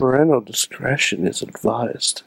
Parental 0.00 0.40
discretion 0.40 1.26
is 1.26 1.42
advised. 1.42 2.22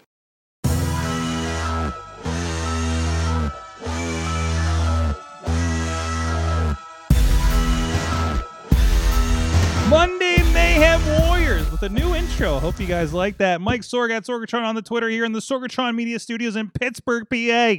Monday 9.89 10.38
Mayhem 10.54 11.01
Warriors 11.28 11.71
with 11.71 11.81
a 11.81 11.89
new 11.89 12.13
intro. 12.13 12.59
Hope 12.59 12.79
you 12.79 12.86
guys 12.86 13.12
like 13.12 13.37
that. 13.37 13.59
Mike 13.59 13.81
Sorg 13.81 14.12
at 14.12 14.26
Sorgatron 14.26 14.65
on 14.65 14.76
the 14.76 14.83
Twitter 14.83 15.10
here 15.10 15.26
in 15.26 15.31
the 15.31 15.40
Sorgatron 15.40 15.96
Media 15.96 16.20
Studios 16.20 16.55
in 16.55 16.70
Pittsburgh, 16.70 17.28
PA. 17.28 17.78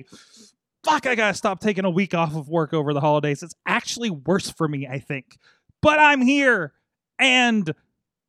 Fuck, 0.82 1.06
I 1.06 1.14
gotta 1.14 1.34
stop 1.34 1.60
taking 1.60 1.84
a 1.84 1.90
week 1.90 2.14
off 2.14 2.34
of 2.34 2.48
work 2.48 2.74
over 2.74 2.92
the 2.92 3.00
holidays. 3.00 3.44
It's 3.44 3.54
actually 3.64 4.10
worse 4.10 4.50
for 4.50 4.66
me, 4.66 4.88
I 4.88 4.98
think. 4.98 5.38
But 5.80 6.00
I'm 6.00 6.20
here 6.20 6.72
and 7.20 7.72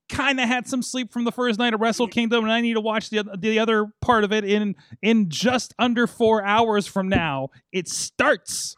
kind 0.09 0.39
of 0.39 0.47
had 0.47 0.67
some 0.67 0.81
sleep 0.81 1.11
from 1.11 1.23
the 1.23 1.31
first 1.31 1.59
night 1.59 1.73
of 1.73 1.81
Wrestle 1.81 2.07
Kingdom, 2.07 2.43
and 2.43 2.53
I 2.53 2.61
need 2.61 2.73
to 2.73 2.81
watch 2.81 3.09
the 3.09 3.23
the 3.37 3.59
other 3.59 3.87
part 4.01 4.23
of 4.23 4.31
it 4.31 4.43
in 4.43 4.75
in 5.01 5.29
just 5.29 5.73
under 5.79 6.07
four 6.07 6.43
hours 6.43 6.87
from 6.87 7.09
now. 7.09 7.49
It 7.71 7.87
starts. 7.87 8.75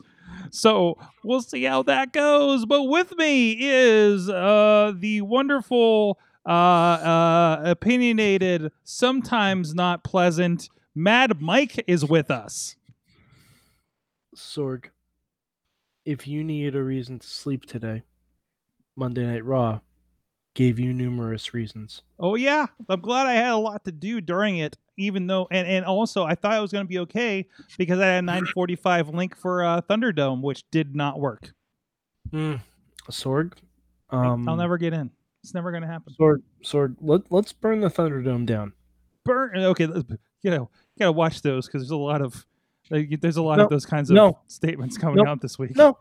So 0.51 0.97
we'll 1.23 1.41
see 1.41 1.63
how 1.63 1.83
that 1.83 2.13
goes. 2.13 2.65
But 2.65 2.83
with 2.83 3.17
me 3.17 3.57
is 3.59 4.29
uh, 4.29 4.93
the 4.95 5.21
wonderful, 5.21 6.19
uh, 6.45 6.49
uh, 6.49 7.61
opinionated, 7.65 8.71
sometimes 8.83 9.73
not 9.73 10.03
pleasant, 10.03 10.69
Mad 10.95 11.41
Mike 11.41 11.83
is 11.87 12.05
with 12.05 12.31
us. 12.31 12.75
Sorg, 14.35 14.85
if 16.05 16.27
you 16.27 16.43
need 16.43 16.75
a 16.75 16.83
reason 16.83 17.19
to 17.19 17.27
sleep 17.27 17.65
today, 17.65 18.03
Monday 18.95 19.25
Night 19.25 19.45
Raw 19.45 19.81
gave 20.57 20.79
you 20.79 20.91
numerous 20.91 21.53
reasons. 21.53 22.01
Oh 22.19 22.33
yeah, 22.33 22.65
I'm 22.89 22.99
glad 22.99 23.27
I 23.27 23.33
had 23.33 23.51
a 23.51 23.57
lot 23.57 23.85
to 23.85 23.91
do 23.91 24.19
during 24.19 24.57
it. 24.57 24.75
Even 24.97 25.27
though, 25.27 25.47
and, 25.51 25.67
and 25.67 25.85
also, 25.85 26.23
I 26.23 26.33
thought 26.33 26.53
I 26.53 26.59
was 26.59 26.71
going 26.71 26.83
to 26.83 26.89
be 26.89 26.97
okay 26.99 27.47
because 27.77 27.99
I 27.99 28.07
had 28.07 28.23
a 28.23 28.27
9:45 28.27 29.13
link 29.13 29.37
for 29.37 29.63
uh, 29.63 29.81
Thunderdome, 29.81 30.41
which 30.41 30.63
did 30.71 30.95
not 30.95 31.19
work. 31.19 31.53
Mm. 32.31 32.59
Sorg, 33.11 33.53
um, 34.09 34.49
I'll 34.49 34.55
never 34.55 34.79
get 34.79 34.93
in. 34.93 35.11
It's 35.43 35.53
never 35.53 35.69
going 35.69 35.83
to 35.83 35.87
happen. 35.87 36.13
Sorg, 36.19 36.41
Sorg, 36.65 36.95
let 36.99 37.31
let's 37.31 37.53
burn 37.53 37.79
the 37.79 37.89
Thunderdome 37.89 38.47
down. 38.47 38.73
Burn. 39.23 39.55
Okay, 39.55 39.85
you 40.41 40.49
know, 40.49 40.69
you 40.95 40.99
gotta 40.99 41.11
watch 41.11 41.43
those 41.43 41.67
because 41.67 41.83
there's 41.83 41.91
a 41.91 41.95
lot 41.95 42.23
of 42.23 42.47
like, 42.89 43.21
there's 43.21 43.37
a 43.37 43.43
lot 43.43 43.59
No, 43.59 43.65
of 43.65 43.69
those 43.69 43.85
kinds 43.85 44.09
of 44.09 44.15
no. 44.15 44.39
statements 44.47 44.97
coming 44.97 45.27
out 45.27 45.41
this 45.41 45.59
week. 45.59 45.75
No, 45.75 45.99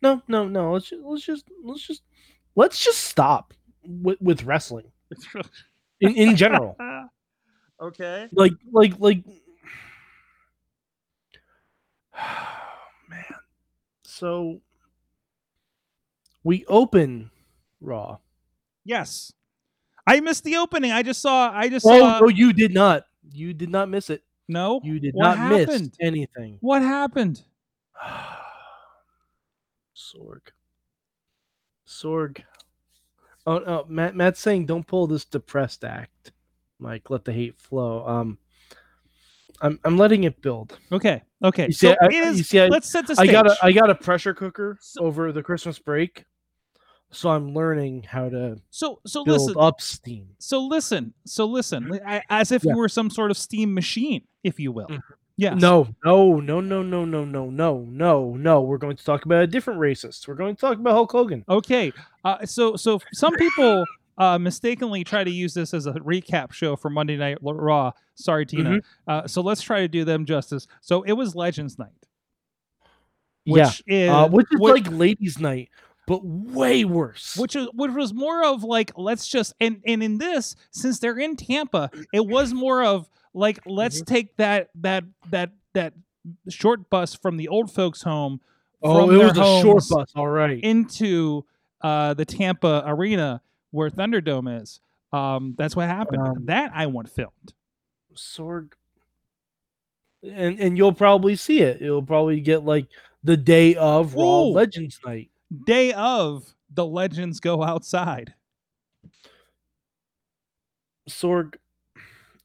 no, 0.00 0.22
no, 0.28 0.46
no. 0.46 0.74
Let's 0.74 0.88
just 0.88 1.02
let's 1.02 1.24
just 1.24 1.44
let's 1.64 1.84
just 1.84 2.02
let's 2.54 2.84
just 2.84 3.00
stop 3.00 3.52
with, 3.88 4.20
with 4.20 4.44
wrestling 4.44 4.90
in, 6.00 6.14
in 6.14 6.36
general. 6.36 6.76
okay. 7.82 8.28
like 8.32 8.52
like 8.72 8.92
like 8.98 9.24
man 13.08 13.24
so 14.04 14.60
we 16.44 16.64
open 16.66 17.30
raw 17.80 18.18
Yes. 18.88 19.34
I 20.06 20.20
missed 20.20 20.44
the 20.44 20.56
opening. 20.56 20.90
I 20.92 21.02
just 21.02 21.20
saw. 21.20 21.52
I 21.52 21.68
just 21.68 21.84
oh 21.86 22.18
saw. 22.18 22.28
you 22.28 22.54
did 22.54 22.72
not 22.72 23.04
you 23.30 23.52
did 23.52 23.68
not 23.68 23.90
miss 23.90 24.08
it 24.08 24.22
no. 24.48 24.80
you 24.82 24.98
did 24.98 25.12
What 25.14 25.36
not 25.36 25.50
miss 25.50 25.90
anything 26.00 26.56
What 26.60 26.80
happened? 26.80 27.42
sorg 29.94 30.40
sorg 31.86 32.42
oh 33.48 33.58
no 33.58 33.84
matt 33.88 34.14
matt's 34.14 34.40
saying 34.40 34.66
don't 34.66 34.86
pull 34.86 35.06
this 35.06 35.24
depressed 35.24 35.84
act 35.84 36.32
mike 36.78 37.10
let 37.10 37.24
the 37.24 37.32
hate 37.32 37.56
flow 37.58 38.06
um 38.06 38.38
i'm 39.60 39.78
i'm 39.84 39.96
letting 39.96 40.24
it 40.24 40.40
build 40.42 40.78
Okay. 40.92 41.22
Okay. 41.42 41.66
You 41.66 41.72
see, 41.72 41.86
so 41.88 41.96
I- 42.02 42.06
it 42.06 42.12
is. 42.14 42.38
you 42.38 42.44
see, 42.44 42.60
I- 42.60 42.66
let's 42.66 42.90
set 42.90 43.06
the 43.06 43.14
stage. 43.14 43.28
I 43.28 43.32
got 43.32 43.46
a 43.46 43.56
I 43.62 43.70
got 43.72 43.90
a 43.90 43.94
pressure 43.94 44.34
cooker 44.34 44.76
So- 44.80 45.02
over 45.04 45.30
the 45.30 45.40
Christmas 45.42 45.78
break, 45.78 46.24
so 47.12 47.30
I'm 47.30 47.54
learning 47.54 48.02
how 48.02 48.28
to 48.28 48.60
so 48.70 49.00
so 49.06 49.24
build 49.24 49.42
listen. 49.42 49.54
up 49.56 49.80
steam. 49.80 50.26
So 50.40 50.60
listen. 50.66 51.14
So 51.26 51.46
listen. 51.46 52.00
I- 52.04 52.22
As 52.28 52.50
if 52.50 52.64
Yeah. 52.64 52.72
you 52.72 52.78
were 52.78 52.88
some 52.88 53.08
sort 53.08 53.30
of 53.30 53.36
steam 53.38 53.72
machine, 53.72 54.22
if 54.42 54.58
you 54.58 54.72
will. 54.72 54.88
Mhm. 54.88 55.00
Yes. 55.38 55.60
No, 55.60 55.86
no, 56.04 56.40
no, 56.40 56.60
no, 56.60 56.82
no, 56.82 57.04
no, 57.04 57.24
no, 57.24 57.48
no, 57.48 57.78
no, 57.88 58.34
no. 58.36 58.60
We're 58.60 58.76
going 58.76 58.96
to 58.96 59.04
talk 59.04 59.24
about 59.24 59.44
a 59.44 59.46
different 59.46 59.78
racist. 59.78 60.26
We're 60.26 60.34
going 60.34 60.56
to 60.56 60.60
talk 60.60 60.78
about 60.78 60.94
Hulk 60.94 61.12
Hogan. 61.12 61.44
Okay. 61.48 61.92
Uh, 62.24 62.44
so 62.44 62.74
so 62.74 63.00
some 63.12 63.32
people 63.36 63.84
uh, 64.18 64.36
mistakenly 64.40 65.04
try 65.04 65.22
to 65.22 65.30
use 65.30 65.54
this 65.54 65.72
as 65.72 65.86
a 65.86 65.92
recap 65.92 66.50
show 66.52 66.74
for 66.74 66.90
Monday 66.90 67.16
Night 67.16 67.38
Raw. 67.40 67.92
Sorry, 68.16 68.46
Tina. 68.46 68.70
Mm-hmm. 68.70 69.10
Uh, 69.10 69.28
so 69.28 69.40
let's 69.40 69.62
try 69.62 69.78
to 69.78 69.86
do 69.88 70.04
them 70.04 70.24
justice. 70.24 70.66
So 70.80 71.02
it 71.04 71.12
was 71.12 71.36
Legends 71.36 71.78
Night. 71.78 71.92
yeah, 73.44 73.66
Which 73.66 73.82
is 73.86 74.10
uh, 74.10 74.28
which 74.28 74.46
is 74.52 74.60
which, 74.60 74.72
like 74.86 74.92
ladies' 74.92 75.38
night, 75.38 75.68
but 76.08 76.24
way 76.24 76.84
worse. 76.84 77.36
which 77.36 77.54
is 77.54 77.68
which 77.74 77.92
was 77.92 78.12
more 78.12 78.44
of 78.44 78.64
like 78.64 78.90
let's 78.96 79.28
just 79.28 79.54
and 79.60 79.80
and 79.86 80.02
in 80.02 80.18
this 80.18 80.56
since 80.72 80.98
they're 80.98 81.18
in 81.18 81.36
Tampa, 81.36 81.90
it 82.12 82.26
was 82.26 82.52
more 82.52 82.82
of 82.82 83.08
like 83.38 83.60
let's 83.66 84.00
Mm-hmm. 84.00 84.14
take 84.14 84.36
that 84.36 84.68
that 84.76 85.04
that 85.30 85.50
that 85.74 85.94
short 86.48 86.90
bus 86.90 87.14
from 87.14 87.36
the 87.36 87.48
old 87.48 87.70
folks 87.72 88.02
home 88.02 88.40
oh, 88.82 89.10
it 89.10 89.16
was 89.16 89.38
a 89.38 89.62
short 89.62 89.84
bus. 89.88 90.12
All 90.14 90.28
right. 90.28 90.60
into 90.62 91.44
uh, 91.80 92.14
the 92.14 92.24
Tampa 92.24 92.82
arena 92.86 93.40
where 93.70 93.90
Thunderdome 93.90 94.60
is. 94.62 94.80
Um, 95.12 95.54
that's 95.56 95.74
what 95.74 95.88
happened. 95.88 96.22
Um, 96.22 96.44
that 96.46 96.72
I 96.74 96.86
want 96.86 97.08
filmed. 97.08 97.54
Sorg. 98.14 98.72
And 100.22 100.58
and 100.58 100.76
you'll 100.76 100.92
probably 100.92 101.36
see 101.36 101.60
it. 101.60 101.80
You'll 101.80 102.02
probably 102.02 102.40
get 102.40 102.64
like 102.64 102.86
the 103.22 103.36
day 103.36 103.74
of 103.76 104.14
Raw 104.14 104.42
Legends 104.42 104.98
night. 105.06 105.30
Day 105.66 105.92
of 105.92 106.54
the 106.74 106.84
legends 106.84 107.40
go 107.40 107.62
outside. 107.62 108.34
Sorg, 111.08 111.54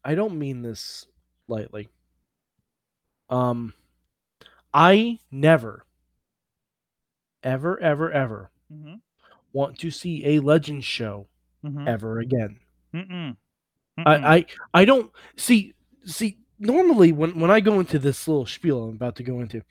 I 0.04 0.16
don't 0.16 0.38
mean 0.38 0.62
this 0.62 1.06
lightly. 1.48 1.90
Um, 3.30 3.74
I 4.74 5.20
never, 5.32 5.86
ever, 7.44 7.80
ever, 7.80 8.12
ever 8.12 8.50
Mm-hmm. 8.74 8.96
want 9.52 9.78
to 9.80 9.92
see 9.92 10.26
a 10.26 10.40
legend 10.40 10.84
show 10.84 11.28
Mm-hmm. 11.66 11.88
ever 11.88 12.20
again. 12.20 12.60
Mm-mm. 12.96 13.38
I, 13.98 14.36
I, 14.36 14.46
I 14.74 14.86
don't 14.86 15.12
see. 15.38 15.74
See, 16.06 16.38
normally 16.60 17.12
when 17.12 17.40
when 17.40 17.52
I 17.52 17.60
go 17.60 17.80
into 17.80 18.00
this 18.00 18.28
little 18.28 18.46
spiel 18.46 18.84
I'm 18.84 18.96
about 18.96 19.16
to 19.18 19.24
go 19.24 19.40
into, 19.42 19.62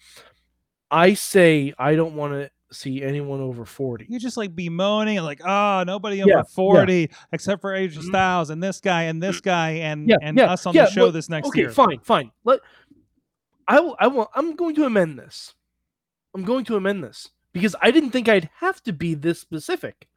I 0.91 1.15
say 1.15 1.75
I 1.79 1.95
don't 1.95 2.15
want 2.15 2.33
to 2.33 2.51
see 2.73 3.03
anyone 3.03 3.41
over 3.41 3.65
forty. 3.65 4.07
you 4.09 4.19
just 4.19 4.37
like 4.37 4.55
bemoaning 4.55 5.17
and 5.19 5.27
like, 5.27 5.41
oh, 5.45 5.85
nobody 5.87 6.23
over 6.23 6.31
yeah. 6.31 6.43
40 6.43 7.11
except 7.33 7.61
for 7.61 7.73
AJ 7.73 7.99
Mhm. 7.99 8.03
Styles 8.09 8.51
and 8.51 8.63
this 8.63 8.81
guy 8.81 9.03
and 9.05 9.23
this 9.23 9.41
guy 9.41 9.71
and 9.71 10.09
Yeah, 10.09 10.17
and 10.23 10.37
yeah, 10.37 10.53
us 10.53 10.67
on 10.67 10.75
yeah, 10.75 10.87
the 10.87 10.91
show 10.91 11.03
well, 11.05 11.13
this 11.13 11.29
next 11.29 11.49
okay, 11.49 11.61
year. 11.61 11.71
fine, 11.71 11.99
fine. 12.01 12.31
Let 12.45 12.61
I 13.69 13.81
will. 13.81 13.97
I 14.01 14.07
will. 14.09 14.29
I'm 14.35 14.57
going 14.57 14.75
to 14.77 14.85
amend 14.85 15.19
this. 15.19 15.55
I'm 16.35 16.45
going 16.45 16.65
to 16.67 16.77
amend 16.77 17.05
this 17.05 17.29
because 17.53 17.77
I 17.81 17.91
didn't 17.91 18.11
think 18.11 18.29
I'd 18.29 18.51
have 18.59 18.83
to 18.85 18.93
be 18.93 19.15
this 19.15 19.39
specific. 19.41 20.09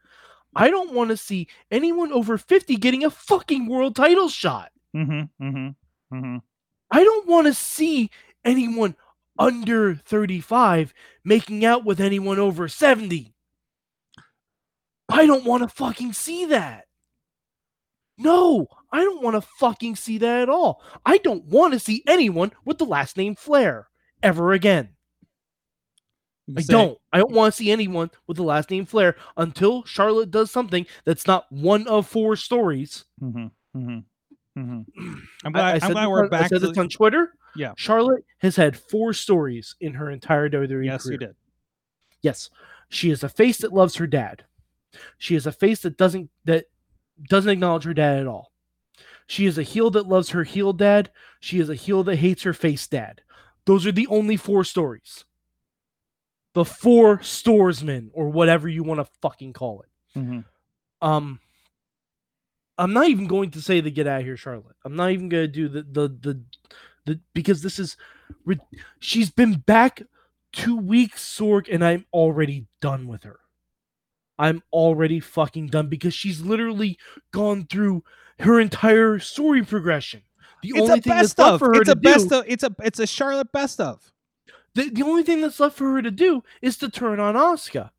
I 0.55 0.69
don't 0.69 0.94
want 0.94 1.09
to 1.09 1.17
see 1.17 1.47
anyone 1.69 2.11
over 2.11 2.38
50 2.38 2.77
getting 2.77 3.03
a 3.03 3.09
fucking 3.09 3.67
world 3.67 3.95
title 3.95 4.29
shot. 4.29 4.71
Mm-hmm. 4.95 5.45
Mm-hmm. 5.45 6.15
Mm-hmm. 6.15 6.38
I 6.91 7.03
don't 7.03 7.27
want 7.27 7.47
to 7.47 7.53
see 7.53 8.09
anyone 8.45 8.95
under 9.38 9.96
35 9.96 10.94
making 11.23 11.66
out 11.66 11.84
with 11.85 12.00
anyone 12.00 12.40
over 12.40 12.68
70. 12.68 13.34
I 15.09 15.25
don't 15.25 15.46
want 15.46 15.63
to 15.63 15.69
fucking 15.69 16.13
see 16.13 16.46
that. 16.46 16.85
No, 18.18 18.68
I 18.91 19.03
don't 19.03 19.22
want 19.22 19.35
to 19.35 19.41
fucking 19.59 19.98
see 19.98 20.18
that 20.19 20.42
at 20.44 20.50
all. 20.50 20.81
I 21.06 21.18
don't 21.18 21.45
want 21.45 21.74
to 21.74 21.80
see 21.80 22.01
anyone 22.07 22.54
with 22.63 22.77
the 22.77 22.86
last 22.86 23.18
name 23.18 23.36
Flair 23.36 23.89
ever 24.24 24.54
again. 24.54 24.89
I 26.57 26.62
don't. 26.62 26.98
I 27.12 27.18
don't 27.18 27.31
want 27.31 27.54
to 27.54 27.57
see 27.57 27.71
anyone 27.71 28.12
with 28.27 28.38
the 28.38 28.44
last 28.44 28.69
name 28.69 28.86
Flair 28.86 29.15
until 29.36 29.83
Charlotte 29.83 30.31
does 30.31 30.51
something 30.51 30.86
that's 31.04 31.27
not 31.27 31.45
one 31.51 31.88
of 31.88 32.07
four 32.07 32.36
stories. 32.36 33.04
Mm-hmm. 33.21 33.48
Mm-hmm. 33.77 34.59
Mm-hmm. 34.62 35.13
I'm 35.44 35.51
glad, 35.51 35.83
I 35.83 35.86
I'm 35.86 35.92
glad 35.92 36.07
we're 36.07 36.19
on- 36.19 36.25
I 36.27 36.30
back 36.30 36.50
said 36.50 36.62
to 36.62 36.68
this 36.68 36.75
the- 36.75 36.81
on 36.81 36.89
Twitter. 36.89 37.33
Yeah. 37.56 37.74
Charlotte 37.78 38.25
has 38.40 38.56
had 38.56 38.78
four 38.78 39.13
stories 39.13 39.75
in 39.81 39.94
her 39.94 40.10
entire 40.12 40.50
WWE 40.50 40.86
Yes, 40.86 41.04
career. 41.04 41.13
you 41.13 41.18
did. 41.19 41.36
Yes, 42.22 42.50
she 42.90 43.12
is 43.12 43.24
a 43.24 43.30
face 43.30 43.60
that 43.60 43.74
loves 43.74 43.96
her 43.96 44.07
dad. 44.07 44.44
She 45.18 45.36
is 45.36 45.46
a 45.46 45.52
face 45.52 45.81
that 45.81 45.98
doesn't 45.98 46.30
that 46.46 46.66
doesn't 47.30 47.50
acknowledge 47.52 47.84
her 47.84 47.94
dad 47.94 48.19
at 48.19 48.28
all. 48.28 48.52
She 49.28 49.46
is 49.46 49.57
a 49.57 49.63
heel 49.63 49.90
that 49.92 50.07
loves 50.07 50.30
her 50.31 50.44
heel 50.44 50.74
dad. 50.74 51.12
She 51.40 51.60
is 51.60 51.69
a 51.69 51.75
heel 51.75 52.04
that 52.04 52.18
hates 52.18 52.44
her 52.44 52.54
face 52.54 52.88
dad. 52.88 53.22
Those 53.66 53.86
are 53.86 53.92
the 53.92 54.07
only 54.07 54.38
four 54.38 54.63
stories. 54.63 55.25
The 56.54 56.63
four 56.66 57.18
storesmen, 57.19 58.10
or 58.13 58.30
whatever 58.30 58.69
you 58.69 58.84
want 58.84 59.00
to 59.02 59.12
fucking 59.22 59.54
call 59.54 59.81
it. 59.81 60.19
Mm-hmm. 60.19 60.40
Um, 61.06 61.40
I'm 62.78 62.94
not 62.94 63.10
even 63.10 63.28
going 63.28 63.52
to 63.52 63.62
say 63.62 63.81
the 63.81 63.92
get 63.92 64.07
out 64.07 64.22
of 64.22 64.25
here, 64.25 64.38
Charlotte. 64.38 64.75
I'm 64.86 64.96
not 64.96 65.12
even 65.12 65.28
going 65.30 65.44
to 65.44 65.48
do 65.52 65.68
the 65.68 65.84
the 65.84 66.07
the 66.07 66.42
the 67.06 67.19
because 67.34 67.62
this 67.62 67.80
is 67.80 67.98
she's 69.00 69.30
been 69.30 69.56
back 69.60 70.02
two 70.54 70.78
weeks, 70.78 71.24
Sorg, 71.24 71.68
and 71.72 71.84
I'm 71.84 72.06
already 72.13 72.66
done 72.81 73.07
with 73.07 73.24
her. 73.24 73.40
I'm 74.38 74.63
already 74.74 75.19
fucking 75.19 75.68
done 75.68 75.88
because 75.88 76.13
she's 76.13 76.42
literally 76.42 76.98
gone 77.31 77.68
through 77.69 78.04
her 78.40 78.60
entire 78.60 79.19
story 79.19 79.63
progression. 79.63 80.22
The 80.62 80.69
It's 80.69 80.80
only 80.81 81.00
a 81.00 81.02
thing 81.02 81.13
that's 81.16 81.34
best 81.34 81.40
left 81.40 81.54
of. 81.54 81.60
for 81.60 81.68
her 81.68 81.81
It's 81.81 81.86
to 81.86 81.92
a 81.94 81.96
best 81.96 82.30
do, 82.30 82.40
of. 82.40 82.46
It's 82.48 82.63
a 82.63 82.75
it's 82.84 83.00
a 83.00 83.07
Charlotte 83.07 83.52
best 83.52 83.80
of. 83.80 84.12
the, 84.74 84.90
the 84.90 85.04
only 85.04 85.24
thing 85.24 85.42
that's 85.42 85.60
left 85.60 85.78
for 85.78 85.92
her 85.94 86.02
to 86.02 86.12
do 86.12 86.44
is 86.62 86.78
to 86.78 86.90
turn 86.90 87.19
on 87.19 87.36
Oscar. 87.36 87.92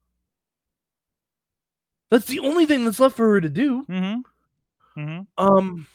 That's 2.11 2.27
the 2.27 2.41
only 2.41 2.67
thing 2.67 2.85
that's 2.85 3.01
left 3.01 3.17
for 3.17 3.31
her 3.33 3.41
to 3.41 3.49
do. 3.49 3.85
Mm-hmm. 3.89 5.01
Mm-hmm. 5.01 5.23
Um, 5.45 5.87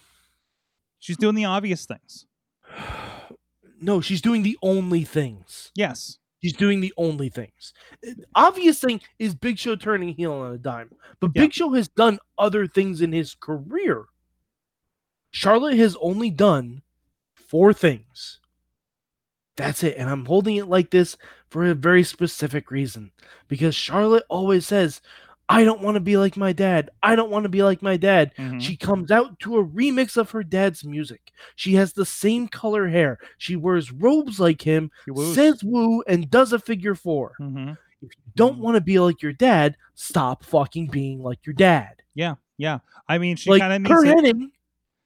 She's 1.00 1.18
doing 1.18 1.36
the 1.36 1.46
obvious 1.46 1.86
things. 1.86 2.25
no, 3.81 4.01
she's 4.01 4.21
doing 4.21 4.44
the 4.44 4.57
only 4.62 5.03
things. 5.03 5.71
Yes. 5.75 6.18
She's 6.41 6.53
doing 6.53 6.81
the 6.81 6.94
only 6.97 7.29
things. 7.29 7.73
Obvious 8.33 8.79
thing 8.79 9.01
is 9.19 9.35
Big 9.35 9.59
Show 9.59 9.75
turning 9.75 10.15
heel 10.15 10.33
on 10.33 10.53
a 10.53 10.57
dime, 10.57 10.89
but 11.19 11.31
Yeah. 11.35 11.44
Big 11.44 11.53
Show 11.53 11.71
has 11.73 11.88
done 11.88 12.18
other 12.38 12.65
things 12.65 13.01
in 13.01 13.12
his 13.12 13.35
career. 13.35 14.06
Charlotte 15.31 15.77
has 15.77 15.95
only 16.01 16.29
done 16.31 16.81
four 17.35 17.73
things. 17.73 18.39
That's 19.56 19.83
it. 19.83 19.97
And 19.97 20.09
I'm 20.09 20.25
holding 20.25 20.56
it 20.56 20.67
like 20.67 20.89
this 20.89 21.15
for 21.50 21.65
a 21.65 21.75
very 21.75 22.03
specific 22.03 22.71
reason. 22.71 23.12
Because 23.47 23.75
Charlotte 23.75 24.24
always 24.29 24.65
says, 24.65 25.01
I 25.51 25.63
don't 25.65 25.81
want 25.81 25.95
to 25.95 26.00
be 26.01 26.15
like 26.18 26.38
my 26.38 26.53
dad. 26.53 26.89
I 27.03 27.15
don't 27.15 27.30
want 27.30 27.44
to 27.44 27.50
be 27.50 27.62
like 27.62 27.81
my 27.81 27.98
dad. 27.98 28.33
Mhm. 28.38 28.62
She 28.62 28.77
comes 28.77 29.12
out 29.12 29.38
to 29.42 29.57
a 29.57 29.65
remix 29.65 30.15
of 30.15 30.31
her 30.31 30.44
dad's 30.44 30.86
music. 30.86 31.31
She 31.56 31.74
has 31.74 31.92
the 31.92 32.06
same 32.06 32.48
color 32.48 32.88
hair. 32.88 33.19
She 33.38 33.56
wears 33.57 33.92
robes 33.92 34.39
like 34.39 34.62
him, 34.62 34.92
says 35.33 35.62
woo, 35.63 36.03
and 36.07 36.30
does 36.30 36.53
a 36.53 36.59
figure 36.59 36.95
four. 36.95 37.33
Mhm. 37.39 37.71
If 38.01 38.09
you 38.15 38.31
don't 38.36 38.59
want 38.59 38.75
to 38.75 38.81
be 38.81 38.98
like 39.00 39.21
your 39.21 39.33
dad, 39.33 39.75
stop 39.94 40.44
fucking 40.45 40.88
being 40.88 41.21
like 41.21 41.45
your 41.45 41.53
dad. 41.53 42.01
Yeah. 42.15 42.36
Yeah. 42.57 42.80
I 43.09 43.18
mean, 43.18 43.36
she 43.36 43.50
like 43.50 43.62
kind 43.62 43.74
of 43.74 43.83
to- 43.83 43.94
Hennig, 44.07 44.51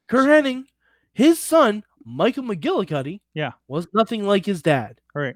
Curt 0.08 0.28
Hennig, 0.30 0.66
his 1.14 1.40
son, 1.40 1.84
Michael 2.06 2.44
McGillicutty, 2.44 3.20
Yeah. 3.34 3.54
was 3.68 3.88
nothing 3.96 4.26
like 4.26 4.46
his 4.46 4.62
dad. 4.62 5.02
All 5.16 5.22
right. 5.24 5.36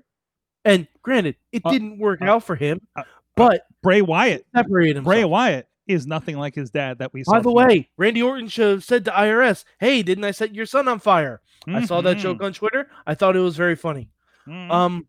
And 0.65 0.87
granted, 1.01 1.35
it 1.51 1.63
Uh, 1.65 1.71
didn't 1.71 1.97
work 1.97 2.21
uh, 2.21 2.25
out 2.25 2.43
for 2.43 2.55
him, 2.55 2.79
uh, 2.95 3.03
but 3.35 3.65
Bray 3.81 4.01
Wyatt. 4.01 4.45
separated 4.55 5.03
Bray. 5.03 5.23
Wyatt 5.23 5.67
is 5.87 6.05
nothing 6.05 6.37
like 6.37 6.53
his 6.55 6.69
dad 6.69 6.99
that 6.99 7.13
we 7.13 7.23
saw. 7.23 7.33
By 7.33 7.39
the 7.39 7.51
way, 7.51 7.89
Randy 7.97 8.21
Orton 8.21 8.47
should 8.47 8.69
have 8.69 8.83
said 8.83 9.05
to 9.05 9.11
IRS, 9.11 9.65
"Hey, 9.79 10.03
didn't 10.03 10.23
I 10.23 10.31
set 10.31 10.53
your 10.53 10.65
son 10.65 10.87
on 10.87 10.99
fire?" 10.99 11.41
I 11.67 11.85
saw 11.85 12.01
that 12.01 12.17
Mhm. 12.17 12.21
joke 12.21 12.43
on 12.43 12.53
Twitter. 12.53 12.89
I 13.05 13.15
thought 13.15 13.35
it 13.35 13.39
was 13.41 13.55
very 13.55 13.75
funny. 13.75 14.09
Mhm. 14.47 14.71
Um. 14.71 15.07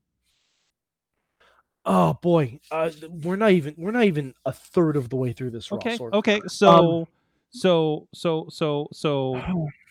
Oh 1.87 2.15
boy, 2.21 2.61
uh, 2.71 2.91
we're 3.23 3.37
not 3.37 3.53
even 3.53 3.75
we're 3.79 3.91
not 3.91 4.05
even 4.05 4.35
a 4.45 4.53
third 4.53 4.97
of 4.97 5.09
the 5.09 5.17
way 5.17 5.33
through 5.33 5.51
this. 5.51 5.71
Okay. 5.73 5.97
Sorg. 5.97 6.13
Okay. 6.13 6.41
So. 6.47 7.09
so 7.53 8.07
so 8.13 8.47
so 8.51 8.89
so 8.93 9.43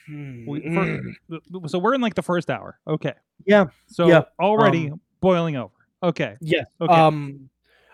Hmm, 0.10 0.46
we, 0.48 0.62
mm. 0.62 1.14
for, 1.30 1.68
so 1.68 1.78
we're 1.78 1.94
in 1.94 2.02
like 2.02 2.16
the 2.16 2.24
first 2.24 2.50
hour. 2.50 2.80
Okay. 2.88 3.14
Yeah, 3.46 3.66
So 3.86 4.08
yeah, 4.08 4.24
already 4.40 4.92
boiling 5.20 5.56
over. 5.56 5.74
Okay. 6.02 6.36
Yes. 6.42 6.66
Okay. 6.82 6.92
Um, 6.92 7.50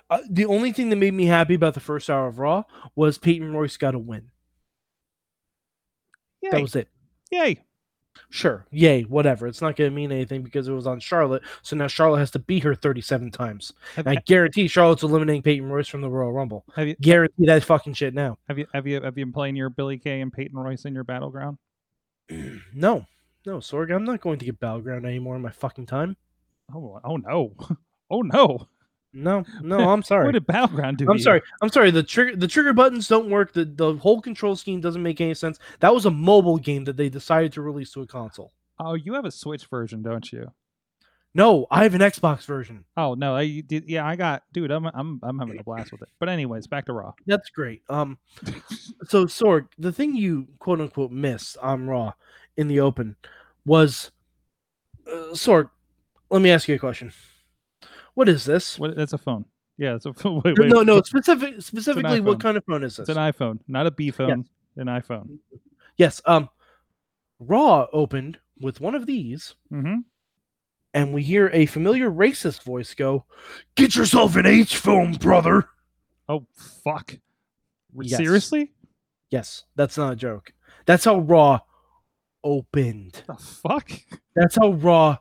uh, 0.09 0.19
the 0.29 0.45
only 0.45 0.71
thing 0.71 0.89
that 0.89 0.97
made 0.97 1.13
me 1.13 1.25
happy 1.25 1.55
about 1.55 1.73
the 1.73 1.79
first 1.79 2.09
hour 2.09 2.27
of 2.27 2.39
Raw 2.39 2.63
was 2.95 3.17
Peyton 3.17 3.53
Royce 3.53 3.77
got 3.77 3.95
a 3.95 3.99
win. 3.99 4.29
Yay. 6.41 6.49
That 6.51 6.61
was 6.61 6.75
it. 6.75 6.89
Yay. 7.31 7.63
Sure. 8.29 8.65
Yay. 8.71 9.03
Whatever. 9.03 9.47
It's 9.47 9.61
not 9.61 9.75
going 9.75 9.89
to 9.89 9.95
mean 9.95 10.11
anything 10.11 10.43
because 10.43 10.67
it 10.67 10.73
was 10.73 10.87
on 10.87 10.99
Charlotte. 10.99 11.43
So 11.63 11.75
now 11.75 11.87
Charlotte 11.87 12.19
has 12.19 12.31
to 12.31 12.39
beat 12.39 12.63
her 12.63 12.75
37 12.75 13.31
times. 13.31 13.73
Have, 13.95 14.07
I 14.07 14.15
guarantee 14.15 14.67
Charlotte's 14.67 15.03
eliminating 15.03 15.41
Peyton 15.41 15.69
Royce 15.69 15.87
from 15.87 16.01
the 16.01 16.09
Royal 16.09 16.31
Rumble. 16.31 16.65
have 16.75 16.87
you 16.87 16.95
Guarantee 17.01 17.45
that 17.47 17.63
fucking 17.63 17.93
shit 17.93 18.13
now. 18.13 18.37
have 18.47 18.57
you 18.57 18.67
have 18.73 18.87
you 18.87 19.01
have 19.01 19.17
you 19.17 19.25
been 19.25 19.33
playing 19.33 19.55
your 19.55 19.69
Billie 19.69 19.97
Kay 19.97 20.21
and 20.21 20.31
Peyton 20.31 20.57
Royce 20.57 20.85
in 20.85 20.93
your 20.93 21.03
battleground? 21.03 21.57
No. 22.73 23.05
No, 23.45 23.57
Sorg, 23.57 23.93
I'm 23.93 24.05
not 24.05 24.21
going 24.21 24.39
to 24.39 24.45
get 24.45 24.59
Battleground 24.59 25.05
anymore 25.05 25.35
in 25.35 25.41
my 25.41 25.51
fucking 25.51 25.85
time. 25.85 26.17
Oh 26.73 26.99
oh 27.03 27.17
no. 27.17 27.53
Oh 28.11 28.21
no. 28.21 28.67
No, 29.15 29.45
no, 29.62 29.89
I'm 29.89 30.03
sorry. 30.03 30.25
What 30.25 30.33
did 30.33 30.45
battleground 30.45 30.97
do? 30.97 31.09
I'm 31.09 31.17
sorry. 31.19 31.41
I'm 31.62 31.69
sorry. 31.69 31.89
The 31.89 32.03
trigger 32.03 32.35
the 32.35 32.47
trigger 32.47 32.73
buttons 32.73 33.07
don't 33.07 33.29
work. 33.29 33.53
The 33.53 33.65
the 33.65 33.95
whole 33.95 34.21
control 34.21 34.56
scheme 34.56 34.81
doesn't 34.81 35.01
make 35.01 35.21
any 35.21 35.33
sense. 35.33 35.57
That 35.79 35.94
was 35.94 36.06
a 36.06 36.12
mobile 36.12 36.57
game 36.57 36.83
that 36.83 36.97
they 36.97 37.09
decided 37.09 37.53
to 37.53 37.62
release 37.62 37.91
to 37.94 38.01
a 38.01 38.07
console. 38.07 38.51
Oh, 38.77 38.94
you 38.94 39.13
have 39.13 39.25
a 39.25 39.31
Switch 39.31 39.65
version, 39.67 40.03
don't 40.03 40.31
you? 40.31 40.51
No, 41.33 41.67
I 41.69 41.83
have 41.83 41.94
an 41.94 42.01
Xbox 42.01 42.45
version. 42.45 42.85
Oh 42.95 43.13
no, 43.13 43.35
I 43.35 43.62
did. 43.62 43.89
Yeah, 43.89 44.06
I 44.06 44.15
got, 44.15 44.44
dude. 44.53 44.71
I'm 44.71 44.85
I'm 44.85 45.19
I'm 45.23 45.39
having 45.39 45.59
a 45.59 45.63
blast 45.63 45.91
with 45.91 46.01
it. 46.01 46.09
But 46.19 46.29
anyways, 46.29 46.67
back 46.67 46.85
to 46.85 46.94
Raw. 46.94 47.13
That's 47.25 47.50
great. 47.50 47.83
Um, 47.89 48.17
so 49.07 49.25
Sorg, 49.25 49.67
the 49.77 49.91
thing 49.91 50.15
you 50.15 50.47
quote 50.59 50.81
unquote 50.81 51.12
missed 51.12 51.57
on 51.62 51.88
Raw 51.88 52.13
in 52.57 52.67
the 52.67 52.79
open 52.81 53.15
was 53.65 54.12
uh, 55.07 55.33
Sorg. 55.33 55.69
Let 56.29 56.41
me 56.41 56.51
ask 56.51 56.67
you 56.67 56.75
a 56.75 56.79
question. 56.79 57.12
What 58.15 58.27
is 58.29 58.44
this? 58.45 58.79
What? 58.79 58.95
That's 58.95 59.13
a 59.13 59.17
phone. 59.17 59.45
Yeah, 59.77 59.95
it's 59.95 60.06
a 60.06 60.13
phone. 60.13 60.41
Wait, 60.45 60.57
wait. 60.57 60.69
no, 60.71 60.81
no. 60.83 61.01
Specific, 61.01 61.62
specifically, 61.62 62.21
what 62.21 62.39
kind 62.39 62.56
of 62.57 62.63
phone 62.65 62.83
is 62.83 62.95
this? 62.97 63.07
It's 63.09 63.17
an 63.17 63.21
iPhone, 63.31 63.59
not 63.67 63.85
a 63.88 63.91
B 63.91 64.09
phone. 64.12 64.45
An 64.77 64.88
iPhone. 64.88 65.38
yes. 65.97 66.21
Um, 66.25 66.50
Raw 67.39 67.88
opened 67.94 68.39
with 68.59 68.79
one 68.81 68.95
of 68.95 69.06
these, 69.06 69.56
Mm-hmm. 69.71 70.00
and 70.94 71.13
we 71.13 71.23
hear 71.23 71.50
a 71.53 71.65
familiar 71.65 72.09
racist 72.09 72.63
voice 72.63 72.94
go, 72.94 73.25
"Get 73.75 73.95
yourself 73.95 74.35
an 74.38 74.45
H 74.45 74.77
phone, 74.77 75.13
brother." 75.13 75.67
Oh 76.29 76.45
fuck! 76.83 77.17
Yes. 78.00 78.17
Seriously? 78.17 78.71
Yes, 79.29 79.63
that's 79.75 79.97
not 79.97 80.13
a 80.13 80.15
joke. 80.15 80.53
That's 80.85 81.03
how 81.03 81.19
Raw 81.19 81.59
opened. 82.44 83.23
The 83.27 83.35
fuck? 83.35 83.91
That's 84.35 84.56
how 84.56 84.71
Raw 84.71 85.17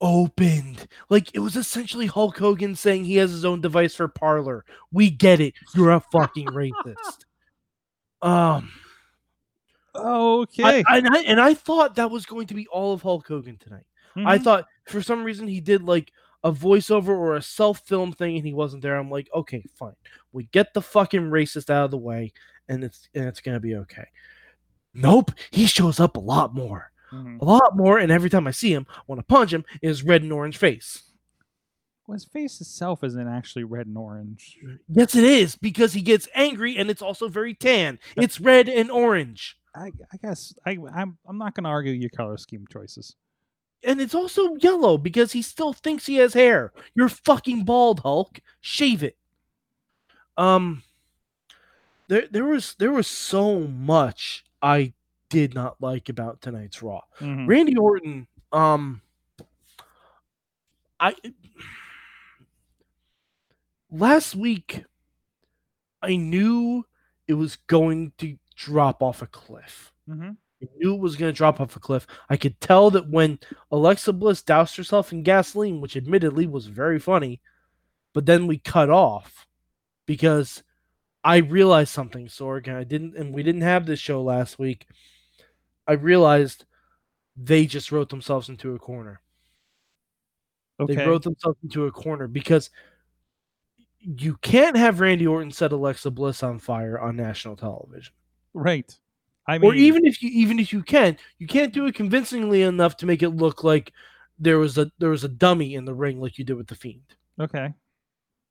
opened. 0.00 0.86
Like 1.08 1.30
it 1.34 1.40
was 1.40 1.56
essentially 1.56 2.06
Hulk 2.06 2.38
Hogan 2.38 2.74
saying 2.74 3.04
he 3.04 3.16
has 3.16 3.30
his 3.30 3.44
own 3.44 3.60
device 3.60 3.94
for 3.94 4.08
Parler. 4.08 4.64
We 4.92 5.10
get 5.10 5.40
it. 5.40 5.54
You're 5.74 5.90
a 5.92 6.00
fucking 6.00 6.48
racist. 6.48 7.24
Um, 8.22 8.70
Okay. 9.94 10.62
I, 10.62 10.84
I- 10.88 10.98
and 10.98 11.08
I 11.08 11.20
and 11.22 11.40
I 11.40 11.54
thought 11.54 11.96
that 11.96 12.10
was 12.10 12.24
going 12.26 12.46
to 12.48 12.54
be 12.54 12.66
all 12.68 12.92
of 12.92 13.02
Hulk 13.02 13.26
Hogan 13.26 13.56
tonight. 13.58 13.84
I 14.16 14.38
Mhm. 14.38 14.44
thought 14.44 14.66
for 14.86 15.02
some 15.02 15.22
reason 15.24 15.46
he 15.48 15.60
did 15.60 15.82
like 15.82 16.12
a 16.42 16.52
voiceover 16.52 17.08
or 17.08 17.36
a 17.36 17.42
self-film 17.42 18.12
thing 18.12 18.36
and 18.36 18.46
he 18.46 18.52
wasn't 18.54 18.82
there. 18.82 18.96
I'm 18.96 19.10
like, 19.10 19.28
okay, 19.34 19.62
fine. 19.74 19.94
We 20.32 20.44
get 20.52 20.72
the 20.74 20.82
fucking 20.82 21.22
racist 21.30 21.70
out 21.70 21.84
of 21.86 21.90
the 21.90 21.98
way 21.98 22.32
and 22.68 22.84
it's 22.84 23.08
and 23.14 23.24
it's 23.26 23.40
gonna 23.40 23.60
be 23.60 23.76
okay. 23.76 24.06
Nope, 24.94 25.32
he 25.50 25.66
shows 25.66 26.00
up 26.00 26.16
a 26.16 26.20
lot 26.20 26.54
more. 26.54 26.89
Mhm. 27.12 27.40
A 27.40 27.44
lot 27.44 27.76
more, 27.76 27.98
and 27.98 28.12
every 28.12 28.30
time 28.30 28.46
I 28.46 28.52
see 28.52 28.72
him, 28.72 28.86
I 28.90 29.00
want 29.06 29.18
to 29.18 29.24
punch 29.24 29.52
him 29.52 29.64
in 29.82 29.88
his 29.88 30.02
red 30.02 30.22
and 30.22 30.32
orange 30.32 30.56
face. 30.58 31.02
Well, 32.06 32.14
his 32.14 32.24
face 32.24 32.60
itself 32.60 33.04
isn't 33.04 33.28
actually 33.28 33.64
red 33.64 33.86
and 33.86 33.96
orange. 33.96 34.58
Yes, 34.88 35.14
it 35.14 35.24
is, 35.24 35.56
because 35.56 35.92
he 35.92 36.02
gets 36.02 36.28
angry 36.34 36.76
and 36.76 36.90
it's 36.90 37.02
also 37.02 37.28
very 37.28 37.54
tan. 37.54 37.98
It's 38.16 38.40
red 38.40 38.68
and 38.68 38.90
orange. 38.90 39.56
I, 39.74 39.92
I 40.12 40.16
guess 40.20 40.52
I, 40.66 40.76
I'm 40.92 41.16
I'm 41.28 41.38
not 41.38 41.54
going 41.54 41.64
to 41.64 41.70
argue 41.70 41.92
your 41.92 42.10
color 42.10 42.36
scheme 42.36 42.66
choices. 42.72 43.14
And 43.84 44.00
it's 44.00 44.14
also 44.14 44.56
yellow 44.56 44.98
because 44.98 45.32
he 45.32 45.42
still 45.42 45.72
thinks 45.72 46.06
he 46.06 46.16
has 46.16 46.34
hair. 46.34 46.72
You're 46.94 47.08
fucking 47.08 47.64
bald, 47.64 48.00
Hulk. 48.00 48.40
Shave 48.60 49.02
it. 49.04 49.16
Um 50.36 50.82
there 52.08 52.26
there 52.30 52.44
was 52.44 52.74
there 52.78 52.92
was 52.92 53.06
so 53.06 53.60
much 53.60 54.44
I 54.62 54.92
did 55.30 55.54
not 55.54 55.80
like 55.80 56.08
about 56.08 56.42
tonight's 56.42 56.82
Raw. 56.82 57.00
Mhm. 57.18 57.48
Randy 57.48 57.76
Orton, 57.76 58.26
um, 58.52 59.00
I 60.98 61.14
last 63.90 64.34
week 64.36 64.84
I 66.02 66.16
knew 66.16 66.84
it 67.26 67.34
was 67.34 67.56
going 67.68 68.12
to 68.18 68.36
drop 68.56 69.02
off 69.02 69.22
a 69.22 69.26
cliff. 69.26 69.92
Mhm. 70.08 70.36
I 70.62 70.66
knew 70.76 70.94
it 70.94 71.00
was 71.00 71.16
going 71.16 71.32
to 71.32 71.36
drop 71.36 71.60
off 71.60 71.76
a 71.76 71.80
cliff. 71.80 72.06
I 72.28 72.36
could 72.36 72.60
tell 72.60 72.90
that 72.90 73.08
when 73.08 73.38
Alexa 73.70 74.12
Bliss 74.12 74.42
doused 74.42 74.76
herself 74.76 75.12
in 75.12 75.22
gasoline, 75.22 75.80
which 75.80 75.96
admittedly 75.96 76.46
was 76.46 76.66
very 76.66 76.98
funny, 76.98 77.40
but 78.12 78.26
then 78.26 78.46
we 78.46 78.58
cut 78.58 78.90
off 78.90 79.46
because 80.04 80.62
I 81.24 81.38
realized 81.38 81.92
something, 81.92 82.26
Sorg, 82.26 82.66
and 82.66 82.76
I 82.76 82.84
didn't, 82.84 83.16
and 83.16 83.32
we 83.32 83.42
didn't 83.42 83.60
have 83.62 83.86
this 83.86 84.00
show 84.00 84.22
last 84.22 84.58
week. 84.58 84.86
I 85.90 85.94
realized 85.94 86.66
they 87.36 87.66
just 87.66 87.90
wrote 87.90 88.10
themselves 88.10 88.48
into 88.48 88.76
a 88.76 88.78
corner. 88.78 89.20
Okay. 90.78 90.94
They 90.94 91.04
wrote 91.04 91.24
themselves 91.24 91.58
into 91.64 91.86
a 91.86 91.90
corner 91.90 92.28
because 92.28 92.70
you 93.98 94.36
can't 94.36 94.76
have 94.76 95.00
Randy 95.00 95.26
Orton 95.26 95.50
set 95.50 95.72
Alexa 95.72 96.12
Bliss 96.12 96.44
on 96.44 96.60
fire 96.60 97.00
on 97.00 97.16
national 97.16 97.56
television. 97.56 98.14
right. 98.54 98.96
I 99.48 99.58
mean, 99.58 99.68
or 99.68 99.74
even 99.74 100.06
if 100.06 100.22
you 100.22 100.30
even 100.30 100.60
if 100.60 100.72
you 100.72 100.84
can, 100.84 101.16
you 101.38 101.48
can't 101.48 101.72
do 101.72 101.86
it 101.86 101.96
convincingly 101.96 102.62
enough 102.62 102.96
to 102.98 103.06
make 103.06 103.24
it 103.24 103.30
look 103.30 103.64
like 103.64 103.92
there 104.38 104.58
was 104.58 104.78
a 104.78 104.92
there 104.98 105.10
was 105.10 105.24
a 105.24 105.28
dummy 105.28 105.74
in 105.74 105.84
the 105.86 105.94
ring 105.94 106.20
like 106.20 106.38
you 106.38 106.44
did 106.44 106.54
with 106.54 106.68
the 106.68 106.76
fiend. 106.76 107.16
okay. 107.40 107.74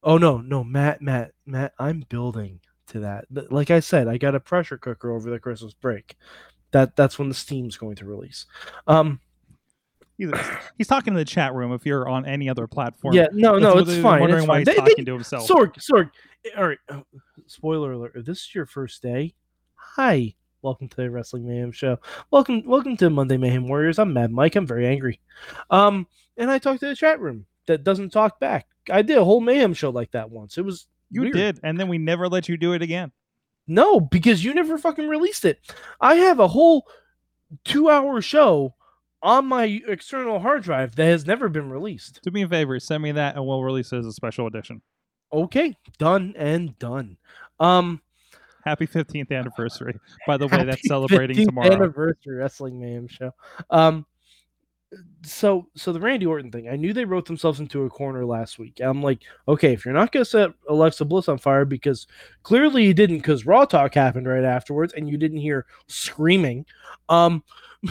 Oh 0.04 0.18
no, 0.18 0.40
no, 0.40 0.66
Matt, 0.66 1.02
Matt, 1.02 1.32
Matt, 1.46 1.72
I'm 1.80 2.04
building 2.10 2.60
to 2.88 3.00
that. 3.00 3.26
Like 3.50 3.72
I 3.72 3.80
said, 3.80 4.10
I 4.10 4.18
got 4.18 4.36
a 4.36 4.42
pressure 4.42 4.78
cooker 4.78 5.12
over 5.12 5.30
the 5.30 5.40
Christmas 5.40 5.74
break. 5.74 6.18
That 6.72 6.96
that's 6.96 7.18
when 7.18 7.30
the 7.30 7.36
steam's 7.36 7.78
going 7.78 7.96
to 7.98 8.06
release. 8.06 8.46
Um 8.88 9.20
He's, 10.78 10.86
talking 10.88 11.14
to 11.14 11.18
the 11.18 11.24
chat 11.24 11.54
room. 11.54 11.72
If 11.72 11.86
you're 11.86 12.10
on 12.10 12.26
any 12.26 12.50
other 12.50 12.68
platform, 12.68 13.14
yeah, 13.14 13.28
no, 13.32 13.58
no, 13.58 13.78
it's 13.78 13.90
fine. 14.02 14.20
Wondering 14.20 14.42
It's 14.44 14.48
why 14.50 14.56
fine. 14.56 14.60
he's 14.60 14.66
They- 14.66 14.74
they- 14.74 14.90
talking 14.90 15.06
to 15.06 15.14
himself. 15.14 15.48
Sorg, 15.48 15.76
Sorg. 15.76 16.12
All 16.58 16.68
right. 16.68 16.78
uh, 16.90 17.00
spoiler 17.48 17.94
alert. 17.94 18.12
If 18.16 18.26
this 18.26 18.40
is 18.40 18.54
your 18.54 18.66
first 18.66 19.02
day, 19.02 19.34
hi. 19.76 20.36
Welcome 20.62 20.90
to 20.90 20.96
the 20.98 21.10
Wrestling 21.10 21.48
Mayhem 21.48 21.72
Show. 21.72 22.00
Welcome, 22.32 22.64
welcome 22.66 22.98
to 22.98 23.10
Monday 23.10 23.38
Mayhem 23.38 23.66
Warriors. 23.70 23.98
I'm 23.98 24.12
Mad 24.12 24.30
Mike. 24.30 24.58
I'm 24.58 24.68
very 24.68 24.86
angry. 24.88 25.22
Um, 25.70 26.06
and 26.36 26.52
I 26.52 26.58
talked 26.60 26.82
to 26.82 26.88
the 26.90 26.98
chat 26.98 27.22
room 27.22 27.46
that 27.68 27.86
doesn't 27.86 28.10
talk 28.10 28.42
back. 28.42 28.68
I 28.92 29.02
did 29.04 29.18
a 29.18 29.24
whole 29.24 29.40
Mayhem 29.40 29.74
show 29.74 29.90
like 29.90 30.12
that 30.12 30.30
once. 30.30 30.58
It 30.58 30.66
was 30.66 30.86
you 31.12 31.22
weird. 31.22 31.34
did, 31.34 31.60
and 31.64 31.80
then 31.80 31.88
we 31.88 31.98
never 31.98 32.28
let 32.28 32.50
you 32.50 32.58
do 32.58 32.74
it 32.74 32.82
again. 32.82 33.14
No, 33.70 34.00
because 34.00 34.44
you 34.44 34.54
never 34.54 34.78
fucking 34.78 35.08
released 35.08 35.46
it. 35.46 35.60
I 36.02 36.16
have 36.16 36.40
a 36.40 36.48
whole 36.48 36.88
two 37.64 37.90
hour 37.90 38.20
show 38.20 38.74
on 39.22 39.46
my 39.46 39.82
external 39.88 40.40
hard 40.40 40.64
drive 40.64 40.96
that 40.96 41.06
has 41.06 41.28
never 41.28 41.50
been 41.50 41.70
released. 41.70 42.20
Do 42.24 42.32
me 42.32 42.42
a 42.42 42.48
favor, 42.48 42.80
send 42.80 43.04
me 43.04 43.12
that, 43.12 43.36
and 43.36 43.46
we'll 43.46 43.64
release 43.64 43.94
it 43.94 44.00
as 44.00 44.08
a 44.08 44.12
special 44.12 44.48
edition. 44.48 44.82
Okay, 45.32 45.78
done 46.00 46.34
and 46.36 46.78
done. 46.80 47.18
Um, 47.60 48.02
Happy 48.66 48.88
15th 48.88 49.32
anniversary. 49.32 49.98
By 50.28 50.38
the 50.38 50.48
way, 50.48 50.64
that's 50.64 50.88
celebrating 50.88 51.38
15th 51.38 51.46
tomorrow. 51.46 51.72
Anniversary 51.72 52.36
Wrestling 52.36 52.80
Mayhem 52.80 53.08
show. 53.08 53.32
Um, 53.70 54.06
so 55.24 55.68
so 55.76 55.94
the 55.94 56.00
Randy 56.00 56.26
Orton 56.26 56.52
thing, 56.52 56.70
I 56.70 56.76
knew 56.76 56.94
they 56.94 57.06
wrote 57.06 57.26
themselves 57.26 57.60
into 57.60 57.84
a 57.84 57.90
corner 57.90 58.26
last 58.26 58.58
week. 58.58 58.80
I'm 58.82 59.02
like, 59.04 59.22
okay, 59.48 59.74
if 59.74 59.86
you're 59.86 59.94
not 59.94 60.12
gonna 60.12 60.26
set 60.26 60.52
Alexa 60.68 61.06
Bliss 61.06 61.30
on 61.30 61.38
fire 61.38 61.66
because 61.66 62.08
clearly 62.44 62.86
you 62.86 62.94
didn't, 62.94 63.18
because 63.18 63.46
Raw 63.46 63.66
Talk 63.66 63.94
happened 63.94 64.28
right 64.28 64.44
afterwards, 64.44 64.94
and 64.94 65.10
you 65.10 65.18
didn't 65.18 65.38
hear 65.38 65.66
screaming. 65.88 66.66
Um, 67.08 67.44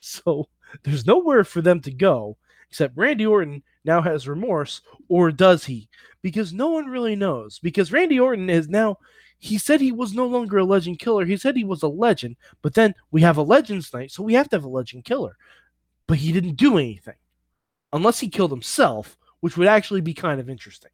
so 0.00 0.48
there's 0.82 1.06
nowhere 1.06 1.44
for 1.44 1.62
them 1.62 1.80
to 1.82 1.90
go 1.90 2.36
except 2.70 2.96
Randy 2.96 3.26
Orton 3.26 3.62
now 3.84 4.00
has 4.00 4.28
remorse, 4.28 4.82
or 5.08 5.30
does 5.32 5.64
he? 5.64 5.88
Because 6.22 6.52
no 6.52 6.68
one 6.68 6.86
really 6.86 7.16
knows. 7.16 7.58
Because 7.58 7.92
Randy 7.92 8.20
Orton 8.20 8.48
is 8.48 8.68
now. 8.68 8.98
He 9.42 9.56
said 9.56 9.80
he 9.80 9.90
was 9.90 10.12
no 10.12 10.26
longer 10.26 10.58
a 10.58 10.64
legend 10.64 10.98
killer. 10.98 11.24
He 11.24 11.38
said 11.38 11.56
he 11.56 11.64
was 11.64 11.82
a 11.82 11.88
legend, 11.88 12.36
but 12.60 12.74
then 12.74 12.94
we 13.10 13.22
have 13.22 13.38
a 13.38 13.42
Legends 13.42 13.92
night, 13.94 14.10
so 14.10 14.22
we 14.22 14.34
have 14.34 14.50
to 14.50 14.56
have 14.56 14.64
a 14.64 14.68
legend 14.68 15.06
killer. 15.06 15.34
But 16.10 16.18
he 16.18 16.32
didn't 16.32 16.56
do 16.56 16.76
anything. 16.76 17.14
Unless 17.92 18.18
he 18.18 18.28
killed 18.28 18.50
himself, 18.50 19.16
which 19.38 19.56
would 19.56 19.68
actually 19.68 20.00
be 20.00 20.12
kind 20.12 20.40
of 20.40 20.50
interesting. 20.50 20.90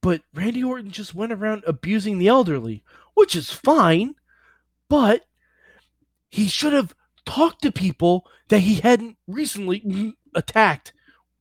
But 0.00 0.22
Randy 0.32 0.64
Orton 0.64 0.90
just 0.90 1.14
went 1.14 1.30
around 1.30 1.62
abusing 1.66 2.16
the 2.16 2.26
elderly, 2.28 2.82
which 3.12 3.36
is 3.36 3.50
fine, 3.50 4.14
but 4.88 5.26
he 6.30 6.48
should 6.48 6.72
have 6.72 6.94
talked 7.26 7.60
to 7.64 7.70
people 7.70 8.26
that 8.48 8.60
he 8.60 8.76
hadn't 8.76 9.18
recently 9.26 10.14
attacked 10.34 10.94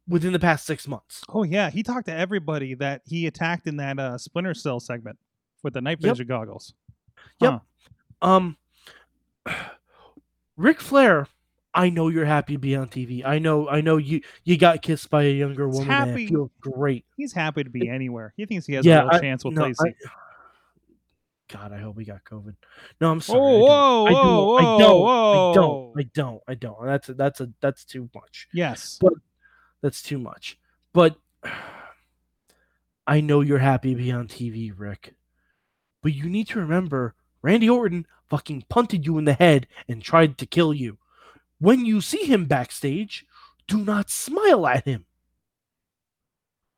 within 0.06 0.34
the 0.34 0.40
past 0.40 0.66
six 0.66 0.86
months. 0.90 1.24
Oh 1.30 1.44
yeah, 1.44 1.70
he 1.70 1.84
talked 1.84 2.08
to 2.08 2.14
everybody 2.14 2.74
that 2.74 3.02
he 3.06 3.28
attacked 3.28 3.66
in 3.66 3.78
that 3.78 3.98
uh, 3.98 4.18
Splinter 4.18 4.54
Cell 4.54 4.82
segment 4.82 5.18
with 5.64 5.74
the 5.74 5.80
night 5.80 6.00
Yep. 6.02 6.12
vision 6.12 6.28
goggles. 6.28 6.74
Yep. 7.40 7.62
Um, 8.22 8.58
Ric 10.58 10.82
Flair, 10.82 11.28
I 11.76 11.90
know 11.90 12.08
you're 12.10 12.26
happy 12.26 12.54
to 12.54 12.60
be 12.60 12.76
on 12.76 12.88
TV. 12.88 13.26
I 13.26 13.40
know, 13.40 13.68
I 13.68 13.82
know 13.82 13.98
you 13.98 14.22
you 14.44 14.58
got 14.58 14.82
kissed 14.82 15.10
by 15.10 15.24
a 15.24 15.34
younger 15.34 15.68
woman. 15.68 15.88
happy. 15.88 16.28
feels 16.28 16.52
great. 16.62 17.06
He's 17.18 17.34
happy 17.34 17.64
to 17.64 17.70
be 17.70 17.90
anywhere. 17.90 18.34
He 18.38 18.46
thinks 18.46 18.66
he 18.68 18.74
has 18.76 18.86
Yeah, 18.86 19.02
a 19.02 19.04
real 19.06 19.10
I- 19.14 19.20
chance 19.20 19.44
with 19.44 19.56
no, 19.56 19.64
Lacey. 19.64 19.78
I- 19.90 20.10
God, 21.50 21.72
I 21.72 21.78
hope 21.78 22.00
he 22.00 22.06
got 22.06 22.24
COVID. 22.24 22.56
No, 23.02 23.12
I'm 23.12 23.22
sorry. 23.22 23.40
Oh, 23.40 23.60
whoa, 23.60 24.06
I 24.06 24.10
don't. 24.12 24.20
whoa, 24.22 24.56
I 24.56 24.62
don't. 24.62 24.74
I 24.80 24.80
don't. 24.84 25.00
whoa, 25.02 25.52
I 25.52 25.54
don't. 25.54 25.94
I 25.98 26.04
don't. 26.14 26.42
I 26.48 26.54
don't. 26.56 26.86
That's 26.86 27.10
a, 27.10 27.14
that's 27.14 27.42
a 27.42 27.50
that's 27.60 27.86
too 27.86 28.10
much. 28.16 28.48
yes. 28.54 28.98
but 29.02 29.14
That's 29.82 30.02
too 30.02 30.18
much. 30.18 30.58
But 30.94 31.18
I 33.06 33.20
know 33.22 33.42
you're 33.42 33.60
happy 33.60 33.92
to 33.92 33.96
be 34.02 34.12
on 34.12 34.28
TV, 34.28 34.72
Ric. 34.76 35.16
But 36.02 36.14
you 36.14 36.30
need 36.30 36.48
to 36.50 36.60
remember 36.60 37.16
Randy 37.42 37.70
Orton 37.70 38.08
fucking 38.30 38.66
punted 38.70 39.06
you 39.06 39.18
in 39.18 39.26
the 39.26 39.34
head 39.34 39.68
and 39.88 40.02
tried 40.02 40.38
to 40.40 40.46
kill 40.46 40.74
you. 40.74 40.98
When 41.64 41.86
you 41.86 42.02
see 42.02 42.26
him 42.26 42.44
backstage, 42.44 43.26
do 43.70 43.86
not 43.86 44.10
smile 44.10 44.68
at 44.68 44.84
him. 44.84 45.06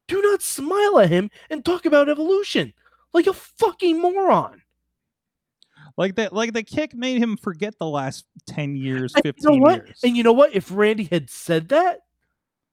Do 0.07 0.21
not 0.21 0.43
smile 0.43 0.99
at 0.99 1.09
him 1.09 1.31
and 1.49 1.65
talk 1.65 1.87
about 1.87 2.07
evolution 2.07 2.71
like 3.11 3.25
a 3.25 3.33
fucking 3.33 3.99
moron. 3.99 4.61
Like 5.97 6.13
that 6.17 6.33
like 6.33 6.53
the 6.53 6.61
kick 6.61 6.93
made 6.93 7.17
him 7.17 7.35
forget 7.35 7.73
the 7.79 7.87
last 7.87 8.25
10 8.45 8.75
years, 8.75 9.11
And 9.15 9.25
you 9.25 9.33
15 9.33 9.55
know 9.57 9.63
what? 9.63 9.85
years. 9.87 9.99
And 10.03 10.15
you 10.15 10.21
know 10.21 10.33
what? 10.33 10.53
If 10.53 10.69
Randy 10.69 11.05
had 11.05 11.31
said 11.31 11.69
that, 11.69 12.01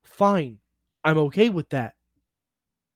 fine. 0.05 0.59
I'm 1.05 1.17
okay 1.17 1.49
with 1.49 1.71
that. 1.71 1.95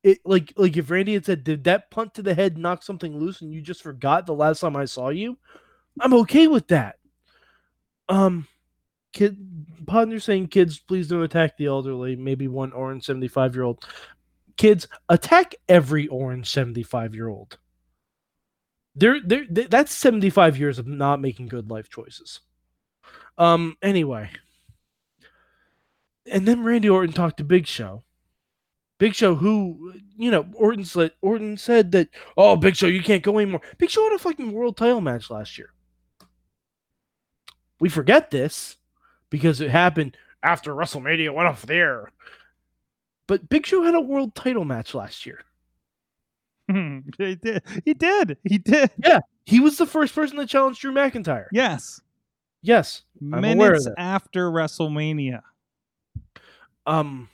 It 0.02 0.18
like 0.26 0.52
like 0.58 0.76
if 0.76 0.90
Randy 0.90 1.14
had 1.14 1.24
said, 1.24 1.42
"Did 1.42 1.64
that 1.64 1.90
punt 1.90 2.12
to 2.16 2.22
the 2.22 2.34
head 2.34 2.58
knock 2.58 2.82
something 2.82 3.18
loose 3.18 3.40
and 3.40 3.50
you 3.50 3.62
just 3.62 3.82
forgot 3.82 4.26
the 4.26 4.34
last 4.34 4.60
time 4.60 4.76
I 4.76 4.84
saw 4.84 5.08
you?" 5.08 5.38
I'm 6.02 6.12
okay 6.12 6.48
with 6.48 6.68
that. 6.68 6.96
Um 8.10 8.46
kid 9.16 9.38
Podner 9.86 10.22
saying 10.22 10.48
kids 10.48 10.78
please 10.78 11.08
don't 11.08 11.22
attack 11.22 11.56
the 11.56 11.66
elderly, 11.66 12.16
maybe 12.16 12.48
one 12.48 12.72
orange 12.72 13.04
75 13.04 13.54
year 13.54 13.64
old. 13.64 13.84
Kids 14.56 14.86
attack 15.08 15.54
every 15.68 16.06
orange 16.08 16.50
75 16.50 17.14
year 17.14 17.28
old. 17.28 17.58
They're, 18.94 19.20
they're, 19.24 19.46
th- 19.46 19.70
that's 19.70 19.92
75 19.92 20.58
years 20.58 20.78
of 20.78 20.86
not 20.86 21.20
making 21.20 21.48
good 21.48 21.70
life 21.70 21.88
choices. 21.88 22.40
Um. 23.38 23.76
Anyway, 23.82 24.30
and 26.30 26.48
then 26.48 26.64
Randy 26.64 26.88
Orton 26.88 27.12
talked 27.12 27.36
to 27.36 27.44
Big 27.44 27.66
Show. 27.66 28.02
Big 28.98 29.14
Show, 29.14 29.34
who 29.34 29.92
you 30.16 30.30
know, 30.30 30.46
Orton 30.54 30.86
said 30.86 31.12
Orton 31.20 31.58
said 31.58 31.92
that, 31.92 32.08
oh, 32.38 32.56
Big 32.56 32.76
Show, 32.76 32.86
you 32.86 33.02
can't 33.02 33.22
go 33.22 33.38
anymore. 33.38 33.60
Big 33.76 33.90
Show 33.90 34.04
had 34.04 34.14
a 34.14 34.18
fucking 34.18 34.52
world 34.52 34.78
title 34.78 35.02
match 35.02 35.28
last 35.28 35.58
year. 35.58 35.68
We 37.78 37.90
forget 37.90 38.30
this 38.30 38.78
because 39.30 39.60
it 39.60 39.70
happened 39.70 40.16
after 40.42 40.72
WrestleMania 40.74 41.32
went 41.34 41.48
off 41.48 41.62
there. 41.66 42.10
But 43.26 43.48
Big 43.48 43.66
Show 43.66 43.82
had 43.82 43.94
a 43.94 44.00
world 44.00 44.34
title 44.34 44.64
match 44.64 44.94
last 44.94 45.26
year. 45.26 45.40
he 46.68 47.34
did. 47.36 47.62
He 47.84 47.94
did. 47.94 48.38
He 48.44 48.58
did. 48.58 48.90
Yeah. 49.04 49.20
He 49.44 49.60
was 49.60 49.78
the 49.78 49.86
first 49.86 50.14
person 50.14 50.36
to 50.38 50.46
challenge 50.46 50.80
Drew 50.80 50.92
McIntyre. 50.92 51.46
Yes. 51.52 52.00
Yes. 52.62 53.02
of 53.20 53.40
Minutes 53.40 53.88
after 53.96 54.50
WrestleMania, 54.50 55.40
Um. 56.86 57.28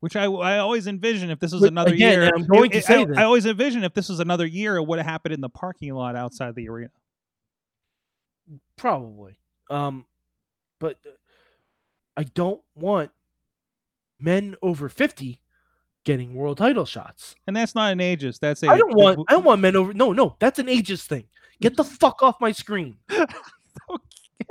which 0.00 0.16
I, 0.16 0.24
I 0.24 0.58
always 0.58 0.86
envision 0.86 1.30
if 1.30 1.38
this 1.40 1.52
was 1.52 1.62
another 1.62 1.92
again, 1.94 2.20
year. 2.20 2.30
I'm 2.34 2.44
going 2.46 2.70
it- 2.70 2.72
to 2.72 2.78
it- 2.78 2.84
say 2.84 3.00
I, 3.02 3.04
this. 3.06 3.16
I 3.18 3.22
always 3.24 3.46
envision 3.46 3.84
if 3.84 3.94
this 3.94 4.08
was 4.10 4.20
another 4.20 4.46
year, 4.46 4.76
it 4.76 4.86
would 4.86 4.98
have 4.98 5.06
happened 5.06 5.34
in 5.34 5.40
the 5.40 5.48
parking 5.50 5.92
lot 5.94 6.16
outside 6.16 6.54
the 6.54 6.68
arena. 6.68 6.90
Probably. 8.76 9.36
Um, 9.70 10.04
but 10.80 10.96
uh, 11.06 11.10
I 12.16 12.24
don't 12.24 12.60
want 12.74 13.12
men 14.18 14.56
over 14.62 14.88
fifty 14.88 15.40
getting 16.04 16.34
world 16.34 16.58
title 16.58 16.84
shots. 16.86 17.36
And 17.46 17.54
that's 17.54 17.74
not 17.76 17.92
an 17.92 17.98
ageist. 18.00 18.40
That's 18.40 18.62
a. 18.64 18.68
I 18.68 18.76
don't 18.78 18.94
want. 18.94 19.20
I 19.28 19.32
don't 19.34 19.44
want 19.44 19.60
men 19.60 19.76
over. 19.76 19.94
No, 19.94 20.12
no, 20.12 20.34
that's 20.40 20.58
an 20.58 20.66
ageist 20.66 21.06
thing. 21.06 21.24
Get 21.60 21.76
the 21.76 21.84
fuck 21.84 22.22
off 22.22 22.40
my 22.40 22.50
screen. 22.52 22.96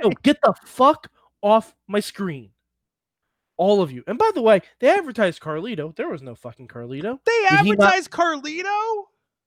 No, 0.02 0.10
get 0.22 0.38
the 0.42 0.54
fuck 0.64 1.08
off 1.42 1.74
my 1.86 2.00
screen. 2.00 2.50
All 3.58 3.82
of 3.82 3.92
you. 3.92 4.02
And 4.06 4.16
by 4.16 4.30
the 4.34 4.40
way, 4.40 4.62
they 4.78 4.88
advertised 4.88 5.42
Carlito. 5.42 5.94
There 5.94 6.08
was 6.08 6.22
no 6.22 6.34
fucking 6.34 6.68
Carlito. 6.68 7.18
They 7.26 7.46
Did 7.50 7.60
he 7.60 7.72
not- 7.72 7.92
advertised 7.92 8.10
Carlito. 8.10 9.04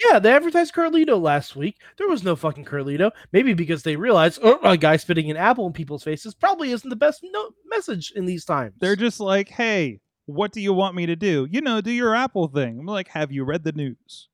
Yeah, 0.09 0.19
they 0.19 0.31
advertised 0.31 0.73
Carlito 0.73 1.21
last 1.21 1.55
week. 1.55 1.77
There 1.97 2.07
was 2.07 2.23
no 2.23 2.35
fucking 2.35 2.65
Carlito. 2.65 3.11
Maybe 3.31 3.53
because 3.53 3.83
they 3.83 3.95
realized 3.95 4.39
oh, 4.43 4.59
a 4.63 4.77
guy 4.77 4.97
spitting 4.97 5.29
an 5.31 5.37
apple 5.37 5.67
in 5.67 5.73
people's 5.73 6.03
faces 6.03 6.33
probably 6.33 6.71
isn't 6.71 6.89
the 6.89 6.95
best 6.95 7.21
no- 7.23 7.51
message 7.67 8.11
in 8.15 8.25
these 8.25 8.45
times. 8.45 8.73
They're 8.79 8.95
just 8.95 9.19
like, 9.19 9.49
hey, 9.49 9.99
what 10.25 10.51
do 10.51 10.61
you 10.61 10.73
want 10.73 10.95
me 10.95 11.05
to 11.05 11.15
do? 11.15 11.47
You 11.49 11.61
know, 11.61 11.81
do 11.81 11.91
your 11.91 12.15
Apple 12.15 12.47
thing. 12.47 12.79
I'm 12.79 12.85
like, 12.85 13.07
have 13.09 13.31
you 13.31 13.43
read 13.43 13.63
the 13.63 13.71
news? 13.71 14.29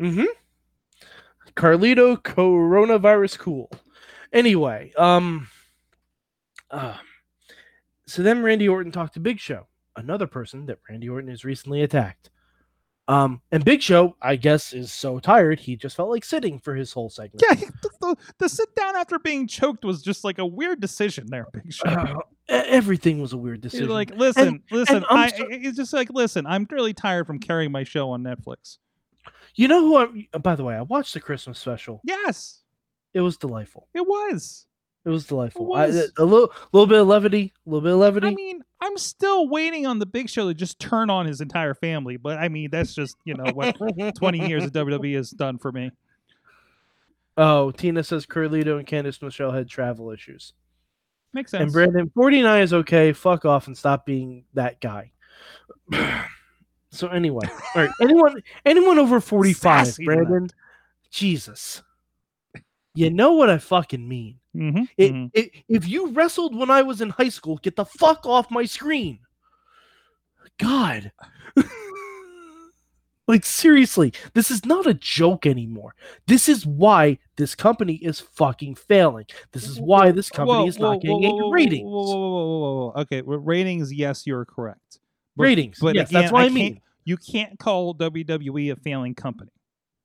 Mm-hmm. 0.00 0.24
Carlito 1.54 2.16
coronavirus 2.16 3.38
cool. 3.38 3.70
Anyway, 4.32 4.92
um 4.96 5.48
uh, 6.70 6.96
so 8.06 8.22
then 8.22 8.42
Randy 8.42 8.68
Orton 8.68 8.92
talked 8.92 9.14
to 9.14 9.20
Big 9.20 9.38
Show, 9.38 9.66
another 9.94 10.26
person 10.26 10.64
that 10.66 10.78
Randy 10.88 11.08
Orton 11.08 11.28
has 11.28 11.44
recently 11.44 11.82
attacked. 11.82 12.30
Um, 13.08 13.42
and 13.50 13.64
Big 13.64 13.82
Show, 13.82 14.16
I 14.22 14.36
guess, 14.36 14.72
is 14.72 14.92
so 14.92 15.18
tired 15.18 15.58
he 15.58 15.74
just 15.76 15.96
felt 15.96 16.08
like 16.10 16.24
sitting 16.24 16.58
for 16.60 16.74
his 16.74 16.92
whole 16.92 17.10
segment. 17.10 17.42
Yeah, 17.48 17.56
the, 17.82 17.90
the, 18.00 18.16
the 18.38 18.48
sit 18.48 18.74
down 18.76 18.94
after 18.96 19.18
being 19.18 19.48
choked 19.48 19.84
was 19.84 20.02
just 20.02 20.22
like 20.24 20.38
a 20.38 20.46
weird 20.46 20.80
decision 20.80 21.26
there, 21.28 21.46
Big 21.52 21.72
Show. 21.72 21.88
Uh, 21.88 22.14
everything 22.48 23.20
was 23.20 23.32
a 23.32 23.36
weird 23.36 23.62
He's 23.64 23.72
decision. 23.72 23.88
like, 23.90 24.14
listen, 24.14 24.62
listen. 24.70 25.04
I'm 25.10 25.18
I, 25.18 25.28
so- 25.30 25.46
it's 25.50 25.76
just 25.76 25.92
like, 25.92 26.10
listen. 26.10 26.46
I'm 26.46 26.66
really 26.70 26.94
tired 26.94 27.26
from 27.26 27.38
carrying 27.40 27.72
my 27.72 27.82
show 27.84 28.10
on 28.10 28.22
Netflix. 28.22 28.78
you 29.56 29.66
know 29.68 29.80
who? 29.80 29.96
I, 29.96 30.28
uh, 30.34 30.38
by 30.38 30.54
the 30.54 30.62
way, 30.64 30.76
I 30.76 30.82
watched 30.82 31.12
the 31.14 31.20
Christmas 31.20 31.58
special. 31.58 32.00
Yes, 32.04 32.60
It 33.14 33.20
was 33.20 33.36
delightful. 33.36 33.88
it 33.94 34.06
was. 34.06 34.66
It 35.04 35.10
was 35.10 35.26
delightful. 35.26 35.74
It 35.74 35.78
I- 35.78 35.86
was. 35.86 36.12
a 36.18 36.24
little, 36.24 36.52
little 36.72 36.86
bit 36.86 37.00
of 37.00 37.08
levity, 37.08 37.52
a 37.66 37.70
little 37.70 37.80
bit 37.80 37.92
of 37.92 37.98
levity. 37.98 38.28
I 38.28 38.34
mean, 38.34 38.62
I'm 38.80 38.96
still 38.96 39.48
waiting 39.48 39.86
on 39.86 39.98
the 39.98 40.06
Big 40.06 40.28
Show 40.28 40.48
to 40.48 40.54
just 40.54 40.78
turn 40.78 41.10
on 41.10 41.26
his 41.26 41.40
entire 41.40 41.74
family, 41.74 42.16
but 42.16 42.38
I 42.38 42.48
mean, 42.48 42.70
that's 42.70 42.94
just 42.94 43.16
you 43.24 43.34
know 43.34 43.52
what 43.52 43.76
20 44.16 44.38
years 44.48 44.64
of 44.64 44.72
WWE 44.72 45.16
has 45.16 45.30
done 45.30 45.58
for 45.58 45.72
me. 45.72 45.90
Oh, 47.36 47.70
Tina 47.70 48.04
says 48.04 48.26
Carlito 48.26 48.78
and 48.78 48.86
Candice 48.86 49.22
Michelle 49.22 49.52
had 49.52 49.68
travel 49.68 50.10
issues. 50.10 50.52
Makes 51.32 51.52
sense. 51.52 51.62
And 51.62 51.72
Brandon, 51.72 52.10
49 52.14 52.62
is 52.62 52.74
okay. 52.74 53.12
Fuck 53.12 53.44
off 53.44 53.66
and 53.66 53.76
stop 53.76 54.04
being 54.04 54.44
that 54.52 54.80
guy. 54.80 55.12
so 56.90 57.08
anyway, 57.08 57.46
all 57.74 57.82
right. 57.82 57.90
Anyone 58.02 58.42
anyone 58.66 58.98
over 58.98 59.20
45, 59.20 59.86
Sassy 59.86 60.04
Brandon? 60.04 60.48
Jesus. 61.10 61.82
You 62.94 63.10
know 63.10 63.32
what 63.32 63.48
I 63.48 63.56
fucking 63.56 64.06
mean. 64.06 64.40
Mhm, 64.54 64.88
It, 64.98 65.12
mhm. 65.12 65.30
it, 65.32 65.50
if 65.68 65.88
you 65.88 66.08
wrestled 66.12 66.54
when 66.54 66.70
I 66.70 66.82
was 66.82 67.00
in 67.00 67.08
high 67.10 67.30
school, 67.30 67.56
get 67.62 67.76
the 67.76 67.84
fuck 67.86 68.26
off 68.26 68.50
my 68.50 68.64
screen. 68.64 69.18
God. 70.58 71.10
like 73.28 73.44
seriously, 73.44 74.12
this 74.34 74.50
is 74.50 74.66
not 74.66 74.86
a 74.86 74.94
joke 74.94 75.46
anymore. 75.46 75.94
This 76.26 76.48
is 76.48 76.66
why 76.66 77.18
this 77.36 77.54
company 77.54 77.94
is 77.94 78.20
fucking 78.20 78.74
failing. 78.74 79.26
This 79.52 79.66
is 79.66 79.80
why 79.80 80.10
this 80.10 80.28
company 80.28 80.58
Whoa, 80.58 80.66
is 80.68 80.78
whoa, 80.78 80.92
not 80.92 81.00
getting 81.02 81.22
whoa, 81.22 81.28
any 81.28 81.32
whoa, 81.40 81.44
whoa, 81.46 81.50
ratings. 81.52 81.84
Whoa, 81.84 82.02
whoa, 82.02 82.16
whoa, 82.16 82.30
whoa, 82.30 82.58
whoa, 82.58 82.92
whoa. 82.94 83.00
Okay, 83.02 83.22
well, 83.22 83.38
ratings. 83.38 83.92
Yes, 83.92 84.26
you're 84.26 84.44
correct. 84.44 84.98
But- 85.36 85.44
ratings. 85.44 85.78
but 85.80 85.94
yes, 85.94 86.10
again, 86.10 86.22
that's 86.22 86.32
what 86.32 86.40
I, 86.40 86.44
can't- 86.44 86.54
mean. 86.54 86.80
You 87.04 87.16
can't 87.16 87.58
call 87.58 87.94
WWE 87.96 88.72
a 88.72 88.76
failing 88.76 89.14
company. 89.14 89.50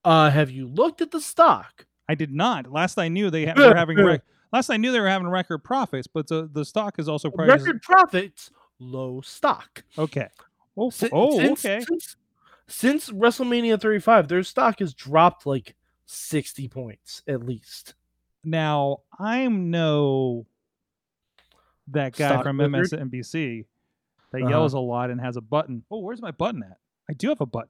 Uh, 0.04 0.30
have 0.32 0.50
you 0.50 0.68
looked 0.68 1.01
at 1.01 1.12
the 1.12 1.22
stock? 1.22 1.86
I 2.10 2.16
did 2.16 2.32
not. 2.34 2.72
Last 2.72 2.98
I 2.98 3.08
knew, 3.10 3.30
they 3.30 3.46
were 3.54 3.75
having 3.75 3.98
rec- 4.04 4.24
last 4.51 4.70
I 4.70 4.77
knew 4.77 4.92
they 4.92 5.00
were 5.00 5.08
having 5.10 5.27
record 5.27 5.60
profits, 5.60 6.08
but 6.08 6.27
the, 6.27 6.50
the 6.51 6.66
stock 6.66 7.00
is 7.00 7.08
also 7.10 7.30
priced. 7.30 7.66
Record 7.66 7.82
profits, 7.82 8.51
low 8.80 9.22
stock. 9.22 9.84
Okay. 9.98 10.27
Oh, 10.77 10.92
oh, 11.12 11.39
since, 11.39 11.66
okay. 11.66 11.84
Since, 11.88 12.16
since 12.68 13.10
WrestleMania 13.10 13.80
35, 13.82 14.27
their 14.27 14.44
stock 14.44 14.80
has 14.80 14.94
dropped 14.94 15.46
like 15.46 15.75
60 16.06 16.68
points 16.68 17.24
at 17.27 17.44
least. 17.46 17.96
Now 18.44 19.00
I'm 19.20 19.72
no 19.72 20.46
that 21.88 22.13
guy 22.16 22.30
Stock 22.30 22.44
from 22.44 22.58
wizard? 22.58 23.00
MSNBC 23.00 23.66
that 24.32 24.42
Uh-huh. 24.42 24.50
yells 24.50 24.74
a 24.74 24.80
lot 24.80 25.10
and 25.10 25.20
has 25.22 25.38
a 25.38 25.42
button. 25.42 25.84
Oh, 25.89 26.00
where's 26.00 26.22
my 26.22 26.32
button 26.32 26.63
at? 26.63 26.77
I 27.10 27.13
do 27.13 27.30
have 27.30 27.42
a 27.42 27.46
button. 27.46 27.70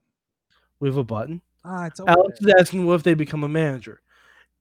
We 0.80 0.90
have 0.90 0.98
a 0.98 1.04
button. 1.04 1.42
Ah, 1.64 1.86
it's 1.86 2.00
Alex 2.00 2.40
there. 2.40 2.56
is 2.56 2.62
asking, 2.62 2.86
what 2.86 2.96
if 2.96 3.04
they 3.04 3.14
become 3.14 3.44
a 3.44 3.50
manager? 3.50 4.02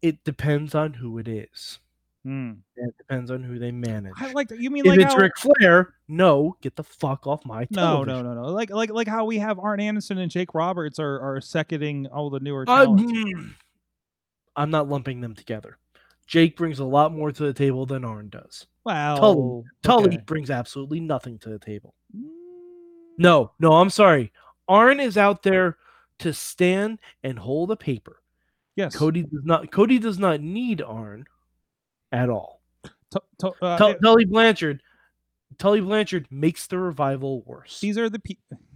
It 0.02 0.22
depends 0.24 0.74
on 0.74 0.94
who 0.94 1.18
it 1.18 1.28
is. 1.28 1.78
Hmm. 2.26 2.52
It 2.74 2.92
depends 2.98 3.30
on 3.30 3.44
who 3.44 3.56
they 3.60 3.70
manage. 3.70 4.14
I 4.16 4.32
like 4.32 4.48
that. 4.48 4.58
You 4.58 4.68
mean 4.70 4.84
if 4.84 4.90
like 4.90 4.98
it's 5.00 5.14
how, 5.14 5.20
Ric 5.20 5.38
Flair, 5.38 5.94
no, 6.08 6.56
get 6.60 6.74
the 6.74 6.82
fuck 6.82 7.24
off 7.28 7.44
my 7.46 7.68
No, 7.70 8.02
television. 8.02 8.24
no, 8.24 8.34
no, 8.34 8.42
no. 8.42 8.48
Like 8.52 8.70
like 8.70 8.90
like 8.90 9.06
how 9.06 9.24
we 9.26 9.38
have 9.38 9.60
Arn 9.60 9.78
Anderson 9.78 10.18
and 10.18 10.28
Jake 10.28 10.52
Roberts 10.52 10.98
are 10.98 11.20
are 11.20 11.40
seconding 11.40 12.08
all 12.08 12.28
the 12.28 12.40
newer 12.40 12.64
Uh, 12.66 12.84
talent. 12.84 13.00
mm, 13.08 13.50
I'm 14.56 14.70
not 14.72 14.88
lumping 14.88 15.20
them 15.20 15.36
together. 15.36 15.78
Jake 16.26 16.56
brings 16.56 16.80
a 16.80 16.84
lot 16.84 17.12
more 17.12 17.30
to 17.30 17.42
the 17.44 17.52
table 17.52 17.86
than 17.86 18.04
Arn 18.04 18.28
does. 18.28 18.66
wow. 18.84 19.62
Tully 19.84 20.06
okay. 20.08 20.16
brings 20.26 20.50
absolutely 20.50 20.98
nothing 20.98 21.38
to 21.38 21.48
the 21.50 21.60
table. 21.60 21.94
Mm, 22.16 22.24
No, 23.18 23.52
no, 23.60 23.74
I'm 23.74 23.90
sorry. 23.90 24.32
Arn 24.66 24.98
is 24.98 25.16
out 25.16 25.44
there 25.44 25.76
to 26.18 26.32
stand 26.32 26.98
and 27.22 27.38
hold 27.38 27.70
a 27.70 27.76
paper. 27.76 28.20
Yes. 28.74 28.96
Cody 28.96 29.22
does 29.22 29.44
not. 29.44 29.70
Cody 29.70 30.00
does 30.00 30.18
not 30.18 30.40
need 30.40 30.82
Arn 30.82 31.24
at 32.12 32.30
all. 32.30 32.60
Tu- 33.12 33.20
tu- 33.38 33.52
uh, 33.62 33.78
Tul- 33.78 33.90
uh, 33.90 33.94
Tully 33.94 34.24
Blanchard. 34.24 34.82
Tully 35.58 35.80
Blanchard 35.80 36.26
makes 36.30 36.66
the 36.66 36.78
revival 36.78 37.42
worse. 37.46 37.80
these 37.80 37.96
are 37.98 38.08
the 38.10 38.18
people. 38.18 38.58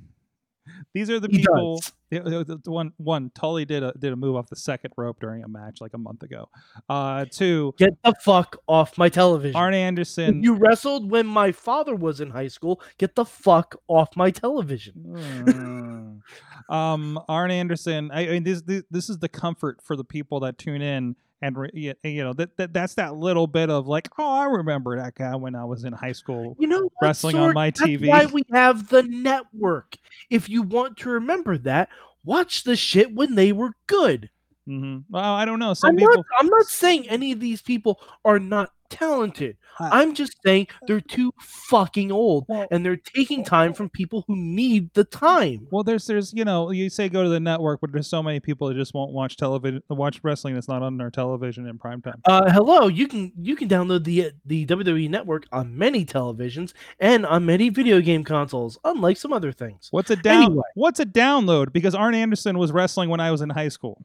These 0.94 1.10
are 1.10 1.20
the 1.20 1.28
He 1.30 1.38
people. 1.38 1.80
The, 2.10 2.20
the- 2.20 2.44
the- 2.44 2.60
the 2.64 2.70
one 2.70 2.92
one 2.96 3.30
Tully 3.34 3.64
did 3.64 3.82
a 3.82 3.92
did 3.98 4.12
a 4.12 4.16
move 4.16 4.36
off 4.36 4.48
the 4.48 4.56
second 4.56 4.92
rope 4.96 5.18
during 5.20 5.44
a 5.44 5.48
match 5.48 5.80
like 5.80 5.92
a 5.94 5.98
month 5.98 6.22
ago. 6.22 6.48
Uh, 6.88 7.26
two 7.30 7.74
Get 7.76 7.96
the 8.02 8.14
fuck 8.20 8.56
off 8.66 8.96
my 8.96 9.08
television. 9.08 9.56
Arn 9.56 9.74
Anderson. 9.74 10.42
you 10.42 10.54
wrestled 10.54 11.10
when 11.10 11.26
my 11.26 11.52
father 11.52 11.94
was 11.94 12.20
in 12.20 12.30
high 12.30 12.48
school. 12.48 12.80
Get 12.98 13.14
the 13.14 13.24
fuck 13.24 13.76
off 13.88 14.16
my 14.16 14.30
television. 14.30 14.94
Mm. 15.06 16.20
um, 16.74 17.20
Arn 17.28 17.50
Anderson. 17.50 18.10
I, 18.12 18.22
I 18.22 18.30
mean, 18.30 18.44
this, 18.44 18.62
this 18.62 18.82
this 18.90 19.10
is 19.10 19.18
the 19.18 19.28
comfort 19.28 19.80
for 19.82 19.96
the 19.96 20.04
people 20.04 20.40
that 20.40 20.56
tune 20.56 20.82
in, 20.82 21.14
and 21.42 21.56
re, 21.56 21.94
you 22.02 22.24
know 22.24 22.32
that, 22.34 22.56
that 22.56 22.72
that's 22.72 22.94
that 22.94 23.16
little 23.16 23.46
bit 23.46 23.70
of 23.70 23.86
like, 23.86 24.08
oh, 24.18 24.30
I 24.30 24.44
remember 24.44 24.96
that 24.96 25.14
guy 25.14 25.34
when 25.36 25.54
I 25.54 25.64
was 25.64 25.84
in 25.84 25.92
high 25.92 26.12
school. 26.12 26.56
You 26.58 26.68
know, 26.68 26.90
Wrestling 27.00 27.36
on 27.36 27.50
Sorg? 27.50 27.54
my 27.54 27.70
That's 27.70 27.82
TV. 27.82 28.08
why 28.08 28.26
we 28.26 28.42
have 28.52 28.88
the 28.88 29.02
network. 29.04 29.96
If 30.28 30.48
you 30.48 30.62
want 30.62 30.98
to 30.98 31.10
remember 31.10 31.56
that, 31.58 31.88
watch 32.24 32.64
the 32.64 32.76
shit 32.76 33.14
when 33.14 33.34
they 33.34 33.52
were 33.52 33.72
good. 33.86 34.30
Hmm 34.70 34.98
Well, 35.10 35.24
I 35.34 35.44
don't 35.44 35.58
know. 35.58 35.74
Some 35.74 35.90
I'm 35.90 35.96
people. 35.96 36.14
not, 36.16 36.24
I'm 36.38 36.46
not 36.46 36.66
saying 36.66 37.08
any 37.08 37.32
of 37.32 37.40
these 37.40 37.60
people 37.60 38.00
are 38.24 38.38
not 38.38 38.70
talented. 38.88 39.56
I- 39.78 40.02
I'm 40.02 40.14
just 40.14 40.34
saying 40.44 40.66
they're 40.86 41.00
too 41.00 41.32
fucking 41.40 42.10
old 42.12 42.44
Well- 42.48 42.66
and 42.70 42.84
they're 42.84 42.96
taking 42.96 43.44
time 43.44 43.72
from 43.72 43.88
people 43.88 44.24
who 44.26 44.34
need 44.36 44.92
the 44.94 45.04
time. 45.04 45.66
Well, 45.70 45.82
there's 45.84 46.06
there's 46.06 46.32
you 46.32 46.44
know 46.44 46.70
you 46.70 46.90
say 46.90 47.08
go 47.08 47.22
to 47.22 47.28
the 47.28 47.40
network, 47.40 47.80
but 47.80 47.92
there's 47.92 48.08
so 48.08 48.22
many 48.22 48.40
people 48.40 48.68
that 48.68 48.74
just 48.74 48.92
won't 48.94 49.12
watch 49.12 49.36
television, 49.36 49.82
watch 49.88 50.20
wrestling 50.22 50.54
that's 50.54 50.68
not 50.68 50.82
on 50.82 50.96
their 50.98 51.10
television 51.10 51.66
in 51.66 51.78
prime 51.78 52.02
time. 52.02 52.20
Uh, 52.26 52.50
hello, 52.52 52.88
you 52.88 53.08
can 53.08 53.32
you 53.40 53.56
can 53.56 53.68
download 53.68 54.04
the 54.04 54.32
the 54.44 54.66
WWE 54.66 55.08
network 55.08 55.46
on 55.52 55.76
many 55.76 56.04
televisions 56.04 56.72
and 56.98 57.24
on 57.26 57.46
many 57.46 57.70
video 57.70 58.00
game 58.00 58.22
consoles, 58.24 58.78
unlike 58.84 59.16
some 59.16 59.32
other 59.32 59.52
things. 59.52 59.88
What's 59.92 60.10
a 60.10 60.16
down? 60.16 60.42
Anyway. 60.44 60.62
What's 60.74 61.00
a 61.00 61.06
download? 61.06 61.72
Because 61.72 61.94
Arn 61.94 62.14
Anderson 62.14 62.58
was 62.58 62.70
wrestling 62.72 63.08
when 63.08 63.20
I 63.20 63.30
was 63.30 63.40
in 63.40 63.50
high 63.50 63.68
school. 63.68 64.04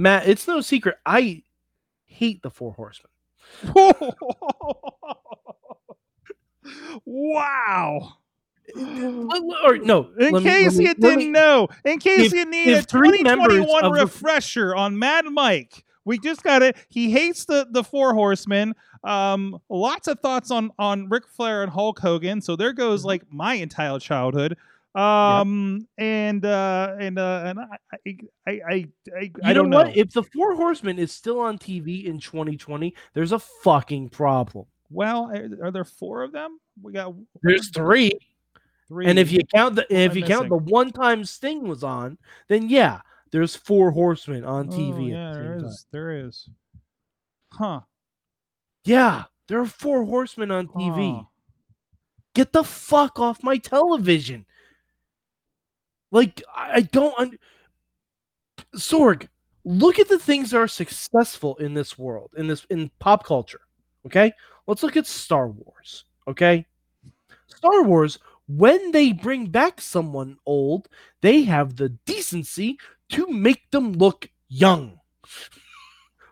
Matt, 0.00 0.26
it's 0.28 0.48
no 0.48 0.60
secret 0.62 0.96
I 1.04 1.42
hate 2.06 2.42
the 2.42 2.50
Four 2.50 2.72
Horsemen. 2.72 3.10
wow. 7.04 8.12
Or 8.76 9.76
no, 9.78 10.10
In 10.18 10.34
me- 10.34 10.42
case 10.42 10.76
me- 10.78 10.84
you 10.86 10.94
didn't 10.94 11.18
me- 11.18 11.28
know, 11.28 11.68
in 11.84 11.98
case 11.98 12.26
if- 12.28 12.32
you 12.32 12.44
need 12.44 12.68
a 12.68 12.78
if 12.78 12.84
three 12.86 13.22
members 13.22 13.48
2021 13.48 13.84
of 13.84 13.94
the- 13.94 14.00
refresher 14.04 14.74
on 14.76 14.98
Mad 14.98 15.24
Mike, 15.26 15.84
we 16.04 16.18
just 16.18 16.42
got 16.42 16.62
it. 16.62 16.76
He 16.88 17.10
hates 17.10 17.44
the 17.44 17.66
the 17.70 17.82
Four 17.84 18.14
Horsemen. 18.14 18.74
Um, 19.02 19.60
lots 19.68 20.06
of 20.08 20.20
thoughts 20.20 20.50
on 20.50 20.70
on 20.78 21.08
Ric 21.08 21.26
Flair 21.26 21.62
and 21.62 21.72
Hulk 21.72 21.98
Hogan. 21.98 22.40
So 22.40 22.54
there 22.56 22.72
goes 22.72 23.02
Mhm. 23.02 23.06
like 23.06 23.22
my 23.32 23.54
entire 23.54 23.98
childhood. 23.98 24.56
Um, 24.94 25.86
and 25.98 26.44
uh, 26.44 26.96
and 26.98 27.18
uh, 27.18 27.42
and 27.46 27.60
I 27.60 27.64
I 27.92 28.16
I 28.46 28.50
I, 28.50 28.86
I, 29.16 29.20
You 29.20 29.30
I 29.44 29.52
don't 29.52 29.70
know 29.70 29.78
know. 29.82 29.86
what? 29.88 29.96
If 29.96 30.12
the 30.12 30.22
Four 30.24 30.56
Horsemen 30.56 30.98
is 30.98 31.12
still 31.12 31.38
on 31.40 31.58
TV 31.58 32.04
in 32.06 32.18
2020, 32.18 32.94
there's 33.14 33.32
a 33.32 33.38
fucking 33.38 34.08
problem. 34.08 34.66
well, 34.90 35.30
are, 35.30 35.66
are 35.66 35.70
there 35.70 35.84
four 35.84 36.22
of 36.24 36.32
them? 36.32 36.58
We 36.82 36.92
got 36.92 37.14
There's 37.42 37.68
three, 37.70 38.10
three. 38.88 39.06
and 39.06 39.16
if 39.18 39.30
you 39.30 39.40
count 39.54 39.76
the 39.76 39.86
if 39.94 40.12
am 40.12 40.18
you 40.18 40.24
count 40.24 40.48
the 40.48 40.56
one 40.56 40.90
time 40.90 41.24
Sting 41.24 41.68
was 41.68 41.84
on, 41.84 42.18
then 42.48 42.68
yeah, 42.68 43.00
there's 43.30 43.54
four 43.54 43.92
Horsemen 43.92 44.44
on 44.44 44.68
Oh, 44.70 44.72
TV. 44.72 45.10
yeah, 45.10 45.28
at 45.30 45.34
the 45.34 45.38
there 45.38 45.52
same 45.52 45.60
time. 45.60 45.68
is. 45.70 45.86
There 45.92 46.10
is. 46.26 46.48
Huh. 47.52 47.80
Yeah, 48.84 49.24
there 49.46 49.60
are 49.60 49.66
four 49.66 50.04
Horsemen 50.04 50.50
on 50.50 50.66
TV. 50.66 51.16
Huh. 51.18 51.22
Get 52.34 52.52
the 52.52 52.64
fuck 52.64 53.20
off 53.20 53.42
my 53.44 53.56
television. 53.56 54.46
Like 56.10 56.42
I 56.54 56.82
don't. 56.82 57.14
Un- 57.18 57.38
Sorg, 58.76 59.28
look 59.64 59.98
at 59.98 60.08
the 60.08 60.18
things 60.18 60.50
that 60.50 60.58
are 60.58 60.68
successful 60.68 61.56
in 61.56 61.74
this 61.74 61.98
world, 61.98 62.30
in 62.36 62.46
this 62.46 62.64
in 62.70 62.90
pop 62.98 63.24
culture. 63.24 63.60
Okay, 64.06 64.32
let's 64.66 64.82
look 64.82 64.96
at 64.96 65.06
Star 65.06 65.48
Wars. 65.48 66.04
Okay, 66.28 66.66
Star 67.46 67.82
Wars. 67.82 68.18
When 68.48 68.90
they 68.90 69.12
bring 69.12 69.46
back 69.46 69.80
someone 69.80 70.36
old, 70.44 70.88
they 71.20 71.42
have 71.42 71.76
the 71.76 71.90
decency 72.04 72.78
to 73.10 73.28
make 73.28 73.70
them 73.70 73.92
look 73.92 74.28
young. 74.48 74.98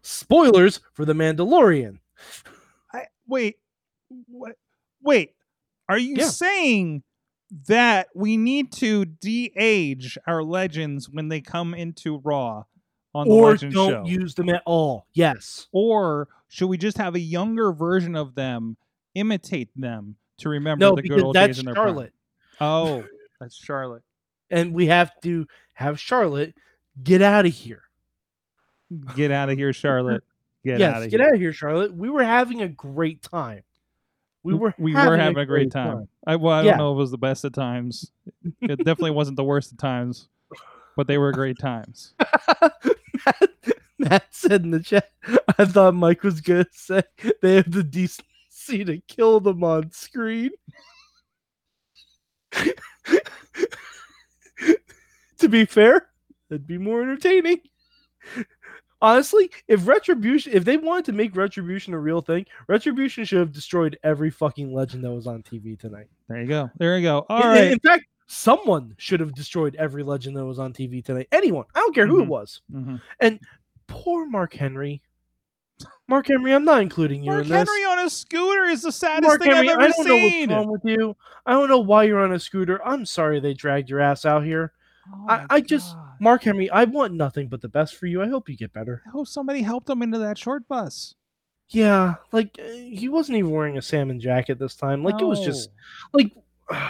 Spoilers 0.03 0.81
for 0.95 1.05
the 1.05 1.12
Mandalorian. 1.12 1.99
I, 2.93 3.05
wait, 3.27 3.59
what? 4.27 4.57
Wait, 5.03 5.35
are 5.88 5.99
you 5.99 6.17
Yeah. 6.17 6.29
saying 6.29 7.03
that 7.67 8.09
we 8.15 8.37
need 8.37 8.73
to 8.73 9.05
de-age 9.05 10.19
our 10.27 10.43
legends 10.43 11.09
when 11.09 11.29
they 11.29 11.41
come 11.41 11.75
into 11.75 12.19
Raw 12.19 12.65
on 13.15 13.27
the 13.29 13.35
or 13.35 13.51
Legend 13.53 13.73
don't 13.73 13.91
show. 13.91 14.05
use 14.07 14.35
them 14.35 14.49
at 14.51 14.63
all. 14.67 15.07
Yes. 15.15 15.67
or 15.73 16.29
should 16.49 16.69
we 16.69 16.79
just 16.79 16.97
have 16.99 17.15
a 17.15 17.21
younger 17.21 17.73
version 17.73 18.17
of 18.17 18.35
them 18.35 18.77
imitate 19.15 19.69
them 19.77 20.17
to 20.39 20.49
remember 20.49 20.87
No, 20.87 20.95
the 20.95 21.03
good 21.03 21.23
old 21.23 21.35
days 21.35 21.59
in 21.59 21.65
their 21.67 21.75
prime? 21.75 21.87
Charlotte. 21.87 22.13
Oh, 22.61 23.05
that's 23.41 23.57
Charlotte. 23.57 24.03
And 24.51 24.73
we 24.73 24.87
have 24.87 25.11
to 25.23 25.47
have 25.75 26.01
Charlotte 26.01 26.55
get 27.03 27.23
out 27.23 27.47
of 27.47 27.53
here. 27.53 27.83
Get 29.15 29.31
out 29.31 29.51
of 29.51 29.59
here, 29.59 29.73
Charlotte. 29.73 30.25
Get 30.65 30.81
yes, 30.81 30.95
out 30.95 31.03
of 31.03 31.11
get 31.11 31.21
here. 31.21 31.29
out 31.29 31.35
of 31.35 31.41
here, 31.41 31.53
Charlotte. 31.53 31.95
We 31.95 32.09
were 32.09 32.25
having 32.25 32.63
a 32.63 32.69
great 32.69 33.23
time. 33.23 33.63
We 34.43 34.55
were 34.55 34.75
we 34.79 34.93
having 34.93 35.11
were 35.11 35.17
having 35.19 35.39
a 35.39 35.47
great 35.47 35.71
time. 35.71 36.09
I, 36.29 36.37
well, 36.37 36.53
I 36.55 36.62
Yeah. 36.62 36.73
don't 36.73 36.79
know 36.79 36.93
if 36.93 36.97
it 36.97 36.99
was 36.99 37.11
the 37.11 37.19
best 37.19 37.45
of 37.45 37.53
times. 37.53 38.12
It 38.61 38.77
definitely 38.85 39.12
wasn't 39.12 39.38
the 39.38 39.45
worst 39.45 39.73
of 39.73 39.79
times, 39.79 40.29
but 40.95 41.07
they 41.07 41.17
were 41.17 41.33
great 41.33 41.59
times. 41.59 42.12
Matt, 43.27 43.51
Matt 43.99 44.27
said 44.31 44.62
in 44.62 44.71
the 44.71 44.81
chat, 44.83 45.11
I 45.59 45.64
thought 45.64 45.95
Mike 45.95 46.23
was 46.23 46.43
gonna 46.43 46.67
say 46.71 47.03
they 47.43 47.57
have 47.57 47.71
the 47.71 47.83
decency 47.83 48.85
to 48.85 49.01
kill 49.09 49.41
them 49.41 49.64
on 49.64 49.91
screen. 49.91 50.51
to 55.38 55.49
be 55.49 55.64
fair, 55.64 56.09
that'd 56.51 56.67
be 56.67 56.79
more 56.79 57.03
entertaining. 57.03 57.61
Honestly, 59.01 59.51
if 59.69 59.87
retribution 59.87 60.53
if 60.53 60.65
they 60.65 60.77
wanted 60.77 61.05
to 61.07 61.13
make 61.13 61.37
retribution 61.37 61.95
a 61.95 61.99
real 61.99 62.21
thing, 62.21 62.45
retribution 62.67 63.25
should 63.25 63.39
have 63.39 63.53
destroyed 63.53 63.99
every 64.03 64.31
fucking 64.31 64.73
legend 64.75 65.05
that 65.05 65.13
was 65.13 65.27
on 65.29 65.43
TV 65.43 65.79
tonight. 65.79 66.07
There 66.29 66.41
you 66.41 66.49
go. 66.49 66.71
There 66.79 66.97
you 66.99 67.03
go. 67.05 67.25
All 67.29 67.43
in, 67.43 67.49
right. 67.49 67.73
in 67.73 67.79
fact, 67.79 68.07
someone 68.27 68.95
should 68.99 69.21
have 69.21 69.35
destroyed 69.35 69.77
every 69.77 70.03
legend 70.03 70.37
that 70.37 70.45
was 70.45 70.59
on 70.59 70.73
TV 70.73 71.05
tonight. 71.05 71.29
Anyone. 71.31 71.65
I 71.77 71.79
don't 71.81 71.95
care 71.95 72.07
who 72.09 72.19
Mhm. 72.19 72.23
it 72.25 72.29
was. 72.29 72.61
Mhm. 72.73 73.01
Poor 73.87 74.27
Mark 74.27 74.53
Henry. 74.55 75.01
Mark 76.09 76.27
Henry, 76.27 76.53
I'm 76.53 76.65
not 76.65 76.83
including 76.83 77.23
you 77.23 77.31
Mark 77.31 77.45
in 77.45 77.49
this. 77.51 77.57
Henry 77.69 77.85
on 77.85 78.05
a 78.05 78.11
scooter 78.11 78.65
is 78.65 78.83
the 78.83 78.91
saddest 78.91 79.23
Mark 79.29 79.41
thing 79.43 79.53
Henry, 79.53 79.69
I've 79.69 79.75
ever 79.75 79.83
I 79.83 79.89
don't 79.89 80.07
know 80.09 80.17
seen. 80.17 80.49
what's 80.51 80.57
wrong 80.59 80.73
with 80.73 80.85
you. 80.85 81.17
I 81.47 81.53
don't 81.53 81.69
know 81.69 81.79
why 81.79 82.03
you're 82.05 82.19
on 82.19 82.33
a 82.33 82.39
scooter. 82.41 82.85
I'm 82.87 83.07
sorry 83.07 83.39
they 83.41 83.55
dragged 83.55 83.89
your 83.89 84.01
ass 84.01 84.25
out 84.25 84.45
here. 84.45 84.73
Oh 85.12 85.27
I- 85.29 85.47
I 85.51 85.61
just- 85.61 85.97
Mark 86.21 86.42
Henry, 86.42 86.68
I 86.71 86.85
want 86.85 87.14
nothing 87.14 87.49
but 87.49 87.61
the 87.61 87.68
best 87.68 87.94
for 87.97 88.07
you. 88.07 88.21
I 88.21 88.29
hope 88.29 88.49
you 88.49 88.57
get 88.57 88.73
better. 88.73 89.03
I 89.07 89.11
hope 89.11 89.29
somebody 89.29 89.62
helped 89.62 89.88
him 89.88 90.03
into 90.03 90.18
that 90.18 90.37
short 90.37 90.66
bus. 90.66 91.14
Yeah, 91.68 92.14
like 92.33 92.59
uh, 92.59 92.71
he 92.71 93.09
wasn't 93.09 93.38
even 93.38 93.51
wearing 93.51 93.77
a 93.79 93.83
salmon 93.83 94.21
jacket 94.21 94.59
this 94.59 94.75
time. 94.75 95.05
Like 95.05 95.21
it 95.21 95.25
was 95.25 95.40
just 95.40 95.71
like 96.12 96.33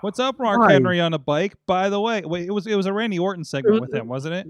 What's 0.00 0.18
up, 0.18 0.38
Mark 0.38 0.60
Why? 0.60 0.72
Henry 0.72 1.00
on 1.00 1.14
a 1.14 1.18
bike? 1.18 1.54
By 1.66 1.88
the 1.88 1.98
way, 2.00 2.20
wait, 2.22 2.46
it 2.46 2.50
was 2.50 2.66
it 2.66 2.74
was 2.74 2.86
a 2.86 2.92
Randy 2.92 3.18
Orton 3.18 3.44
segment 3.44 3.80
was- 3.80 3.80
with 3.82 3.94
him, 3.94 4.08
wasn't 4.08 4.34
it? 4.34 4.46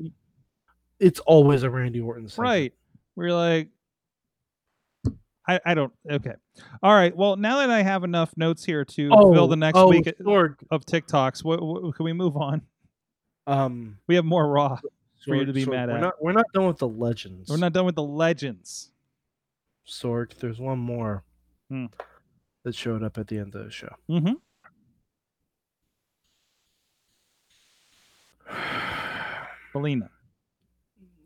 it's 1.01 1.21
always 1.21 1.63
a 1.63 1.71
Randy 1.71 2.01
Orton 2.01 2.29
segment. 2.29 2.49
Right. 2.49 2.75
We 3.17 3.27
are 3.27 3.33
like, 3.33 3.69
I 5.47 5.61
I 5.65 5.75
don't. 5.75 5.93
Okay. 6.11 6.35
All 6.83 6.95
right. 6.95 7.15
Well, 7.15 7.37
now 7.37 7.59
that 7.59 7.71
I 7.71 7.83
have 7.83 8.05
enough 8.05 8.33
notes 8.37 8.65
here 8.65 8.85
to 8.85 9.09
fill 9.11 9.49
the 9.49 9.57
next 9.57 9.79
oh, 9.79 9.89
week 9.89 10.07
of 10.07 10.87
TikToks, 10.87 11.45
what, 11.45 11.63
what, 11.63 11.95
can 11.95 12.05
we 12.05 12.13
move 12.13 12.37
on? 12.37 12.63
Um, 13.47 13.99
We 14.07 14.15
have 14.15 14.25
more 14.25 14.47
Raw. 14.49 14.79
For 15.25 15.35
you 15.37 15.45
to 15.47 15.53
be 15.55 15.65
Sorg, 15.65 15.71
mad 15.71 15.89
we're 15.89 15.95
at. 15.97 16.01
Not, 16.03 16.15
we're 16.23 16.33
not 16.33 16.45
done 16.53 16.67
with 16.67 16.79
the 16.79 16.89
legends. 16.89 17.49
We're 17.49 17.57
not 17.57 17.73
done 17.73 17.87
with 17.87 17.95
the 17.95 18.03
legends. 18.03 18.91
Sorg, 19.89 20.35
there's 20.39 20.59
one 20.59 20.79
more 20.79 21.23
Hmm. 21.71 21.87
that 22.65 22.75
showed 22.75 23.03
up 23.03 23.17
at 23.17 23.29
the 23.29 23.39
end 23.39 23.55
of 23.55 23.65
the 23.65 23.71
show. 23.71 23.95
Mm-hmm. 24.11 24.35
Belina. 29.75 30.09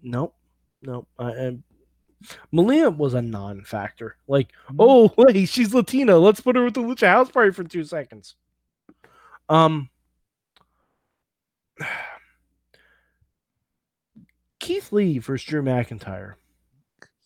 Nope. 0.02 0.35
Nope. 0.83 1.09
I, 1.18 1.24
I, 1.33 1.59
Melina 2.52 2.90
was 2.90 3.14
a 3.14 3.22
non-factor. 3.22 4.16
Like, 4.26 4.48
Mhm. 4.70 4.76
oh, 4.78 5.12
hey, 5.33 5.44
she's 5.44 5.74
Latina. 5.74 6.16
Let's 6.18 6.40
put 6.40 6.57
her 6.57 6.64
with 6.64 6.74
the 6.74 6.81
Lucha 6.83 7.07
House 7.09 7.31
Party 7.31 7.50
for 7.52 7.64
two 7.64 7.85
seconds. 7.85 8.37
Um, 9.48 9.88
Keith 14.60 14.92
Lee 14.92 15.18
versus 15.18 15.46
Drew 15.46 15.62
McIntyre 15.62 16.34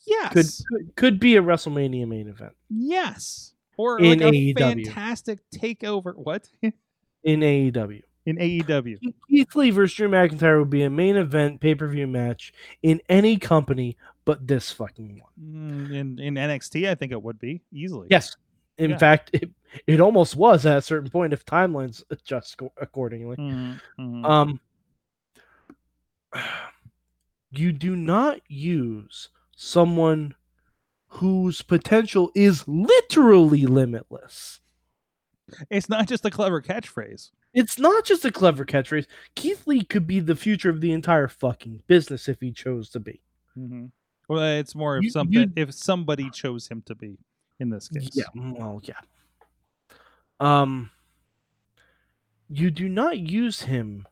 Yes. 0.06 0.32
could, 0.32 0.46
could 0.86 0.96
could 0.96 1.20
be 1.20 1.36
a 1.36 1.42
WrestleMania 1.42 2.06
main 2.08 2.28
event 2.28 2.52
Yes. 2.68 3.54
Or 3.78 3.98
In 4.00 4.20
like 4.20 4.20
a 4.20 4.30
AEW. 4.32 4.58
fantastic 4.58 5.38
takeover. 5.54 6.14
What? 6.14 6.46
in 6.62 7.40
AEW. 7.40 8.02
In 8.26 8.36
AEW. 8.36 8.98
Keith 9.28 9.56
Lee 9.56 9.70
versus 9.70 9.96
Drew 9.96 10.08
McIntyre 10.08 10.58
would 10.60 10.70
be 10.70 10.82
a 10.82 10.90
main 10.90 11.16
event 11.16 11.60
pay 11.60 11.74
per 11.74 11.88
view 11.88 12.06
match 12.06 12.52
in 12.82 13.00
any 13.08 13.36
company 13.38 13.96
but 14.24 14.46
this 14.46 14.70
fucking 14.70 15.20
one. 15.20 15.32
Mm, 15.90 15.94
In 15.94 16.18
in 16.20 16.34
NXT, 16.34 16.88
I 16.88 16.94
think 16.94 17.10
it 17.12 17.20
would 17.22 17.38
be 17.40 17.62
easily. 17.72 18.08
Yes. 18.10 18.36
In 18.78 18.90
Yeah. 18.90 18.98
fact, 18.98 19.30
it, 19.32 19.50
it 19.87 20.00
almost 20.00 20.37
was 20.37 20.64
at 20.66 20.78
a 20.78 20.82
certain 20.82 21.11
point 21.11 21.32
if 21.32 21.44
timelines 21.44 22.02
adjust 22.11 22.56
co- 22.58 22.72
accordingly. 22.80 23.37
Mhm, 23.37 23.80
mhm. 23.98 24.24
Um, 24.24 24.61
you 27.50 27.72
do 27.72 27.94
not 27.96 28.40
use 28.48 29.28
someone 29.56 30.35
whose 31.08 31.61
potential 31.62 32.30
is 32.35 32.66
literally 32.66 33.66
limitless. 33.66 34.61
it's 35.68 35.88
not 35.90 36.08
just 36.08 36.24
a 36.24 36.30
clever 36.30 36.62
catchphrase. 36.62 37.30
It's 37.52 37.78
not 37.78 38.06
just 38.06 38.24
a 38.24 38.32
clever 38.32 38.64
catchphrase. 38.64 39.06
Keith 39.35 39.66
Lee 39.66 39.85
could 39.85 40.06
be 40.06 40.18
the 40.20 40.35
future 40.37 40.70
of 40.70 40.80
the 40.80 40.92
entire 40.92 41.28
fucking 41.28 41.82
business 41.87 42.26
if 42.28 42.40
he 42.40 42.52
chose 42.52 42.88
to 42.90 43.00
be. 43.00 43.20
hmm 43.54 43.87
Well, 44.28 44.42
it's 44.58 44.74
more 44.74 44.96
if 44.96 45.04
You- 45.04 45.11
something 45.11 45.35
you- 45.40 45.52
if 45.56 45.74
somebody 45.74 46.30
chose 46.30 46.68
him 46.68 46.80
to 46.87 46.94
be 46.94 47.18
in 47.61 47.68
this 47.68 47.88
case. 47.88 48.08
Yeah, 48.14 48.24
well, 48.35 48.80
yeah. 48.85 48.94
Um, 50.42 50.90
you 52.48 52.70
do 52.70 52.88
not 52.88 53.18
use 53.18 53.62
him 53.62 54.07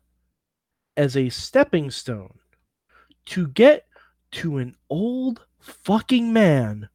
as 0.96 1.16
a 1.16 1.28
stepping 1.28 1.90
stone 1.90 2.38
to 3.26 3.48
get 3.48 3.86
to 4.32 4.58
an 4.58 4.76
old 4.88 5.44
fucking 5.58 6.32
man 6.32 6.88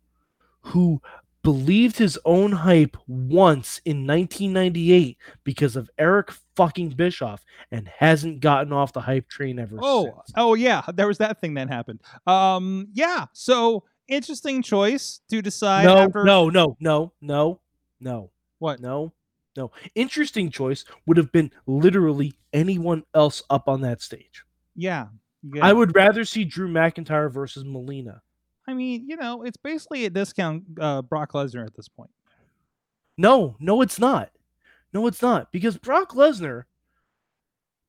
who 0.62 1.02
believed 1.44 1.98
his 1.98 2.18
own 2.26 2.52
hype 2.52 2.98
once 3.08 3.80
in 3.86 4.08
1998 4.08 5.18
because 5.44 5.76
of 5.76 5.90
Eric 6.00 6.32
fucking 6.56 6.90
Bischoff 6.90 7.44
and 7.72 7.88
hasn't 7.88 8.40
gotten 8.40 8.74
off 8.74 8.94
the 8.94 9.02
hype 9.02 9.28
train 9.30 9.60
ever 9.60 9.78
Oh, 9.82 10.06
since. 10.06 10.32
oh 10.38 10.54
yeah, 10.56 10.82
there 10.94 11.08
was 11.08 11.20
that 11.20 11.40
thing 11.42 11.54
that 11.56 11.68
happened. 11.70 12.02
Um, 12.26 12.88
yeah. 12.94 13.26
So 13.34 13.84
interesting 14.08 14.64
choice 14.64 15.20
to 15.30 15.42
decide 15.42 15.86
no, 15.86 15.98
after 15.98 16.24
no, 16.24 16.50
no, 16.50 16.78
no, 16.80 17.12
no, 17.22 17.60
no. 18.00 18.32
what? 18.60 18.80
No, 18.80 19.14
no. 19.58 19.72
Interesting 19.96 20.50
choice 20.52 20.86
would 21.06 21.18
have 21.18 21.32
been 21.32 21.52
literally 21.68 22.34
anyone 22.54 23.04
else 23.14 23.42
up 23.50 23.68
on 23.68 23.82
that 23.82 24.02
stage. 24.02 24.44
Yeah. 24.76 25.08
yeah. 25.54 25.66
I 25.66 25.74
would 25.74 25.96
rather 25.96 26.26
see 26.26 26.44
Drew 26.44 26.68
McIntyre 26.70 27.32
versus 27.32 27.64
Melina. 27.64 28.22
I 28.68 28.74
mean, 28.74 29.08
you 29.08 29.16
know, 29.16 29.44
it's 29.44 29.58
basically 29.58 30.06
a 30.06 30.10
discount 30.10 30.64
uh, 30.80 31.02
Brock 31.04 31.34
Lesnar 31.34 31.66
at 31.66 31.76
this 31.76 31.88
point. 31.88 32.10
No, 33.18 33.56
no, 33.60 33.82
it's 33.82 34.00
not. 34.00 34.32
No, 34.92 35.08
it's 35.08 35.22
not. 35.22 35.52
Because 35.52 35.78
Brock 35.78 36.12
Lesnar 36.14 36.64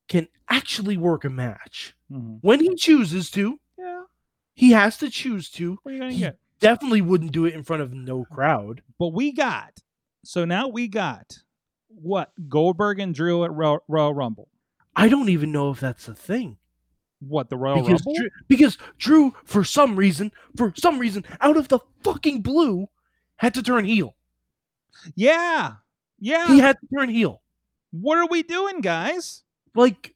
can 0.08 0.28
actually 0.48 0.96
work 0.96 1.24
a 1.24 1.30
match 1.30 1.94
Mhm. 2.12 2.38
when 2.42 2.60
he 2.60 2.74
chooses 2.76 3.30
to. 3.32 3.58
Yeah. 3.76 4.04
He 4.54 4.70
has 4.70 4.96
to 4.98 5.10
choose 5.10 5.50
to. 5.52 5.78
What 5.82 5.90
are 5.90 5.94
you 5.94 6.00
gonna 6.00 6.12
He 6.12 6.20
get? 6.20 6.38
definitely 6.60 7.00
wouldn't 7.02 7.32
do 7.32 7.44
it 7.46 7.54
in 7.54 7.64
front 7.64 7.82
of 7.82 7.92
no 7.92 8.24
crowd. 8.26 8.82
But 8.98 9.08
we 9.08 9.32
got. 9.32 9.80
So 10.24 10.44
now 10.44 10.68
we 10.68 10.86
got 10.88 11.38
what 12.00 12.32
Goldberg 12.48 13.00
and 13.00 13.14
Drew 13.14 13.44
at 13.44 13.52
Royal, 13.52 13.80
Royal 13.88 14.14
Rumble. 14.14 14.48
I 14.94 15.08
don't 15.08 15.28
even 15.28 15.52
know 15.52 15.70
if 15.70 15.80
that's 15.80 16.08
a 16.08 16.14
thing. 16.14 16.56
What 17.20 17.48
the 17.50 17.56
Royal 17.56 17.82
because 17.82 18.04
Rumble? 18.04 18.14
Drew, 18.20 18.30
because 18.48 18.78
Drew, 18.98 19.34
for 19.44 19.64
some 19.64 19.96
reason, 19.96 20.32
for 20.56 20.72
some 20.76 20.98
reason, 20.98 21.24
out 21.40 21.56
of 21.56 21.68
the 21.68 21.80
fucking 22.04 22.42
blue, 22.42 22.88
had 23.36 23.54
to 23.54 23.62
turn 23.62 23.84
heel. 23.84 24.14
yeah. 25.14 25.74
Yeah. 26.18 26.48
He 26.48 26.58
had 26.58 26.78
to 26.80 26.86
turn 26.96 27.10
heel. 27.10 27.42
What 27.90 28.16
are 28.18 28.26
we 28.26 28.42
doing, 28.42 28.80
guys? 28.80 29.42
Like, 29.74 30.14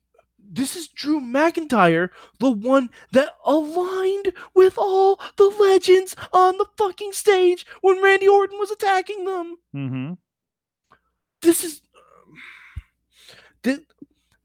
this 0.52 0.74
is 0.74 0.88
Drew 0.88 1.20
McIntyre, 1.20 2.08
the 2.38 2.50
one 2.50 2.88
that 3.12 3.34
aligned 3.44 4.32
with 4.54 4.78
all 4.78 5.20
the 5.36 5.44
legends 5.60 6.16
on 6.32 6.56
the 6.56 6.66
fucking 6.78 7.12
stage 7.12 7.66
when 7.82 8.02
Randy 8.02 8.26
Orton 8.28 8.58
was 8.58 8.70
attacking 8.70 9.26
them. 9.26 9.56
Mm-hmm. 9.74 10.12
This 11.42 11.64
is. 11.64 11.82
This, 13.62 13.80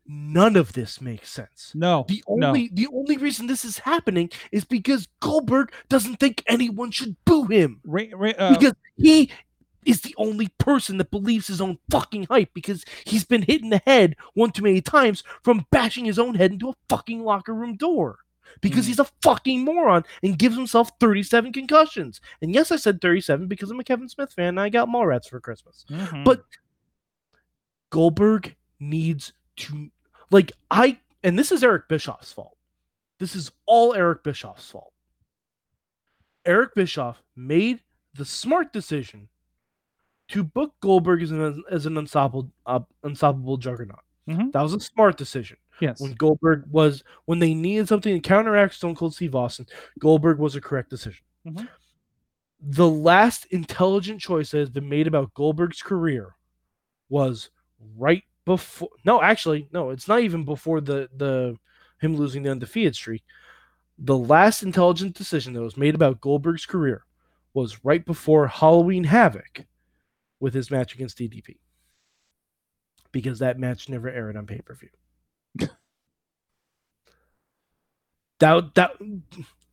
none 0.05 0.55
of 0.55 0.73
this 0.73 0.99
makes 1.01 1.29
sense. 1.29 1.71
No. 1.73 2.05
The 2.07 2.23
no. 2.27 2.47
only 2.47 2.69
the 2.73 2.87
only 2.93 3.17
reason 3.17 3.47
this 3.47 3.63
is 3.65 3.79
happening 3.79 4.29
is 4.51 4.65
because 4.65 5.07
Goldberg 5.21 5.71
doesn't 5.89 6.17
think 6.19 6.43
anyone 6.47 6.91
should 6.91 7.15
boo 7.25 7.45
him. 7.45 7.79
Ra- 7.85 8.03
Ra- 8.13 8.33
uh, 8.37 8.53
because 8.53 8.73
he 8.97 9.31
is 9.85 10.01
the 10.01 10.15
only 10.17 10.49
person 10.57 10.97
that 10.97 11.11
believes 11.11 11.47
his 11.47 11.61
own 11.61 11.77
fucking 11.91 12.23
hype 12.29 12.49
because 12.53 12.83
he's 13.05 13.23
been 13.23 13.43
hit 13.43 13.61
in 13.61 13.69
the 13.69 13.81
head 13.85 14.15
one 14.33 14.51
too 14.51 14.63
many 14.63 14.81
times 14.81 15.23
from 15.43 15.65
bashing 15.71 16.05
his 16.05 16.17
own 16.19 16.33
head 16.35 16.51
into 16.51 16.69
a 16.69 16.73
fucking 16.89 17.23
locker 17.23 17.53
room 17.53 17.77
door. 17.77 18.17
Because 18.61 18.85
Mhm. 18.85 18.87
he's 18.87 18.99
a 18.99 19.07
fucking 19.21 19.63
moron 19.65 20.03
and 20.23 20.39
gives 20.39 20.55
himself 20.55 20.89
37 20.99 21.51
concussions. 21.53 22.19
And 22.41 22.53
yes, 22.53 22.71
I 22.71 22.77
said 22.77 22.99
37 23.01 23.47
because 23.47 23.69
I'm 23.69 23.79
a 23.79 23.83
Kevin 23.83 24.07
Smith 24.09 24.31
fan 24.33 24.49
and 24.49 24.59
I 24.59 24.69
got 24.69 24.87
Mallrats 24.87 25.27
for 25.29 25.39
Christmas. 25.41 25.85
Mhm. 25.89 26.23
But 26.23 26.43
Goldberg 27.95 28.53
needs 28.81 29.31
to 29.55 29.89
like 30.29 30.51
I 30.69 30.99
and 31.23 31.39
this 31.39 31.49
is 31.53 31.63
Eric 31.63 31.87
Bischoff's 31.87 32.33
fault. 32.33 32.57
This 33.19 33.37
is 33.37 33.53
all 33.65 33.93
Eric 33.93 34.21
Bischoff's 34.21 34.69
fault. 34.69 34.91
Eric 36.45 36.75
Bischoff 36.75 37.23
made 37.37 37.79
the 38.13 38.25
smart 38.25 38.73
decision 38.73 39.29
to 40.27 40.43
book 40.43 40.73
Goldberg 40.81 41.21
as 41.21 41.31
an 41.31 41.63
as 41.71 41.85
an 41.85 41.97
unstoppable 41.97 42.51
uh, 42.65 42.81
unstoppable 43.03 43.55
juggernaut. 43.55 44.03
Mhm. 44.27 44.51
That 44.51 44.61
was 44.61 44.73
a 44.73 44.79
smart 44.81 45.17
decision. 45.17 45.55
yes. 45.79 46.01
When 46.01 46.15
Goldberg 46.15 46.65
was 46.69 47.01
when 47.27 47.39
they 47.39 47.53
needed 47.53 47.87
something 47.87 48.13
to 48.13 48.19
counteract 48.19 48.73
Stone 48.73 48.95
Cold 48.95 49.15
Steve 49.15 49.35
Austin, 49.35 49.67
Goldberg 49.99 50.37
was 50.37 50.57
a 50.57 50.61
correct 50.61 50.89
decision. 50.89 51.23
Mhm. 51.47 51.69
The 52.59 52.89
last 52.89 53.45
intelligent 53.51 54.19
choice 54.19 54.51
that 54.51 54.57
has 54.57 54.69
been 54.69 54.89
made 54.89 55.07
about 55.07 55.33
Goldberg's 55.33 55.81
career 55.81 56.35
was 57.07 57.51
right 57.97 58.23
before. 58.45 58.89
No, 59.03 59.21
actually, 59.21 59.67
no, 59.71 59.89
it's 59.89 60.07
not 60.07 60.21
even 60.21 60.45
before 60.45 60.81
the 60.81 61.09
the 61.15 61.57
him 61.99 62.15
losing 62.15 62.43
the 62.43 62.51
undefeated 62.51 62.95
streak. 62.95 63.23
The 63.97 64.17
last 64.17 64.63
intelligent 64.63 65.15
decision 65.15 65.53
that 65.53 65.61
was 65.61 65.77
made 65.77 65.95
about 65.95 66.21
Goldberg's 66.21 66.65
career 66.65 67.05
was 67.53 67.83
right 67.85 68.05
before 68.05 68.47
Halloween 68.47 69.05
Havoc 69.05 69.65
with 70.39 70.53
his 70.53 70.69
match 70.69 70.93
against 70.93 71.17
DDP. 71.17 71.57
Because 73.11 73.39
that 73.39 73.57
match 73.57 73.87
never 73.87 74.09
aired 74.09 74.35
on 74.35 74.45
pay-per-view. 74.45 74.89
that 78.39 78.75
that 78.75 78.91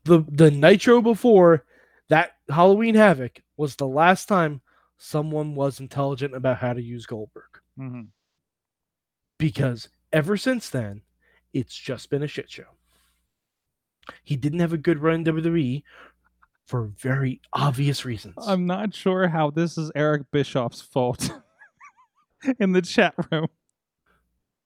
the 0.05 0.25
the 0.29 0.51
Nitro 0.51 1.03
before 1.03 1.65
that 2.09 2.33
Halloween 2.49 2.95
Havoc 2.95 3.43
was 3.57 3.75
the 3.75 3.87
last 3.87 4.27
time 4.27 4.61
someone 4.97 5.57
was 5.57 5.81
intelligent 5.81 6.35
about 6.35 6.59
how 6.59 6.73
to 6.73 6.83
use 6.83 7.07
Goldberg. 7.07 7.52
Mhm. 7.79 8.09
Because 9.39 9.89
ever 10.13 10.37
since 10.37 10.69
then, 10.69 11.03
it's 11.53 11.75
just 11.77 12.11
been 12.11 12.23
a 12.23 12.29
shit 12.29 12.51
show. 12.51 12.67
He 14.25 14.37
didn't 14.37 14.61
have 14.61 14.73
a 14.73 14.79
good 14.79 14.99
run 14.99 15.17
in 15.17 15.25
WWE 15.25 15.83
for 16.67 16.85
very 16.99 17.41
obvious 17.53 18.05
reasons. 18.05 18.35
I'm 18.39 18.67
not 18.67 18.95
sure 18.95 19.29
how 19.29 19.51
this 19.51 19.77
is 19.79 19.91
Eric 19.95 20.31
Bischoff's 20.31 20.81
fault 20.81 21.31
in 22.59 22.73
the 22.73 22.83
chat 22.83 23.15
room. 23.31 23.49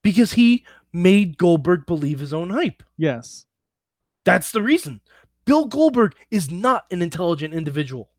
because 0.02 0.32
he 0.34 0.64
made 0.92 1.36
Goldberg 1.36 1.84
believe 1.86 2.20
his 2.20 2.32
own 2.32 2.50
hype. 2.50 2.82
Yes. 2.96 3.44
That's 4.24 4.50
the 4.52 4.62
reason. 4.62 5.00
Bill 5.44 5.66
Goldberg 5.66 6.14
is 6.30 6.50
not 6.50 6.84
an 6.90 7.02
intelligent 7.02 7.54
individual. 7.54 8.10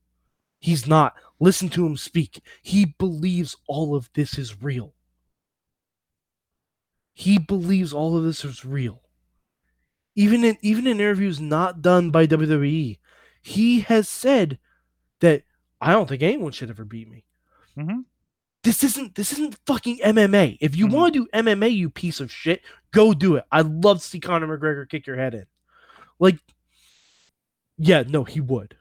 He's 0.59 0.87
not. 0.87 1.13
Listen 1.39 1.69
to 1.69 1.85
him 1.85 1.97
speak. 1.97 2.41
He 2.61 2.95
believes 2.97 3.55
all 3.67 3.95
of 3.95 4.09
this 4.13 4.37
is 4.37 4.61
real. 4.61 4.93
He 7.13 7.37
believes 7.37 7.93
all 7.93 8.17
of 8.17 8.23
this 8.23 8.43
is 8.45 8.63
real. 8.65 9.01
Even 10.15 10.43
in 10.43 10.57
even 10.61 10.87
in 10.87 10.99
interviews 10.99 11.39
not 11.39 11.81
done 11.81 12.09
by 12.11 12.25
WWE, 12.25 12.97
he 13.41 13.79
has 13.81 14.09
said 14.09 14.57
that 15.21 15.43
I 15.79 15.91
don't 15.93 16.09
think 16.09 16.23
anyone 16.23 16.51
should 16.51 16.69
ever 16.69 16.85
beat 16.85 17.09
me. 17.09 17.23
Mhm. 17.77 18.05
This 18.63 18.83
isn't 18.83 19.15
this 19.15 19.31
isn't 19.33 19.59
fucking 19.65 19.99
MMA. 20.03 20.57
If 20.59 20.75
you 20.75 20.87
Mhm. 20.87 20.91
want 20.91 21.13
to 21.13 21.19
do 21.21 21.29
MMA, 21.33 21.67
you 21.69 21.89
piece 21.89 22.19
of 22.19 22.31
shit, 22.31 22.61
go 22.91 23.13
do 23.13 23.35
it. 23.35 23.45
I'd 23.51 23.67
love 23.67 23.99
to 24.01 24.07
see 24.07 24.19
Conor 24.19 24.47
McGregor 24.47 24.89
kick 24.89 25.05
your 25.05 25.17
head 25.17 25.35
in. 25.35 25.45
Like, 26.19 26.39
yeah, 27.77 28.03
no, 28.07 28.23
he 28.23 28.41
would. 28.41 28.75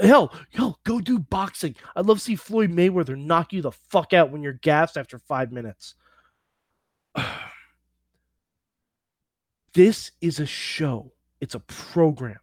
Hell, 0.00 0.32
hell, 0.50 0.78
go 0.84 1.00
do 1.00 1.18
boxing. 1.18 1.76
I'd 1.94 2.06
love 2.06 2.18
to 2.18 2.24
see 2.24 2.36
Floyd 2.36 2.70
Mayweather 2.70 3.16
knock 3.16 3.52
you 3.52 3.62
the 3.62 3.72
fuck 3.72 4.12
out 4.12 4.30
when 4.30 4.42
you're 4.42 4.52
gassed 4.52 4.96
after 4.96 5.18
five 5.18 5.52
minutes. 5.52 5.94
this 9.74 10.12
is 10.20 10.40
a 10.40 10.46
show. 10.46 11.12
It's 11.40 11.54
a 11.54 11.60
program. 11.60 12.38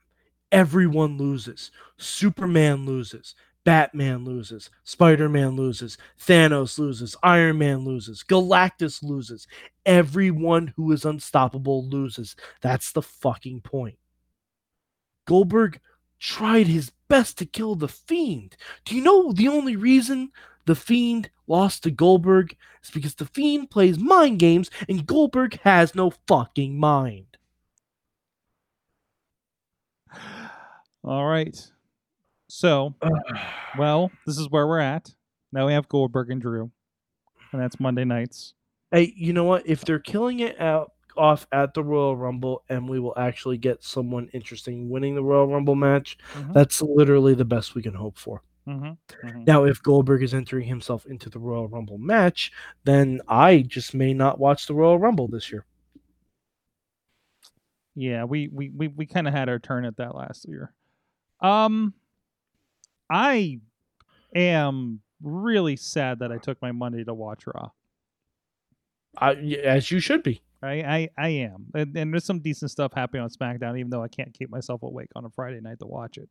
Everyone 0.52 1.18
loses. 1.18 1.72
Superman 1.98 2.86
loses. 2.86 3.36
Batman 3.66 4.26
loses. 4.26 4.70
Spider 4.84 5.30
Man 5.30 5.56
loses. 5.56 5.98
Thanos 6.20 6.80
loses. 6.80 7.16
Iron 7.22 7.58
Man 7.60 7.86
loses. 7.86 8.24
Galactus 8.24 9.04
loses. 9.04 9.48
Everyone 9.86 10.74
who 10.76 10.92
is 10.92 11.06
unstoppable 11.06 11.88
loses. 11.88 12.36
That's 12.62 12.92
the 12.92 13.02
fucking 13.02 13.62
point. 13.62 13.98
Goldberg 15.28 15.80
tried 16.20 16.68
his 16.68 16.92
best 17.08 17.38
to 17.38 17.46
kill 17.46 17.76
the 17.76 17.88
Fiend. 17.88 18.56
Do 18.86 18.96
you 18.96 19.02
know 19.02 19.32
the 19.32 19.48
only 19.48 19.76
reason 19.76 20.32
the 20.66 20.76
Fiend 20.76 21.30
lost 21.48 21.84
to 21.84 21.92
Goldberg 21.92 22.56
is 22.84 22.92
because 22.92 23.16
the 23.16 23.26
Fiend 23.26 23.72
plays 23.72 23.98
mind 23.98 24.40
games 24.40 24.70
and 24.88 25.06
Goldberg 25.06 25.60
has 25.62 25.96
no 25.96 26.12
fucking 26.28 26.80
mind. 26.80 27.26
All 31.04 31.26
right. 31.26 31.58
So, 32.48 32.94
well, 33.78 34.12
this 34.26 34.38
is 34.38 34.50
where 34.50 34.68
we're 34.68 34.80
at. 34.80 35.14
Now 35.52 35.66
we 35.66 35.74
have 35.74 35.90
Goldberg 35.90 36.30
and 36.30 36.42
Drew, 36.42 36.70
and 37.52 37.62
that's 37.62 37.80
Monday 37.80 38.06
nights. 38.06 38.54
Hey, 38.92 39.14
you 39.16 39.34
know 39.34 39.46
what? 39.46 39.68
If 39.68 39.82
they're 39.82 40.00
killing 40.00 40.42
it 40.42 40.60
out 40.62 40.92
off 41.18 41.48
at 41.52 41.74
the 41.74 41.84
Royal 41.84 42.16
Rumble 42.16 42.64
and 42.70 42.88
we 42.90 43.00
will 43.00 43.14
actually 43.18 43.58
get 43.58 43.84
someone 43.84 44.30
interesting 44.34 44.90
winning 44.90 45.16
the 45.16 45.24
Royal 45.24 45.48
Rumble 45.48 45.76
match, 45.76 46.18
Mhm. 46.34 46.54
that's 46.54 46.82
literally 46.82 47.34
the 47.34 47.46
best 47.46 47.76
we 47.76 47.82
can 47.82 47.94
hope 47.94 48.18
for. 48.18 48.42
Mhm. 48.68 48.98
Mhm. 49.24 49.48
Now, 49.48 49.64
if 49.64 49.82
Goldberg 49.82 50.22
is 50.24 50.34
entering 50.34 50.68
himself 50.68 51.06
into 51.08 51.30
the 51.30 51.40
Royal 51.40 51.68
Rumble 51.68 51.98
match, 51.98 52.52
then 52.84 53.22
I 53.28 53.62
just 53.64 53.94
may 53.96 54.14
not 54.14 54.40
watch 54.40 54.68
the 54.68 54.74
Royal 54.76 55.00
Rumble 55.00 55.28
this 55.28 55.52
year. 55.52 55.66
Yeah, 57.96 58.24
we 58.26 58.48
we 58.48 58.70
we, 58.70 58.88
we 58.88 59.06
kind 59.06 59.28
of 59.28 59.34
had 59.34 59.50
our 59.50 59.60
turn 59.60 59.86
at 59.86 59.98
that 59.98 60.16
last 60.16 60.48
year. 60.48 60.74
Um, 61.42 61.94
I 63.10 63.60
am 64.36 65.02
really 65.22 65.76
sad 65.76 66.20
that 66.20 66.32
I 66.32 66.38
took 66.38 66.62
my 66.62 66.72
Monday 66.72 67.04
to 67.04 67.14
watch 67.14 67.46
Raw. 67.48 67.72
I, 69.18 69.34
as 69.34 69.90
you 69.92 70.00
should 70.00 70.22
be. 70.24 70.42
I 70.62 70.72
I, 70.72 71.10
I 71.18 71.30
am, 71.30 71.68
and, 71.74 71.96
and 71.96 72.14
there's 72.14 72.26
some 72.26 72.40
decent 72.40 72.72
stuff 72.72 72.94
happening 72.94 73.24
on 73.24 73.30
SmackDown, 73.30 73.78
even 73.78 73.90
though 73.90 74.04
I 74.04 74.08
can't 74.08 74.34
keep 74.34 74.50
myself 74.50 74.84
awake 74.84 75.10
on 75.16 75.26
a 75.26 75.30
Friday 75.30 75.62
night 75.62 75.80
to 75.80 75.88
watch 75.88 76.18
it. 76.18 76.30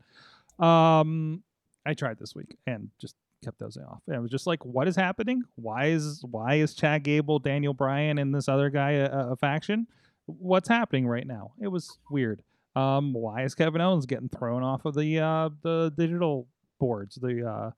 Um, 0.65 1.43
I 1.87 1.95
tried 1.95 2.19
this 2.19 2.35
week 2.35 2.57
and 2.67 2.91
just 3.01 3.15
kept 3.45 3.59
dozing 3.59 3.85
off. 3.85 4.03
And 4.07 4.17
I 4.17 4.19
was 4.19 4.31
just 4.31 4.47
like, 4.47 4.65
"What 4.65 4.89
is 4.89 4.97
happening? 4.97 5.43
Why 5.57 5.87
is 5.87 6.23
why 6.31 6.57
is 6.57 6.75
Chad 6.75 7.05
Gable, 7.05 7.39
Daniel 7.39 7.75
Bryan, 7.75 8.19
and 8.19 8.35
this 8.35 8.49
other 8.49 8.71
guy 8.71 8.93
a, 8.93 9.31
a 9.31 9.37
faction? 9.37 9.87
What's 10.27 10.69
happening 10.69 11.07
right 11.07 11.27
now?" 11.27 11.53
It 11.61 11.69
was 11.69 11.99
weird. 12.11 12.43
Um, 12.77 13.13
why 13.13 13.43
is 13.43 13.55
Kevin 13.55 13.81
Owens 13.81 14.07
getting 14.07 14.29
thrown 14.29 14.63
off 14.63 14.85
of 14.85 14.95
the 14.95 15.19
uh, 15.19 15.51
the 15.63 15.93
digital 15.97 16.47
boards, 16.79 17.17
the 17.17 17.47
uh, 17.49 17.71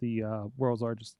the 0.00 0.24
uh, 0.24 0.42
world's 0.56 0.82
largest 0.82 1.16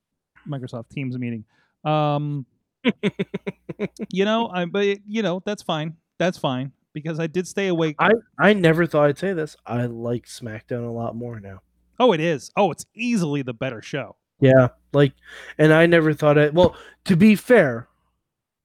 Microsoft 0.48 0.90
Teams 0.90 1.16
meeting? 1.18 1.44
Um, 1.84 2.46
you 4.10 4.24
know, 4.24 4.48
I 4.48 4.64
but 4.64 4.98
you 5.06 5.22
know 5.22 5.42
that's 5.44 5.62
fine. 5.62 5.96
That's 6.18 6.38
fine 6.38 6.72
because 6.92 7.18
I 7.18 7.26
did 7.26 7.46
stay 7.46 7.68
awake. 7.68 7.96
I, 7.98 8.12
I 8.38 8.52
never 8.52 8.86
thought 8.86 9.06
I'd 9.06 9.18
say 9.18 9.32
this. 9.32 9.56
I 9.66 9.86
like 9.86 10.26
SmackDown 10.26 10.86
a 10.86 10.90
lot 10.90 11.16
more 11.16 11.40
now. 11.40 11.60
oh, 11.98 12.12
it 12.12 12.20
is. 12.20 12.50
Oh, 12.56 12.70
it's 12.70 12.86
easily 12.94 13.42
the 13.42 13.54
better 13.54 13.82
show. 13.82 14.16
Yeah, 14.40 14.68
like, 14.92 15.12
and 15.58 15.72
I 15.72 15.86
never 15.86 16.12
thought 16.12 16.36
it. 16.36 16.52
Well, 16.52 16.76
to 17.04 17.16
be 17.16 17.36
fair, 17.36 17.88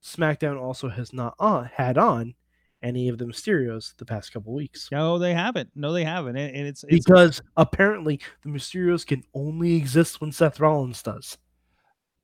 SmackDown 0.03 0.59
also 0.59 0.89
has 0.89 1.13
not 1.13 1.35
on, 1.39 1.69
had 1.75 1.97
on 1.97 2.33
any 2.81 3.09
of 3.09 3.17
the 3.17 3.25
Mysterios 3.25 3.95
the 3.97 4.05
past 4.05 4.31
couple 4.31 4.53
weeks 4.53 4.89
No, 4.91 5.17
they 5.17 5.33
haven't. 5.33 5.69
No, 5.75 5.93
they 5.93 6.03
haven't. 6.03 6.37
And, 6.37 6.55
and 6.55 6.67
it's 6.67 6.83
it's 6.87 7.05
because 7.05 7.41
apparently 7.57 8.19
the 8.43 8.49
Mysterios 8.49 9.05
can 9.05 9.23
only 9.33 9.75
exist 9.75 10.21
when 10.21 10.31
Seth 10.31 10.59
Rollins 10.59 11.01
does. 11.01 11.37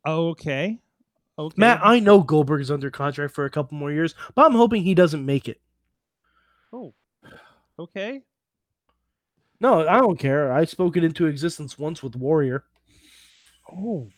okay. 0.07 0.79
Okay. 1.37 1.55
Matt, 1.57 1.79
I 1.83 1.99
know 1.99 2.21
Goldberg 2.21 2.61
is 2.61 2.69
under 2.71 2.91
contract 2.91 3.33
for 3.33 3.45
a 3.45 3.49
couple 3.49 3.77
more 3.77 3.91
years, 3.91 4.13
but 4.35 4.45
I'm 4.45 4.51
hoping 4.53 4.83
he 4.83 4.93
doesn't 4.93 5.25
make 5.25 5.47
it. 5.49 5.59
oh, 6.71 6.93
okay. 7.79 8.21
No, 9.59 9.87
I 9.87 9.97
don't 9.97 10.19
care. 10.19 10.51
I 10.51 10.65
spoke 10.65 10.97
it 10.97 11.03
into 11.03 11.25
existence 11.27 11.79
once 11.79 12.03
with 12.03 12.15
Warrior. 12.15 12.65
Oh, 13.71 14.09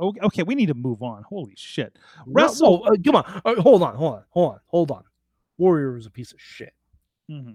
okay. 0.00 0.42
We 0.44 0.54
need 0.54 0.66
to 0.66 0.74
move 0.74 1.02
on. 1.02 1.24
Holy 1.24 1.54
shit. 1.56 1.96
Wrestle- 2.26 2.78
whoa, 2.84 2.92
uh, 2.92 2.96
come 3.04 3.16
on. 3.16 3.42
Uh, 3.44 3.60
hold 3.60 3.82
on. 3.82 3.96
Hold 3.96 4.14
on. 4.14 4.24
Hold 4.30 4.52
on. 4.52 4.60
Hold 4.68 4.90
on. 4.92 5.02
Warrior 5.58 5.92
was 5.92 6.06
a 6.06 6.10
piece 6.10 6.32
of 6.32 6.40
shit, 6.40 6.72
Mm-hmm. 7.30 7.50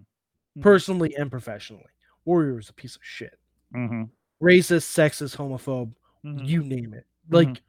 Mhm. 0.60 0.62
personally 0.62 1.16
and 1.16 1.32
professionally. 1.32 1.86
Warrior 2.26 2.56
was 2.56 2.70
a 2.70 2.74
piece 2.74 2.96
of 2.96 3.02
shit. 3.04 3.38
Mm-hmm. 3.76 4.04
racist, 4.42 4.86
sexist, 4.94 5.36
homophobe, 5.36 5.94
Mhm. 6.24 6.46
you 6.48 6.64
name 6.64 6.94
it. 6.94 7.06
Like, 7.30 7.62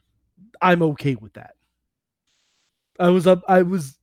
I'm 0.60 0.82
okay 0.82 1.14
with 1.14 1.34
that. 1.34 1.54
I 2.98 3.10
was 3.10 3.26
up. 3.26 3.42
I 3.48 3.62
was. 3.62 3.98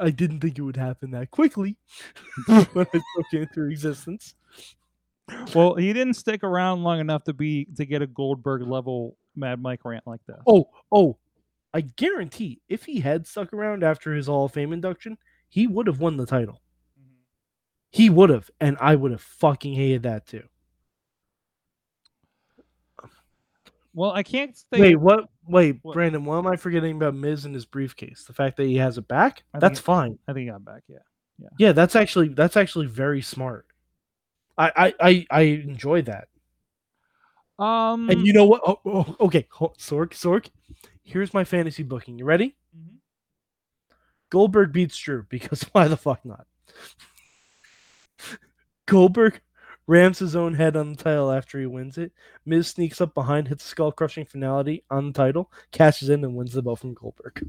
I 0.00 0.10
didn't 0.10 0.40
think 0.40 0.58
it 0.58 0.62
would 0.62 0.76
happen 0.78 1.10
that 1.10 1.30
quickly 1.30 1.76
when 2.46 2.66
I 2.76 2.84
spoke 2.84 3.32
into 3.32 3.64
existence. 3.64 4.34
Well, 5.54 5.74
he 5.74 5.92
didn't 5.92 6.14
stick 6.14 6.42
around 6.42 6.82
long 6.84 7.00
enough 7.00 7.24
to 7.24 7.34
be 7.34 7.66
to 7.76 7.84
get 7.84 8.00
a 8.00 8.06
Goldberg 8.06 8.62
level 8.62 9.16
Mad 9.36 9.60
Mike 9.60 9.84
rant 9.84 10.06
like 10.06 10.20
that. 10.26 10.38
Oh, 10.46 10.70
oh, 10.90 11.18
I 11.74 11.82
guarantee 11.82 12.60
if 12.68 12.84
he 12.84 13.00
had 13.00 13.26
stuck 13.26 13.52
around 13.52 13.84
after 13.84 14.14
his 14.14 14.26
Hall 14.26 14.46
of 14.46 14.52
Fame 14.52 14.72
induction, 14.72 15.18
he 15.50 15.66
would 15.66 15.86
have 15.86 16.00
won 16.00 16.16
the 16.16 16.24
title. 16.26 16.62
Mhm. 16.98 17.16
He 17.90 18.08
would 18.08 18.30
have, 18.30 18.50
and 18.58 18.78
I 18.80 18.94
would 18.96 19.10
have 19.10 19.20
fucking 19.20 19.74
hated 19.74 20.04
that 20.04 20.26
too. 20.26 20.44
Well, 23.98 24.12
I 24.12 24.22
can't 24.22 24.56
stay. 24.56 24.80
Wait, 24.80 24.94
what? 24.94 25.28
Wait, 25.48 25.80
What? 25.82 25.94
Brandon, 25.94 26.24
why 26.24 26.38
am 26.38 26.46
I 26.46 26.54
forgetting 26.54 26.94
about 26.94 27.16
Miz 27.16 27.46
and 27.46 27.52
his 27.52 27.64
briefcase? 27.66 28.22
The 28.22 28.32
fact 28.32 28.56
that 28.58 28.66
he 28.66 28.76
has 28.76 28.96
it 28.96 29.08
back? 29.08 29.42
I 29.52 29.58
that's 29.58 29.80
it- 29.80 29.82
fine. 29.82 30.16
I 30.28 30.32
think 30.32 30.44
he 30.44 30.50
got 30.52 30.64
back. 30.64 30.84
Yeah. 30.86 30.98
Yeah, 31.58 31.72
that's 31.72 31.96
actually 31.96 32.28
that's 32.28 32.56
actually 32.56 32.86
very 32.86 33.22
smart. 33.22 33.66
I 34.56 34.70
I 34.76 34.94
I, 35.00 35.26
I 35.32 35.40
enjoy 35.40 36.02
that. 36.02 36.28
Um. 37.58 38.08
And 38.08 38.24
you 38.24 38.32
know 38.32 38.44
what? 38.44 38.60
Oh, 38.64 38.78
oh, 38.86 39.16
okay, 39.22 39.48
Sork, 39.50 40.10
Sork. 40.12 40.48
Here's 41.02 41.34
my 41.34 41.42
fantasy 41.42 41.82
booking. 41.82 42.18
You 42.18 42.24
ready? 42.24 42.56
Mhm. 42.76 42.98
Goldberg 44.30 44.72
beats 44.72 44.96
Drew 44.96 45.26
because 45.28 45.62
why 45.72 45.88
the 45.88 45.96
fuck 45.96 46.24
not? 46.24 46.46
Goldberg 48.86 49.40
rams 49.88 50.20
his 50.20 50.36
own 50.36 50.54
head 50.54 50.76
on 50.76 50.90
the 50.90 51.02
title 51.02 51.32
after 51.32 51.58
he 51.58 51.66
wins 51.66 51.98
it. 51.98 52.12
Miz 52.46 52.68
sneaks 52.68 53.00
up 53.00 53.12
behind, 53.14 53.48
hits 53.48 53.64
a 53.64 53.68
skull 53.68 53.90
crushing 53.90 54.24
finale 54.24 54.84
on 54.90 55.08
the 55.08 55.12
title, 55.12 55.50
cashes 55.72 56.10
in, 56.10 56.22
and 56.22 56.36
wins 56.36 56.52
the 56.52 56.62
belt 56.62 56.78
from 56.78 56.94
Goldberg. 56.94 57.42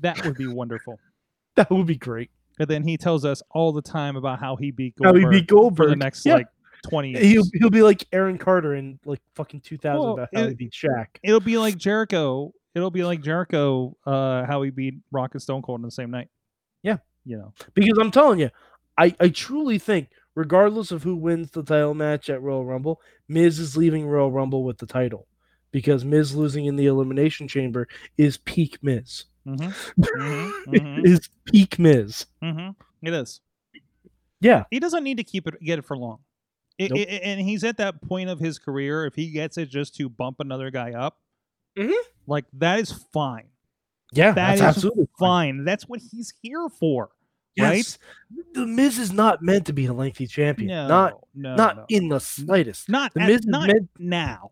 that 0.00 0.24
would 0.24 0.36
be 0.36 0.48
wonderful. 0.48 0.98
That 1.54 1.70
would 1.70 1.86
be 1.86 1.96
great. 1.96 2.30
And 2.58 2.68
then 2.68 2.82
he 2.82 2.98
tells 2.98 3.24
us 3.24 3.42
all 3.50 3.72
the 3.72 3.80
time 3.80 4.16
about 4.16 4.38
how 4.40 4.56
he 4.56 4.70
beat 4.72 4.92
How 5.02 5.12
Goldberg 5.12 5.32
he 5.34 5.40
beat 5.40 5.48
Goldberg 5.48 5.86
for 5.86 5.90
the 5.90 5.96
next 5.96 6.26
Yeah. 6.26 6.34
like 6.34 6.48
twenty 6.86 7.12
years. 7.12 7.24
He'll 7.24 7.44
he'll 7.54 7.70
be 7.70 7.80
like 7.82 8.04
Aaron 8.12 8.36
Carter 8.36 8.74
in 8.74 8.98
like 9.06 9.22
fucking 9.36 9.60
2000 9.62 9.98
Well, 9.98 10.12
about 10.12 10.28
how 10.34 10.42
it- 10.42 10.48
he 10.50 10.54
beat 10.54 10.72
Shaq. 10.72 11.06
It'll 11.22 11.40
be 11.40 11.56
like 11.56 11.78
Jericho. 11.78 12.52
It'll 12.74 12.90
be 12.90 13.04
like 13.04 13.22
Jericho. 13.22 13.96
Uh, 14.04 14.44
how 14.44 14.60
he 14.60 14.68
beat 14.70 14.96
Rock 15.12 15.30
and 15.32 15.40
Stone 15.42 15.62
Cold 15.62 15.80
in 15.80 15.86
the 15.86 15.90
same 15.90 16.10
night. 16.10 16.28
Yeah. 16.82 16.98
You 17.24 17.38
know. 17.38 17.54
Because 17.72 17.96
I'm 17.98 18.10
telling 18.10 18.38
you, 18.38 18.50
I, 18.98 19.16
I 19.18 19.30
truly 19.30 19.78
think, 19.78 20.10
regardless 20.36 20.92
of 20.92 21.02
who 21.02 21.16
wins 21.16 21.50
the 21.50 21.64
title 21.64 21.94
match 21.94 22.30
at 22.30 22.40
Royal 22.40 22.64
Rumble, 22.64 23.00
Miz 23.26 23.58
is 23.58 23.76
leaving 23.76 24.06
Royal 24.06 24.30
Rumble 24.30 24.62
with 24.62 24.78
the 24.78 24.86
title. 24.86 25.26
Because 25.72 26.04
Miz 26.04 26.34
losing 26.34 26.66
in 26.66 26.76
the 26.76 26.86
Elimination 26.86 27.48
Chamber 27.48 27.88
is 28.16 28.36
peak 28.38 28.78
Miz. 28.82 29.24
hmm 29.44 29.54
It 29.62 30.82
mhm. 30.82 31.04
is 31.04 31.28
peak 31.46 31.78
Miz. 31.78 32.26
hmm 32.40 32.68
It 33.02 33.12
is. 33.12 33.40
Yeah. 34.40 34.64
He 34.70 34.78
doesn't 34.78 35.02
need 35.02 35.16
to 35.16 35.24
keep 35.24 35.48
it 35.48 35.60
get 35.60 35.78
it 35.80 35.84
for 35.84 35.96
long. 35.96 36.20
I- 36.80 36.88
Nope. 36.88 36.98
I- 36.98 37.12
and 37.24 37.40
he's 37.40 37.64
at 37.64 37.78
that 37.78 38.00
point 38.02 38.30
of 38.30 38.38
his 38.38 38.58
career. 38.58 39.06
If 39.06 39.14
he 39.14 39.30
gets 39.30 39.58
it 39.58 39.68
just 39.70 39.96
to 39.96 40.08
bump 40.08 40.36
another 40.40 40.70
guy 40.70 40.92
up, 40.92 41.18
Mhm. 41.76 41.92
like 42.26 42.44
that 42.54 42.78
is 42.80 42.92
fine. 43.12 43.48
Yeah, 44.12 44.32
That 44.32 44.34
that's 44.58 44.60
is 44.60 44.66
absolutely 44.66 45.08
Fine. 45.18 45.64
That's 45.64 45.88
what 45.88 46.00
he's 46.00 46.32
here 46.42 46.68
for. 46.68 47.10
Right? 47.58 47.98
The 48.54 48.66
Miz 48.66 48.98
is 48.98 49.12
not 49.12 49.42
meant 49.42 49.66
to 49.66 49.72
be 49.72 49.86
a 49.86 49.92
lengthy 49.92 50.26
champion. 50.26 50.68
No, 50.68 50.88
not 50.88 51.12
no, 51.34 51.54
not 51.54 51.76
no. 51.76 51.84
in 51.88 52.08
the 52.08 52.18
slightest. 52.20 52.88
not 52.88 53.14
The 53.14 53.22
at- 53.22 53.28
Miz 53.28 53.46
not 53.46 53.68
meant- 53.68 53.90
now, 53.98 54.50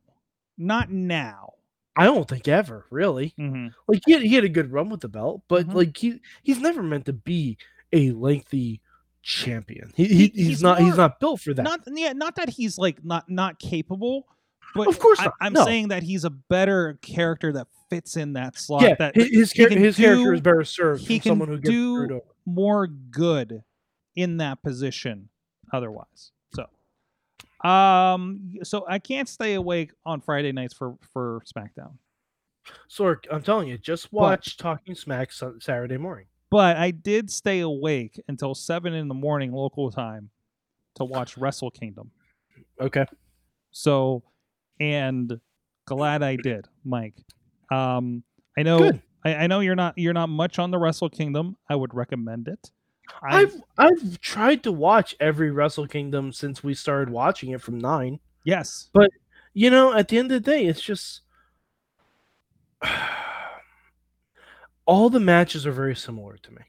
not 0.59 0.91
now. 0.91 1.51
I 1.97 2.05
don't 2.07 2.29
think 2.29 2.49
ever, 2.49 2.87
really. 2.91 3.35
hmm 3.37 3.69
Like 3.87 4.03
he 4.07 4.13
had, 4.13 4.23
he 4.23 4.35
had 4.35 4.45
a 4.45 4.49
good 4.49 4.73
run 4.73 4.89
with 4.91 5.01
the 5.01 5.09
belt, 5.09 5.43
but 5.49 5.69
Mhm. 5.69 5.75
like 5.75 5.97
he 5.97 6.21
he's 6.43 6.59
never 6.61 6.83
meant 6.83 7.07
to 7.07 7.13
be 7.13 7.57
a 7.93 8.11
lengthy 8.13 8.81
champion. 9.23 9.93
He, 9.97 10.05
he 10.07 10.15
He- 10.15 10.33
he's, 10.35 10.47
he's 10.47 10.63
not 10.63 10.79
more- 10.81 10.89
he's 10.89 10.97
not 10.99 11.21
built 11.21 11.41
for 11.41 11.55
that. 11.55 11.63
Not 11.63 11.81
yeah, 11.87 12.13
not 12.13 12.37
that 12.37 12.51
he's 12.51 12.79
like 12.79 13.05
not 13.05 13.29
not 13.31 13.59
capable, 13.59 14.27
but 14.75 14.89
Of 14.89 14.99
course 14.99 15.21
I, 15.21 15.31
I'm 15.41 15.53
no. 15.53 15.65
saying 15.65 15.89
that 15.89 16.03
he's 16.03 16.25
a 16.25 16.31
better 16.31 16.99
character 17.01 17.53
that 17.53 17.69
fits 17.91 18.17
in 18.17 18.33
that 18.35 18.59
slot. 18.59 18.83
yeah, 18.83 18.95
that 18.99 19.15
his 19.15 19.29
his, 19.31 19.53
he 19.53 19.63
char- 19.63 19.69
can 19.69 19.79
his 19.79 19.97
character 19.97 20.35
is 20.35 20.41
better 20.41 20.65
served 20.65 21.07
he 21.07 21.19
can 21.21 21.31
someone 21.31 21.49
who 21.49 21.57
gets 21.59 21.71
do- 21.71 21.95
screwed 21.97 22.13
over. 22.13 22.25
More 22.47 22.87
good 22.87 23.63
in 24.17 24.39
that 24.39 24.63
position 24.63 25.29
otherwise. 25.73 26.33
So 26.55 27.69
um 27.69 28.55
so 28.63 28.85
I 28.89 28.99
can't 28.99 29.29
stay 29.29 29.55
awake 29.55 29.93
on 30.05 30.21
Friday 30.21 30.53
nights 30.53 30.75
for 30.75 30.97
for 31.13 31.43
SmackDown. 31.57 31.95
Sork, 32.89 33.25
I'm 33.31 33.43
telling 33.43 33.69
you, 33.69 33.77
just 33.77 34.13
watch 34.13 34.57
Talking 34.57 34.95
Smack 34.95 35.31
Saturday 35.33 35.99
morning. 35.99 36.27
But 36.51 36.77
I 36.77 36.93
did 36.93 37.31
stay 37.31 37.61
awake 37.61 38.19
until 38.29 38.55
7 38.55 38.95
in 38.95 39.09
the 39.09 39.15
morning 39.15 39.53
local 39.53 39.91
time 39.91 40.31
to 40.95 41.05
watch 41.05 41.37
Wrestle 41.37 41.71
Kingdom. 41.71 42.11
Okay. 42.81 43.05
So 43.71 44.23
and 44.81 45.41
glad 45.87 46.23
I 46.23 46.37
did, 46.37 46.67
Mike. 46.85 47.17
Um 47.71 48.23
I 48.57 48.63
know 48.63 48.79
Good. 48.79 49.03
I, 49.25 49.35
I 49.35 49.47
know 49.47 49.61
you're 49.61 49.75
not 49.75 49.97
you're 49.97 50.13
not 50.13 50.29
much 50.29 50.59
on 50.59 50.71
the 50.71 50.79
Wrestle 50.79 51.11
Kingdom. 51.11 51.57
I 51.69 51.77
would 51.77 51.95
recommend 51.95 52.49
it. 52.49 52.71
I, 53.23 53.41
I've 53.41 53.63
I've 53.79 54.21
tried 54.21 54.63
to 54.65 54.73
watch 54.73 55.15
every 55.21 55.51
Wrestle 55.51 55.87
Kingdom 55.87 56.33
since 56.33 56.63
we 56.63 56.75
started 56.75 57.11
watching 57.11 57.51
it 57.51 57.61
from 57.61 57.79
nine. 57.79 58.21
yes. 58.45 58.91
But 58.93 59.11
you 59.53 59.71
know, 59.71 59.95
at 59.95 60.09
the 60.09 60.19
end 60.19 60.33
of 60.33 60.43
the 60.43 60.51
day, 60.51 60.67
it's 60.67 60.83
just 60.83 61.21
all 64.87 65.11
the 65.11 65.21
matches 65.21 65.67
are 65.67 65.73
very 65.73 65.97
similar 65.97 66.37
to 66.39 66.51
me. 66.51 66.63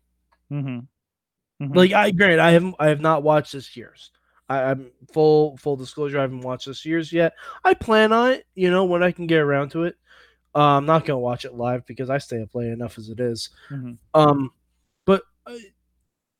Mm-hmm. 0.51 1.73
Like 1.73 1.93
I 1.93 2.11
grant 2.11 2.39
I 2.39 2.51
haven't 2.51 2.75
I 2.79 2.87
have 2.87 3.01
not 3.01 3.23
watched 3.23 3.53
this 3.53 3.75
year's. 3.75 4.11
I, 4.47 4.61
I'm 4.63 4.91
full 5.11 5.57
full 5.57 5.75
disclosure. 5.75 6.19
I 6.19 6.23
haven't 6.23 6.41
watched 6.41 6.67
this 6.67 6.85
year's 6.85 7.11
yet. 7.11 7.33
I 7.63 7.73
plan 7.73 8.13
on 8.13 8.31
it. 8.31 8.45
You 8.55 8.69
know 8.69 8.85
when 8.85 9.03
I 9.03 9.11
can 9.11 9.27
get 9.27 9.39
around 9.39 9.69
to 9.69 9.83
it. 9.83 9.95
Uh, 10.55 10.77
I'm 10.77 10.85
not 10.85 11.05
gonna 11.05 11.19
watch 11.19 11.43
it 11.45 11.53
live 11.53 11.85
because 11.85 12.09
I 12.09 12.17
stay 12.17 12.41
up 12.41 12.55
late 12.55 12.69
enough 12.71 12.97
as 12.97 13.09
it 13.09 13.19
is. 13.19 13.49
Mhm. 13.69 13.97
Um, 14.13 14.51
but 15.05 15.23
uh, 15.45 15.55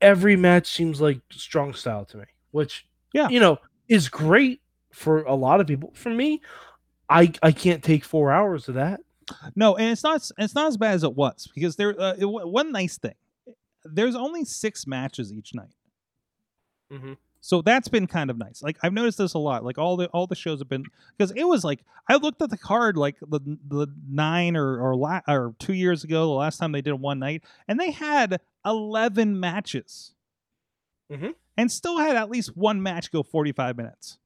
every 0.01 0.35
match 0.35 0.67
seems 0.71 1.01
like 1.01 1.19
strong 1.31 1.73
style 1.73 2.05
to 2.05 2.17
me, 2.17 2.25
which 2.51 2.87
Yeah. 3.13 3.27
you 3.29 3.39
know 3.39 3.59
is 3.89 4.07
great 4.09 4.61
for 4.91 5.23
a 5.23 5.35
lot 5.35 5.59
of 5.59 5.67
people. 5.67 5.91
For 5.95 6.09
me, 6.09 6.41
I 7.09 7.33
I 7.43 7.51
can't 7.51 7.83
take 7.83 8.05
four 8.05 8.31
hours 8.31 8.67
of 8.69 8.75
that. 8.75 9.01
No, 9.55 9.75
and 9.75 9.91
it's 9.91 10.03
not 10.03 10.29
it's 10.37 10.55
not 10.55 10.67
as 10.67 10.77
bad 10.77 10.93
as 10.95 11.03
it 11.03 11.15
was 11.15 11.47
because 11.53 11.75
there 11.75 11.99
uh, 11.99 12.15
it, 12.17 12.25
one 12.25 12.71
nice 12.71 12.97
thing. 12.97 13.15
There's 13.83 14.15
only 14.15 14.45
six 14.45 14.87
matches 14.87 15.31
each 15.33 15.53
night, 15.53 15.73
Mhm. 16.91 17.17
So 17.45 17.61
that's 17.61 17.87
been 17.87 18.07
kind 18.07 18.31
of 18.31 18.39
nice. 18.39 18.63
Like 18.63 18.77
I've 18.81 18.91
noticed 18.91 19.19
this 19.19 19.35
a 19.35 19.37
lot. 19.37 19.63
Like 19.63 19.77
all 19.77 19.97
the 19.97 20.07
all 20.07 20.25
the 20.25 20.33
shows 20.33 20.57
have 20.61 20.67
been 20.67 20.83
because 21.15 21.29
it 21.35 21.43
was 21.43 21.63
like 21.63 21.81
I 22.09 22.15
looked 22.15 22.41
at 22.41 22.49
the 22.49 22.57
card 22.57 22.97
like 22.97 23.17
the 23.21 23.39
the 23.67 23.85
nine 24.09 24.55
or 24.55 24.79
or 24.81 24.95
la- 24.95 25.21
or 25.27 25.53
two 25.59 25.73
years 25.73 26.03
ago, 26.03 26.21
the 26.25 26.33
last 26.33 26.57
time 26.57 26.71
they 26.71 26.81
did 26.81 26.93
one 26.95 27.19
night, 27.19 27.43
and 27.67 27.79
they 27.79 27.91
had 27.91 28.41
eleven 28.65 29.39
matches, 29.39 30.15
Mhm. 31.11 31.35
and 31.55 31.71
still 31.71 31.99
had 31.99 32.15
at 32.15 32.31
least 32.31 32.57
one 32.57 32.81
match 32.81 33.11
go 33.11 33.21
forty 33.21 33.51
five 33.51 33.77
minutes. 33.77 34.17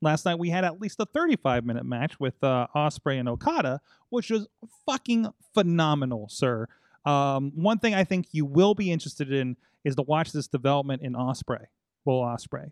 Last 0.00 0.24
night 0.24 0.38
we 0.38 0.48
had 0.48 0.64
at 0.64 0.80
least 0.80 0.98
a 1.00 1.06
35 1.06 1.64
minute 1.66 1.84
match 1.84 2.18
with 2.20 2.42
uh, 2.42 2.68
Ospreay 2.74 3.18
and 3.18 3.28
Okada, 3.28 3.80
which 4.10 4.30
was 4.30 4.46
fucking 4.86 5.26
phenomenal, 5.52 6.28
sir. 6.30 6.68
Um, 7.04 7.50
one 7.54 7.78
thing 7.80 7.94
I 7.94 8.04
think 8.04 8.28
you 8.32 8.44
will 8.46 8.74
be 8.74 8.92
interested 8.92 9.32
in 9.32 9.56
is 9.84 9.96
to 9.96 10.02
watch 10.02 10.32
this 10.32 10.48
development 10.48 11.02
in 11.02 11.14
Ospreay, 11.14 11.64
Will 12.04 12.20
Ospreay, 12.20 12.70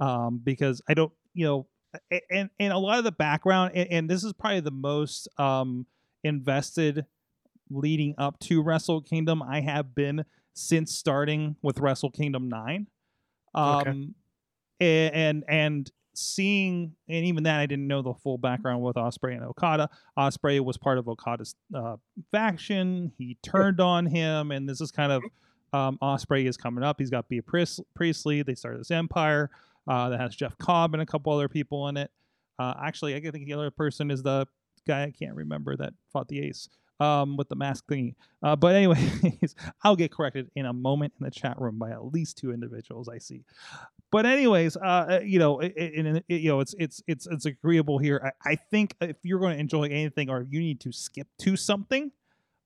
um, 0.00 0.40
because 0.42 0.82
I 0.88 0.94
don't, 0.94 1.12
you 1.34 1.46
know, 1.46 1.66
and 2.30 2.50
and 2.58 2.72
a 2.72 2.78
lot 2.78 2.98
of 2.98 3.04
the 3.04 3.12
background, 3.12 3.72
and, 3.74 3.90
and 3.90 4.10
this 4.10 4.24
is 4.24 4.32
probably 4.32 4.60
the 4.60 4.70
most 4.70 5.28
um, 5.38 5.86
invested 6.24 7.06
leading 7.70 8.14
up 8.18 8.38
to 8.40 8.62
Wrestle 8.62 9.00
Kingdom 9.02 9.42
I 9.42 9.60
have 9.60 9.94
been 9.94 10.24
since 10.54 10.94
starting 10.94 11.56
with 11.62 11.78
Wrestle 11.78 12.10
Kingdom 12.10 12.48
Nine. 12.48 12.86
Um, 13.54 13.78
Okay. 13.78 14.08
and 14.80 15.44
and 15.48 15.90
seeing 16.14 16.94
and 17.08 17.24
even 17.24 17.44
that 17.44 17.60
I 17.60 17.66
didn't 17.66 17.86
know 17.86 18.02
the 18.02 18.12
full 18.14 18.38
background 18.38 18.82
with 18.82 18.96
Ospreay 18.96 19.34
and 19.34 19.44
Okada. 19.44 19.88
Ospreay 20.18 20.60
was 20.60 20.76
part 20.76 20.98
of 20.98 21.08
Okada's 21.08 21.54
uh, 21.74 21.96
faction. 22.32 23.12
He 23.16 23.36
turned 23.42 23.80
on 23.80 24.06
him, 24.06 24.50
and 24.50 24.68
this 24.68 24.80
is 24.80 24.90
kind 24.90 25.12
of 25.12 25.22
um, 25.72 25.98
Ospreay 26.02 26.48
is 26.48 26.56
coming 26.56 26.84
up. 26.84 26.96
He's 26.98 27.10
got 27.10 27.28
Bea 27.28 27.40
Priest- 27.40 27.80
Priestley. 27.94 28.42
They 28.42 28.54
started 28.54 28.80
this 28.80 28.90
empire 28.90 29.50
uh, 29.86 30.10
that 30.10 30.20
has 30.20 30.36
Jeff 30.36 30.56
Cobb 30.58 30.94
and 30.94 31.02
a 31.02 31.06
couple 31.06 31.32
other 31.32 31.48
people 31.48 31.88
in 31.88 31.96
it. 31.96 32.10
Uh, 32.58 32.74
actually, 32.82 33.14
I 33.14 33.20
think 33.20 33.46
the 33.46 33.54
other 33.54 33.70
person 33.70 34.10
is 34.10 34.22
the 34.22 34.46
guy 34.86 35.04
I 35.04 35.10
can't 35.10 35.34
remember 35.34 35.76
that 35.76 35.94
fought 36.12 36.28
the 36.28 36.40
Ace. 36.40 36.68
um, 37.00 37.36
with 37.36 37.48
the 37.48 37.54
mask 37.54 37.86
thingy. 37.86 38.14
Uh, 38.42 38.56
but 38.56 38.74
anyways, 38.74 39.54
I'll 39.84 39.96
get 39.96 40.10
corrected 40.10 40.50
in 40.56 40.66
a 40.66 40.72
moment 40.72 41.12
in 41.18 41.24
the 41.24 41.30
chat 41.30 41.60
room 41.60 41.78
by 41.78 41.90
at 41.90 42.04
least 42.04 42.38
two 42.38 42.52
individuals 42.52 43.08
I 43.08 43.18
see. 43.18 43.44
But 44.10 44.26
anyways, 44.26 44.76
uh, 44.76 44.80
uh 44.80 45.20
you 45.22 45.38
know, 45.38 45.60
it, 45.60 45.74
it, 45.76 46.24
it, 46.28 46.40
you 46.40 46.48
know, 46.48 46.60
it's 46.60 46.74
it's 46.78 47.02
it's 47.06 47.26
it's 47.26 47.46
agreeable 47.46 47.98
here. 47.98 48.32
I, 48.44 48.52
I 48.52 48.56
think 48.56 48.94
if 49.00 49.16
you're 49.22 49.38
going 49.38 49.54
to 49.54 49.60
enjoy 49.60 49.84
anything, 49.84 50.30
or 50.30 50.40
if 50.40 50.48
you 50.50 50.60
need 50.60 50.80
to 50.80 50.92
skip 50.92 51.28
to 51.40 51.56
something, 51.56 52.10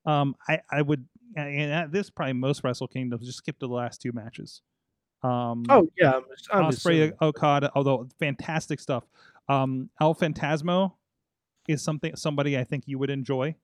um, 0.07 0.37
I 0.49 0.61
I 0.71 0.83
would, 0.83 1.07
and 1.37 1.73
at 1.73 1.93
this 1.93 2.11
probably 2.11 2.35
most 2.35 2.63
Wrestle 2.65 2.89
Kingdoms 2.89 3.27
just 3.27 3.39
skip 3.39 3.59
to 3.61 3.67
the 3.67 3.73
last 3.73 4.01
two 4.01 4.13
matches. 4.13 4.63
Um, 5.23 5.65
Oh 5.69 5.89
yeah, 5.99 6.13
I'm, 6.13 6.25
I'm 6.53 6.65
Ospreay 6.73 6.75
assuming. 6.75 7.13
Okada, 7.23 7.71
although 7.75 8.09
fantastic 8.19 8.81
stuff. 8.81 9.05
Um, 9.49 9.91
El 10.01 10.15
Fantasmo 10.15 10.93
is 11.69 11.83
something 11.83 12.17
somebody 12.17 12.59
I 12.59 12.65
think 12.65 12.85
you 12.87 12.99
would 12.99 13.11
enjoy. 13.11 13.55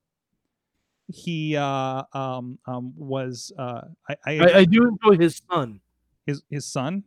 He 1.08 1.56
uh, 1.56 2.02
um, 2.12 2.58
um, 2.66 2.92
was 2.96 3.50
uh, 3.58 3.82
I, 4.08 4.16
I, 4.26 4.38
I, 4.38 4.56
I 4.58 4.64
do 4.64 4.86
enjoy 4.86 5.20
his 5.20 5.40
son. 5.50 5.80
his 6.26 6.42
his 6.50 6.66
son. 6.66 7.04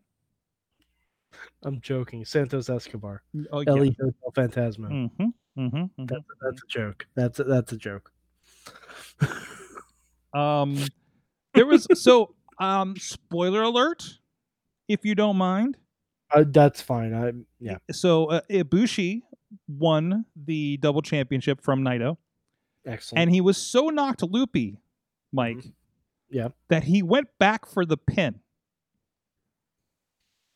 I'm 1.64 1.80
joking. 1.80 2.26
Santos 2.26 2.70
Escobar, 2.70 3.22
Oh 3.52 3.62
yeah. 3.62 3.70
El 3.70 3.84
Hijo 3.84 4.12
del 4.12 4.32
Fantasma. 4.34 4.90
Mm-hmm, 4.90 5.62
mm-hmm, 5.62 6.06
That's 6.06 6.24
that's 6.42 6.62
a 6.64 6.68
joke. 6.68 7.08
That's 7.16 7.40
a, 7.40 7.44
that's 7.44 7.72
a 7.72 7.78
joke. 7.78 8.12
Um, 10.34 10.78
there 11.54 11.66
was 11.66 11.88
so 12.02 12.36
um, 12.60 12.96
spoiler 12.98 13.62
alert, 13.64 14.04
if 14.88 15.04
you 15.06 15.16
don't 15.16 15.38
mind. 15.38 15.78
Uh, 16.34 16.46
that's 16.48 16.82
fine. 16.82 17.14
I 17.14 17.32
yeah. 17.60 17.78
So 17.92 18.28
uh, 18.28 18.42
Ibushi 18.50 19.22
won 19.68 20.26
the 20.36 20.78
double 20.78 21.02
championship 21.02 21.62
from 21.62 21.84
Naito. 21.84 22.18
Excellent. 22.86 23.22
and 23.22 23.32
he 23.32 23.42
was 23.42 23.58
so 23.58 23.90
knocked 23.90 24.24
loopy, 24.24 24.78
Mike, 25.32 25.58
Mhm. 25.58 25.74
Yeah. 26.32 26.48
that 26.70 26.84
he 26.86 27.04
went 27.04 27.28
back 27.38 27.68
for 27.68 27.86
the 27.86 27.98
pin. 27.98 28.40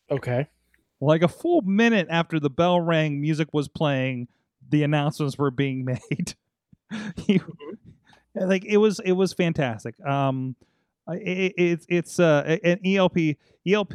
okay. 0.09 0.47
Like 1.01 1.21
a 1.21 1.27
full 1.27 1.61
minute 1.61 2.07
after 2.09 2.39
the 2.39 2.49
bell 2.49 2.79
rang, 2.79 3.19
music 3.21 3.49
was 3.53 3.67
playing, 3.67 4.27
the 4.67 4.83
announcements 4.83 5.37
were 5.37 5.51
being 5.51 5.85
made. 6.09 6.33
he, 7.17 7.41
like 8.35 8.65
it 8.65 8.77
was, 8.77 8.99
it 8.99 9.13
was 9.13 9.33
fantastic. 9.33 9.95
Um, 10.05 10.55
it, 11.07 11.53
it, 11.57 11.85
it's 11.87 12.19
uh 12.19 12.57
an 12.63 12.79
ELP 12.83 13.37
ELP 13.67 13.93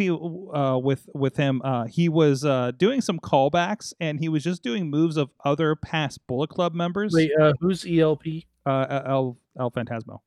uh 0.54 0.78
with 0.78 1.08
with 1.12 1.36
him 1.36 1.60
uh 1.64 1.86
he 1.86 2.08
was 2.08 2.44
uh 2.44 2.70
doing 2.76 3.00
some 3.00 3.18
callbacks 3.18 3.92
and 3.98 4.20
he 4.20 4.28
was 4.28 4.44
just 4.44 4.62
doing 4.62 4.88
moves 4.88 5.16
of 5.16 5.28
other 5.44 5.74
past 5.74 6.24
Bullet 6.28 6.50
Club 6.50 6.72
members 6.72 7.12
Wait, 7.12 7.32
uh, 7.40 7.52
who's 7.58 7.84
ELP? 7.84 8.22
uh 8.64 9.02
El 9.06 9.36
El 9.58 9.72
Fantasmo 9.72 10.20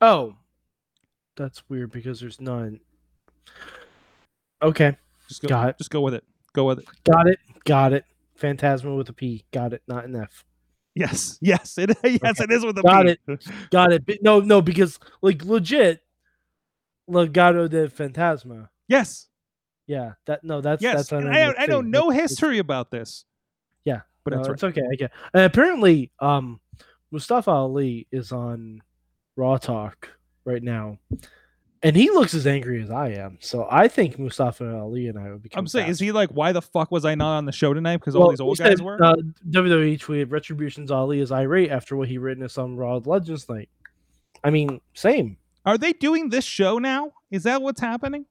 Oh, 0.00 0.34
that's 1.36 1.62
weird 1.68 1.92
because 1.92 2.18
there's 2.18 2.40
none. 2.40 2.80
Okay, 4.60 4.96
just 5.28 5.40
go 5.42 5.46
Got 5.48 5.68
it. 5.68 5.78
just 5.78 5.90
go 5.90 6.00
with 6.00 6.14
it 6.14 6.24
go 6.52 6.64
with 6.64 6.80
it 6.80 6.86
got 7.04 7.28
it, 7.28 7.38
got 7.64 7.92
it. 7.92 8.04
Phantasma 8.34 8.92
with 8.96 9.08
a 9.08 9.12
P. 9.12 9.44
Got 9.52 9.72
it, 9.72 9.82
not 9.86 10.04
an 10.04 10.16
F. 10.16 10.44
Yes, 10.98 11.38
yes, 11.40 11.78
it 11.78 11.90
yes, 12.22 12.40
it 12.40 12.50
is 12.50 12.64
with 12.64 12.76
a 12.78 12.82
Got 12.82 13.06
P. 13.06 13.12
it. 13.12 13.20
Got 13.70 13.92
it. 13.92 14.04
But 14.04 14.18
no, 14.22 14.40
no, 14.40 14.60
because 14.60 14.98
like 15.22 15.44
legit, 15.44 16.02
Legado 17.08 17.68
de 17.68 17.88
Fantasma. 17.88 18.68
Yes, 18.88 19.28
Yeah, 19.86 20.12
that 20.26 20.42
no, 20.44 20.60
that's 20.60 20.82
yes. 20.82 20.96
that's 20.96 21.12
and 21.12 21.32
I, 21.32 21.54
I 21.56 21.66
know 21.66 21.80
no 21.80 22.10
history 22.10 22.58
about 22.58 22.90
this. 22.90 23.24
Yeah, 23.84 24.00
but 24.24 24.32
no, 24.32 24.36
that's 24.38 24.48
right. 24.48 24.54
it's 24.54 24.64
okay. 24.78 24.86
I 24.90 24.94
get. 24.96 25.12
And 25.34 25.44
apparently, 25.44 26.10
um, 26.20 26.60
Mustafa 27.10 27.50
Ali 27.50 28.06
is 28.10 28.32
on 28.32 28.82
Raw 29.36 29.56
Talk 29.56 30.10
right 30.44 30.62
now, 30.62 30.98
and 31.82 31.94
he 31.96 32.10
looks 32.10 32.34
as 32.34 32.46
angry 32.46 32.82
as 32.82 32.90
I 32.90 33.10
am. 33.10 33.38
So 33.40 33.66
I 33.70 33.88
think 33.88 34.18
Mustafa 34.18 34.78
Ali 34.78 35.08
and 35.08 35.18
I 35.18 35.30
would 35.30 35.42
become. 35.42 35.60
I'm 35.60 35.66
saying, 35.68 35.88
is 35.88 36.00
he 36.00 36.12
like, 36.12 36.30
why 36.30 36.52
the 36.52 36.62
fuck 36.62 36.90
was 36.90 37.04
I 37.04 37.14
not 37.14 37.36
on 37.36 37.44
the 37.44 37.52
show 37.52 37.72
tonight? 37.74 37.98
Because 37.98 38.14
Well, 38.14 38.24
all 38.24 38.30
these 38.30 38.40
old 38.40 38.58
guys 38.58 38.78
said, 38.78 38.80
were. 38.80 39.02
Uh, 39.02 39.14
WWE 39.50 39.98
tweeted 40.00 40.30
Retribution's 40.32 40.90
Ali 40.90 41.20
is 41.20 41.30
irate 41.32 41.70
after 41.70 41.96
what 41.96 42.08
he 42.08 42.18
witnessed 42.18 42.58
on 42.58 42.76
Raw 42.76 42.96
Legends 43.04 43.48
night. 43.48 43.68
I 44.44 44.50
mean, 44.50 44.80
same. 44.94 45.36
Are 45.64 45.78
they 45.78 45.92
doing 45.92 46.28
this 46.30 46.44
show 46.44 46.78
now? 46.78 47.12
Is 47.30 47.42
that 47.44 47.60
what's 47.62 47.80
happening? 47.80 48.26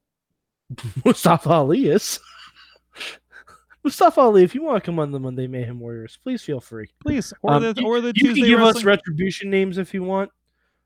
Mustafa 1.06 1.50
Ali 1.50 1.88
is. 1.89 2.20
Mustafa 3.84 4.20
Ali, 4.20 4.43
if 4.43 4.54
you 4.54 4.64
want 4.64 4.84
to 4.84 4.86
come 4.86 5.00
on 5.00 5.12
the 5.12 5.20
Monday 5.20 5.48
Mayhem 5.48 5.80
Warriors, 5.80 6.18
please 6.22 6.41
feel 6.41 6.60
free. 6.60 6.89
Please, 7.00 7.34
or 7.41 7.54
Um, 7.54 7.64
the 7.64 7.84
or 7.86 8.02
the 8.02 8.08
You 8.10 8.14
Tuesday 8.34 8.41
can 8.41 8.50
give 8.50 8.60
us 8.60 8.84
retribution 8.84 9.50
names 9.50 9.78
if 9.78 9.93
you 9.93 10.04
want. 10.04 10.32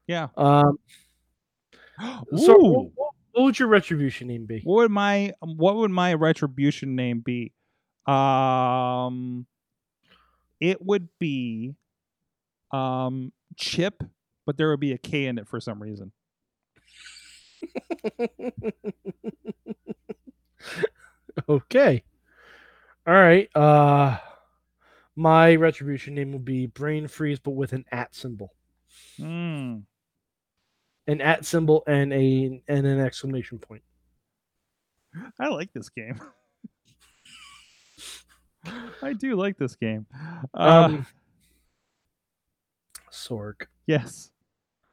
yeah. 0.07 0.28
Um, 0.38 0.78
so, 2.38 2.58
what, 2.58 2.91
what- 2.95 3.12
would 3.34 3.58
your 3.60 3.70
retribution 3.70 4.28
name 4.28 4.45
be? 4.45 4.62
What 4.64 4.76
would 4.76 4.91
my 4.91 5.34
what 5.39 5.76
would 5.78 5.91
my 5.91 6.14
retribution 6.16 6.95
name 6.95 7.22
be? 7.22 7.54
Um, 8.06 9.45
it 10.60 10.82
would 10.86 11.08
be 11.18 11.76
um 12.72 13.32
Chip, 13.56 14.04
but 14.45 14.58
there 14.58 14.70
would 14.70 14.80
be 14.82 14.91
a 14.91 14.97
K 14.97 15.28
in 15.28 15.38
it 15.38 15.47
for 15.47 15.60
some 15.62 15.82
reason. 15.82 16.12
okay. 21.49 22.04
All 23.08 23.14
right. 23.14 23.49
Uh, 23.56 24.18
my 25.16 25.56
retribution 25.56 26.16
name 26.16 26.32
will 26.32 26.39
be 26.39 26.68
Brain 26.68 27.08
Freeze, 27.08 27.39
but 27.39 27.52
with 27.52 27.74
an 27.74 27.86
at 27.91 28.14
symbol, 28.16 28.54
Hmm. 29.18 29.80
An 31.08 31.22
at 31.22 31.45
symbol, 31.45 31.84
and 31.88 32.12
a 32.14 32.62
and 32.68 32.86
an 32.88 32.99
exclamation 32.99 33.60
point. 33.60 33.82
I 35.39 35.47
like 35.49 35.74
this 35.74 35.89
game. 35.89 36.20
I 39.02 39.14
do 39.14 39.36
like 39.36 39.58
this 39.58 39.76
game. 39.76 40.06
Uh, 40.54 40.84
Um, 40.86 41.06
Sorg. 43.12 43.66
yes. 43.88 44.30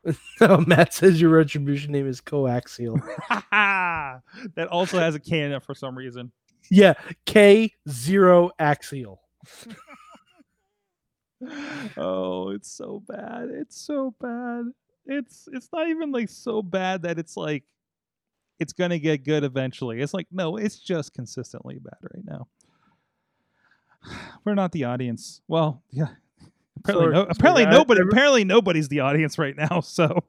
Oh, 0.40 0.64
Matt 0.66 0.94
says 0.94 1.20
your 1.20 1.30
retribution 1.30 1.92
name 1.92 2.06
is 2.08 2.20
coaxial. 2.22 2.98
that 3.50 4.68
also 4.70 4.98
has 4.98 5.14
a 5.14 5.20
K 5.20 5.40
in 5.42 5.52
it 5.52 5.62
for 5.62 5.74
some 5.74 5.98
reason. 5.98 6.32
yeah, 6.70 6.94
K 7.26 7.74
zero 7.88 8.50
axial. 8.58 9.20
oh, 11.96 12.50
it's 12.50 12.70
so 12.72 13.02
bad. 13.06 13.48
It's 13.50 13.78
so 13.80 14.14
bad. 14.20 14.66
It's 15.08 15.48
it's 15.52 15.68
not 15.72 15.88
even 15.88 16.12
like 16.12 16.28
so 16.28 16.62
bad 16.62 17.02
that 17.02 17.18
it's 17.18 17.36
like 17.36 17.64
it's 18.60 18.72
gonna 18.72 18.98
get 18.98 19.24
good 19.24 19.42
eventually. 19.42 20.00
It's 20.00 20.12
like 20.14 20.26
no, 20.30 20.56
it's 20.56 20.78
just 20.78 21.14
consistently 21.14 21.78
bad 21.78 21.96
right 22.02 22.24
now. 22.24 22.46
We're 24.44 24.54
not 24.54 24.72
the 24.72 24.84
audience. 24.84 25.40
Well, 25.48 25.82
yeah. 25.90 26.08
Apparently, 26.78 27.06
Sorry, 27.06 27.12
no, 27.14 27.22
apparently 27.28 27.64
I- 27.66 27.70
nobody. 27.72 28.00
every- 28.00 28.12
apparently, 28.12 28.44
nobody's 28.44 28.88
the 28.88 29.00
audience 29.00 29.38
right 29.38 29.56
now. 29.56 29.80
So 29.84 30.22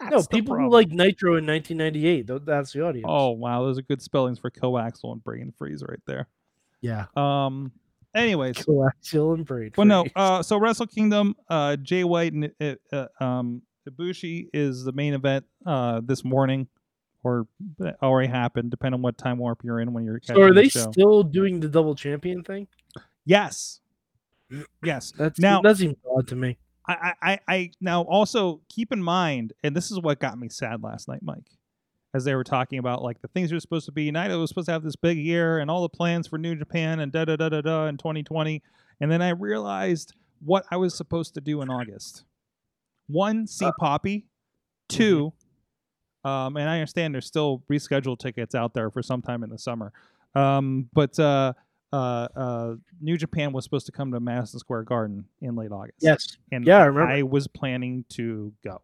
that's 0.00 0.10
no, 0.10 0.22
the 0.22 0.28
people 0.28 0.54
who 0.54 0.62
problem. 0.68 0.72
like 0.72 0.88
Nitro 0.88 1.36
in 1.36 1.46
1998. 1.46 2.26
That's 2.46 2.72
the 2.72 2.82
audience. 2.84 3.04
Oh 3.08 3.30
wow, 3.32 3.62
those 3.64 3.78
are 3.78 3.82
good 3.82 4.00
spellings 4.00 4.38
for 4.38 4.50
coaxial 4.50 5.12
and 5.12 5.22
brain 5.22 5.52
freeze 5.56 5.82
right 5.86 6.00
there. 6.06 6.26
yeah, 6.80 7.04
Um. 7.16 7.70
Anyways, 8.14 8.56
coaxial 8.56 9.34
and 9.34 9.44
brain. 9.44 9.70
Well, 9.76 9.86
no. 9.86 10.06
Uh, 10.16 10.42
so 10.42 10.58
Wrestle 10.58 10.86
Kingdom, 10.86 11.36
uh, 11.50 11.76
Jay 11.76 12.02
White 12.02 12.32
and 12.32 12.50
uh, 12.60 12.74
uh, 12.90 13.22
um, 13.22 13.60
Ibushi 13.88 14.48
is 14.52 14.84
the 14.84 14.92
main 14.92 15.14
event 15.14 15.44
uh, 15.66 16.00
this 16.04 16.24
morning, 16.24 16.68
or 17.24 17.46
already 18.02 18.28
happened, 18.28 18.70
depending 18.70 18.98
on 18.98 19.02
what 19.02 19.18
time 19.18 19.38
warp 19.38 19.62
you're 19.64 19.80
in 19.80 19.92
when 19.92 20.04
you're. 20.04 20.20
so 20.22 20.40
are 20.40 20.48
the 20.48 20.54
they 20.62 20.68
show. 20.68 20.90
still 20.90 21.22
doing 21.22 21.60
the 21.60 21.68
double 21.68 21.94
champion 21.94 22.42
thing? 22.42 22.66
Yes. 23.24 23.80
Yes. 24.82 25.12
That's 25.18 25.38
Now- 25.38 25.60
that 25.60 25.76
seems 25.76 25.96
odd 26.16 26.26
to 26.28 26.36
me. 26.36 26.56
I, 26.88 26.94
I, 26.94 27.32
I, 27.32 27.38
I 27.48 27.70
now 27.82 28.00
also 28.02 28.62
keep 28.70 28.92
in 28.92 29.02
mind, 29.02 29.52
and 29.62 29.76
this 29.76 29.90
is 29.90 30.00
what 30.00 30.20
got 30.20 30.38
me 30.38 30.48
sad 30.48 30.82
last 30.82 31.06
night, 31.06 31.20
Mike, 31.22 31.50
as 32.14 32.24
they 32.24 32.34
were 32.34 32.44
talking 32.44 32.78
about 32.78 33.02
like 33.02 33.20
the 33.20 33.28
things 33.28 33.52
are 33.52 33.60
supposed 33.60 33.84
to 33.86 33.92
be. 33.92 34.10
Naito 34.10 34.40
was 34.40 34.48
supposed 34.48 34.66
to 34.68 34.72
have 34.72 34.82
this 34.82 34.96
big 34.96 35.18
year 35.18 35.58
and 35.58 35.70
all 35.70 35.82
the 35.82 35.90
plans 35.90 36.26
for 36.26 36.38
New 36.38 36.54
Japan 36.54 37.00
and 37.00 37.12
da 37.12 37.26
da 37.26 37.36
da 37.36 37.50
da 37.50 37.60
da 37.60 37.86
in 37.88 37.98
2020, 37.98 38.62
and 39.02 39.12
then 39.12 39.20
I 39.20 39.30
realized 39.30 40.14
what 40.42 40.64
I 40.70 40.78
was 40.78 40.94
supposed 40.94 41.34
to 41.34 41.42
do 41.42 41.60
in 41.60 41.68
August. 41.68 42.24
One, 43.08 43.46
see 43.46 43.70
Poppy. 43.78 44.26
Two, 44.88 45.34
um, 46.24 46.56
and 46.56 46.68
I 46.68 46.76
understand 46.76 47.12
there's 47.14 47.26
still 47.26 47.62
rescheduled 47.70 48.18
tickets 48.20 48.54
out 48.54 48.72
there 48.72 48.90
for 48.90 49.02
sometime 49.02 49.42
in 49.42 49.50
the 49.50 49.58
summer. 49.58 49.92
Um, 50.34 50.88
but 50.94 51.18
uh, 51.18 51.52
uh, 51.92 51.96
uh, 51.96 52.74
New 53.02 53.18
Japan 53.18 53.52
was 53.52 53.64
supposed 53.64 53.84
to 53.86 53.92
come 53.92 54.12
to 54.12 54.20
Madison 54.20 54.58
Square 54.60 54.84
Garden 54.84 55.26
in 55.42 55.56
late 55.56 55.72
August. 55.72 55.98
Yes. 56.00 56.36
And 56.52 56.66
Yeah, 56.66 56.78
I 56.78 56.84
remember. 56.86 57.12
I 57.12 57.22
was 57.22 57.46
planning 57.48 58.04
to 58.10 58.52
go. 58.64 58.80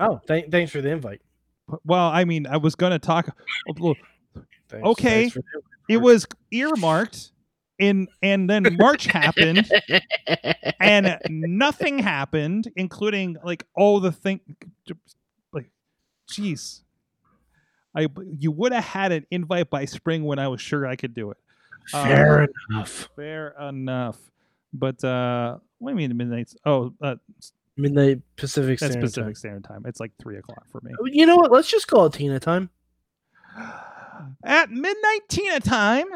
Oh, 0.00 0.20
th- 0.26 0.46
thanks 0.50 0.72
for 0.72 0.80
the 0.80 0.90
invite. 0.90 1.20
Well, 1.84 2.08
I 2.08 2.24
mean, 2.24 2.46
I 2.46 2.56
was 2.56 2.74
going 2.74 2.92
to 2.92 2.98
talk. 2.98 3.36
Thanks, 3.76 4.86
Okay. 4.86 5.28
thanks. 5.28 5.36
It 5.90 5.98
was 5.98 6.26
earmarked 6.50 7.31
in 7.82 8.06
and 8.22 8.48
then 8.48 8.76
March 8.78 9.06
happened 9.20 9.70
and 10.80 11.18
nothing 11.28 11.98
happened, 11.98 12.70
including 12.76 13.36
like 13.44 13.64
all 13.74 14.00
the 14.00 14.12
thing 14.12 14.40
like 15.52 15.70
jeez. 16.30 16.82
I 17.94 18.06
you 18.38 18.52
would 18.52 18.72
have 18.72 18.84
had 18.84 19.12
an 19.12 19.26
invite 19.30 19.68
by 19.68 19.84
spring 19.84 20.24
when 20.24 20.38
I 20.38 20.48
was 20.48 20.60
sure 20.60 20.86
I 20.86 20.96
could 20.96 21.12
do 21.12 21.30
it. 21.30 21.36
Um, 21.92 22.06
Fair 22.06 22.48
enough. 22.70 23.08
Fair 23.16 23.54
enough. 23.60 24.18
But 24.72 25.02
uh 25.04 25.58
what 25.78 25.90
do 25.90 26.00
you 26.00 26.08
mean 26.08 26.16
midnight? 26.16 26.54
Oh, 26.64 26.94
uh, 27.02 27.16
Midnight 27.76 28.20
Pacific 28.36 28.78
that's 28.78 28.94
Pacific 28.94 29.24
Time. 29.24 29.34
Standard 29.34 29.64
Time. 29.64 29.82
It's 29.86 29.98
like 29.98 30.12
three 30.20 30.36
o'clock 30.36 30.64
for 30.70 30.80
me. 30.84 30.92
You 31.06 31.26
know 31.26 31.36
what? 31.36 31.50
Let's 31.50 31.70
just 31.70 31.88
call 31.88 32.06
it 32.06 32.12
Tina 32.12 32.38
time. 32.38 32.70
At 34.44 34.70
midnight 34.70 35.20
Tina 35.28 35.58
time, 35.58 36.06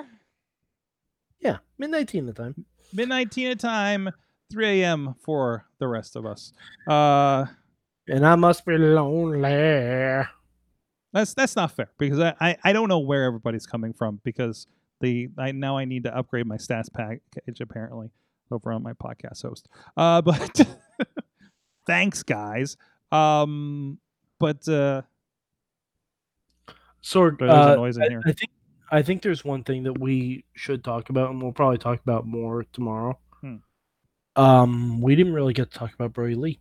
Yeah, 1.46 1.58
midnight 1.78 2.08
the 2.08 2.32
time. 2.32 2.64
midnight 2.92 3.30
Tina 3.30 3.54
time, 3.54 4.10
3 4.50 4.82
a.m. 4.82 5.14
for 5.20 5.64
the 5.78 5.86
rest 5.86 6.16
of 6.16 6.26
us. 6.26 6.52
Uh 6.88 7.46
And 8.08 8.26
I 8.26 8.34
must 8.34 8.64
be 8.66 8.76
lonely. 8.76 10.26
That's 11.12 11.34
that's 11.34 11.54
not 11.54 11.70
fair 11.70 11.90
because 11.98 12.18
I, 12.18 12.34
I, 12.40 12.56
I 12.64 12.72
don't 12.72 12.88
know 12.88 12.98
where 12.98 13.24
everybody's 13.24 13.64
coming 13.64 13.92
from 13.92 14.20
because 14.24 14.66
the 15.00 15.28
I 15.38 15.52
now 15.52 15.76
I 15.76 15.84
need 15.84 16.02
to 16.02 16.16
upgrade 16.16 16.46
my 16.46 16.56
stats 16.56 16.92
package 16.92 17.60
apparently 17.60 18.10
over 18.50 18.72
on 18.72 18.82
my 18.82 18.94
podcast 18.94 19.42
host. 19.42 19.68
Uh, 19.96 20.22
but 20.30 20.66
thanks 21.86 22.24
guys. 22.24 22.76
Um, 23.12 23.98
but 24.40 24.68
uh, 24.68 25.02
Sorg, 27.04 27.38
But 27.38 27.46
there's 27.46 27.66
a 27.66 27.72
uh, 27.72 27.76
noise 27.76 27.96
in 27.98 28.02
I, 28.02 28.08
here. 28.08 28.22
I 28.26 28.32
think 28.32 28.50
I 28.90 29.02
think 29.02 29.22
there's 29.22 29.44
one 29.44 29.64
thing 29.64 29.82
that 29.84 29.98
we 29.98 30.44
should 30.54 30.84
talk 30.84 31.10
about, 31.10 31.30
and 31.30 31.42
we'll 31.42 31.52
probably 31.52 31.78
talk 31.78 32.00
about 32.00 32.26
more 32.26 32.64
tomorrow. 32.72 33.18
Hmm. 33.40 33.56
Um, 34.36 35.00
we 35.00 35.16
didn't 35.16 35.32
really 35.32 35.52
get 35.54 35.70
to 35.72 35.78
talk 35.78 35.92
about 35.94 36.12
Brodie 36.12 36.34
Lee. 36.34 36.60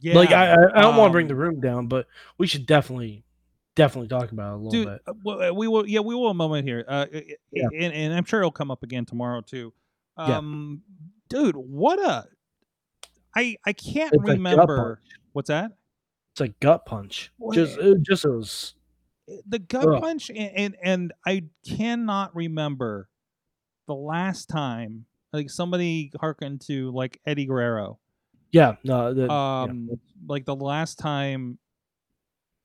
yeah, 0.00 0.14
like 0.14 0.30
I, 0.32 0.52
I, 0.52 0.78
I 0.78 0.82
don't 0.82 0.96
want 0.96 1.10
to 1.10 1.12
bring 1.12 1.26
um, 1.26 1.28
the 1.28 1.34
room 1.36 1.60
down, 1.60 1.86
but 1.86 2.06
we 2.38 2.46
should 2.46 2.66
definitely, 2.66 3.24
definitely 3.76 4.08
talk 4.08 4.32
about 4.32 4.52
it 4.52 4.54
a 4.54 4.56
little 4.56 4.70
dude. 4.70 4.86
bit. 4.86 5.00
uh, 5.06 5.12
well, 5.24 5.42
uh, 5.42 5.52
we 5.52 5.68
will. 5.68 5.86
Yeah, 5.86 6.00
we 6.00 6.14
will 6.14 6.28
a 6.30 6.34
moment 6.34 6.66
here. 6.66 6.84
Uh, 6.86 7.06
i- 7.14 7.36
Yeah. 7.52 7.68
and, 7.72 7.92
and 7.92 8.14
I'm 8.14 8.24
sure 8.24 8.40
it'll 8.40 8.50
come 8.50 8.70
up 8.70 8.82
again 8.82 9.04
tomorrow 9.06 9.40
too. 9.40 9.72
Yeah. 10.18 10.38
Um, 10.38 10.82
dude, 11.28 11.56
what 11.56 11.98
a. 11.98 12.26
I 13.34 13.56
I 13.64 13.72
can't 13.72 14.12
It's 14.12 14.22
remember. 14.22 15.00
What's 15.32 15.48
that? 15.48 15.72
It's 16.34 16.40
a 16.42 16.48
gut 16.48 16.84
punch. 16.84 17.30
Just, 17.52 17.78
it 17.78 18.02
just 18.02 18.24
was. 18.24 18.74
The 19.46 19.58
gut 19.58 19.86
Ugh. 19.86 20.00
punch 20.00 20.30
and, 20.30 20.50
and 20.54 20.76
and 20.82 21.12
I 21.26 21.44
cannot 21.66 22.34
remember 22.34 23.08
the 23.86 23.94
last 23.94 24.46
time 24.46 25.06
like 25.32 25.50
somebody 25.50 26.12
hearkened 26.20 26.60
to 26.62 26.90
like 26.92 27.20
Eddie 27.26 27.46
Guerrero. 27.46 27.98
Yeah, 28.50 28.76
no, 28.84 29.14
the, 29.14 29.26
yeah. 29.26 29.62
Um 29.62 29.90
like 30.26 30.44
the 30.44 30.56
last 30.56 30.98
time 30.98 31.58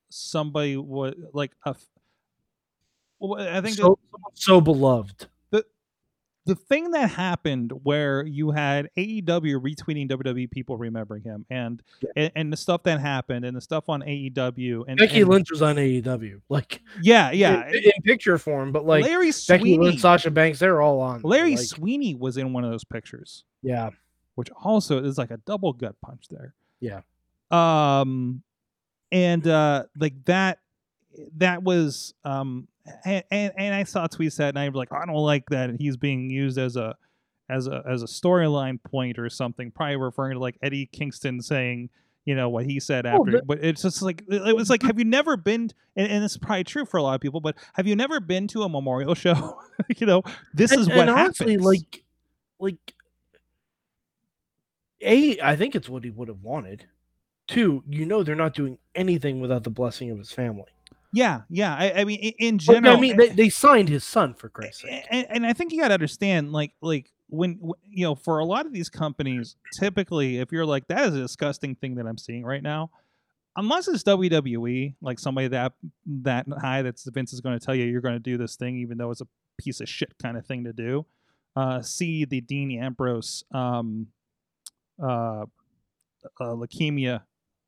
somebody 0.09 0.77
was 0.77 1.15
like 1.33 1.51
a 1.65 1.75
well, 3.19 3.41
I 3.41 3.61
think 3.61 3.75
so, 3.75 3.97
so 4.35 4.61
beloved. 4.61 5.27
The, 6.47 6.55
thing 6.55 6.91
that 6.91 7.09
happened 7.09 7.71
where 7.83 8.25
you 8.25 8.51
had 8.51 8.89
AEW 8.97 9.61
retweeting 9.61 10.09
WWE 10.09 10.49
people 10.49 10.77
remembering 10.77 11.23
him 11.23 11.45
and 11.49 11.81
Yeah. 12.01 12.09
and, 12.15 12.31
and 12.35 12.53
the 12.53 12.57
stuff 12.57 12.83
that 12.83 12.99
happened 12.99 13.45
and 13.45 13.55
the 13.55 13.61
stuff 13.61 13.89
on 13.89 14.01
AEW 14.01 14.85
and, 14.87 14.97
Becky 14.97 15.21
and- 15.21 15.29
Lynch 15.29 15.51
was 15.51 15.61
on 15.61 15.75
AEW, 15.75 16.41
like 16.49 16.81
yeah 17.01 17.31
yeah 17.31 17.67
in, 17.69 17.75
in 17.75 18.01
picture 18.03 18.37
form, 18.37 18.71
but 18.71 18.85
like 18.85 19.03
Larry 19.03 19.27
Becky 19.27 19.31
Sweeney 19.31 19.77
Lynch, 19.77 20.01
Sasha 20.01 20.31
Banks, 20.31 20.59
they're 20.59 20.81
all 20.81 20.99
on. 20.99 21.21
Larry 21.23 21.55
like, 21.55 21.65
Sweeney 21.65 22.15
was 22.15 22.37
in 22.37 22.53
one 22.53 22.63
of 22.63 22.71
those 22.71 22.83
pictures, 22.83 23.43
yeah, 23.61 23.91
which 24.35 24.49
also 24.63 25.03
is 25.03 25.17
like 25.17 25.31
a 25.31 25.37
double 25.37 25.73
gut 25.73 25.95
punch 26.01 26.25
there. 26.29 26.53
Yeah. 26.79 27.01
Um, 27.51 28.43
and 29.11 29.47
uh, 29.47 29.85
like 29.97 30.25
that, 30.25 30.59
that 31.37 31.63
was 31.63 32.13
um, 32.25 32.67
and, 33.05 33.23
and 33.31 33.53
and 33.57 33.75
I 33.75 33.83
saw 33.83 34.07
tweets 34.07 34.37
that, 34.37 34.49
and 34.49 34.59
I 34.59 34.67
was 34.67 34.75
like, 34.75 34.91
I 34.91 35.05
don't 35.05 35.15
like 35.15 35.45
that 35.49 35.71
he's 35.79 35.97
being 35.97 36.29
used 36.29 36.57
as 36.57 36.75
a 36.75 36.95
as 37.49 37.67
a 37.67 37.83
as 37.89 38.03
a 38.03 38.07
storyline 38.07 38.81
point 38.83 39.19
or 39.19 39.29
something, 39.29 39.71
probably 39.71 39.95
referring 39.97 40.33
to 40.33 40.39
like 40.39 40.57
Eddie 40.61 40.87
Kingston 40.91 41.41
saying. 41.41 41.89
You 42.25 42.35
know 42.35 42.49
what 42.49 42.65
he 42.65 42.81
said 42.81 43.05
after, 43.05 43.31
the- 43.31 43.41
but 43.45 43.63
it's 43.63 43.83
just 43.83 44.01
like 44.01 44.21
it 44.27 44.53
was 44.53 44.69
like, 44.69 44.81
have 44.81 44.99
you 44.99 45.05
never 45.05 45.37
been? 45.37 45.69
And, 45.95 46.11
and 46.11 46.25
it's 46.25 46.35
probably 46.35 46.65
true 46.65 46.85
for 46.85 46.97
a 46.97 47.01
lot 47.01 47.15
of 47.15 47.21
people, 47.21 47.39
but 47.39 47.55
have 47.75 47.87
you 47.87 47.95
never 47.95 48.19
been 48.19 48.49
to 48.49 48.63
a 48.63 48.69
memorial 48.69 49.15
show? 49.15 49.57
you 49.95 50.05
know, 50.05 50.23
this 50.53 50.73
and, 50.73 50.81
is 50.81 50.89
what 50.89 50.97
and 50.97 51.09
honestly, 51.09 51.53
happens. 51.53 51.65
like, 51.65 52.03
like, 52.59 52.93
a, 55.01 55.39
I 55.39 55.55
think 55.55 55.73
it's 55.73 55.87
what 55.87 56.03
he 56.03 56.09
would 56.09 56.27
have 56.27 56.41
wanted. 56.41 56.85
Two, 57.47 57.83
you 57.87 58.05
know, 58.05 58.23
they're 58.23 58.35
not 58.35 58.53
doing 58.53 58.77
anything 58.93 59.39
without 59.39 59.63
the 59.63 59.69
blessing 59.69 60.11
of 60.11 60.17
his 60.17 60.31
family. 60.31 60.71
Yeah, 61.17 61.41
yeah. 61.49 61.75
I, 61.75 62.01
I 62.01 62.03
mean, 62.03 62.19
in 62.19 62.59
general, 62.59 62.95
I 62.95 62.99
mean, 62.99 63.17
they, 63.17 63.29
they 63.29 63.49
signed 63.49 63.89
his 63.89 64.03
son 64.03 64.35
for 64.35 64.49
Christ's 64.49 64.83
sake. 64.83 65.03
and, 65.09 65.25
and 65.29 65.45
I 65.47 65.53
think 65.53 65.71
you 65.71 65.79
got 65.79 65.87
to 65.87 65.95
understand, 65.95 66.51
like, 66.51 66.73
like 66.79 67.11
when 67.29 67.59
you 67.83 68.05
know, 68.05 68.13
for 68.13 68.37
a 68.37 68.45
lot 68.45 68.67
of 68.67 68.71
these 68.71 68.87
companies, 68.87 69.55
typically, 69.79 70.37
if 70.37 70.51
you're 70.51 70.65
like, 70.65 70.87
that 70.89 71.07
is 71.07 71.15
a 71.15 71.19
disgusting 71.19 71.73
thing 71.73 71.95
that 71.95 72.05
I'm 72.05 72.19
seeing 72.19 72.43
right 72.43 72.61
now, 72.61 72.91
unless 73.55 73.87
it's 73.87 74.03
WWE, 74.03 74.93
like 75.01 75.17
somebody 75.17 75.47
that 75.47 75.73
that 76.05 76.45
high, 76.61 76.83
that's 76.83 77.03
Vince 77.09 77.33
is 77.33 77.41
going 77.41 77.57
to 77.57 77.65
tell 77.65 77.73
you 77.73 77.85
you're 77.85 78.01
going 78.01 78.13
to 78.13 78.19
do 78.19 78.37
this 78.37 78.55
thing, 78.55 78.77
even 78.77 78.99
though 78.99 79.09
it's 79.09 79.21
a 79.21 79.27
piece 79.57 79.81
of 79.81 79.89
shit 79.89 80.13
kind 80.21 80.37
of 80.37 80.45
thing 80.45 80.65
to 80.65 80.73
do. 80.73 81.03
Uh, 81.55 81.81
see 81.81 82.25
the 82.25 82.41
Dean 82.41 82.79
Ambrose 82.79 83.43
um, 83.51 84.05
uh, 85.01 85.45
uh, 86.39 86.53
leukemia 86.53 87.23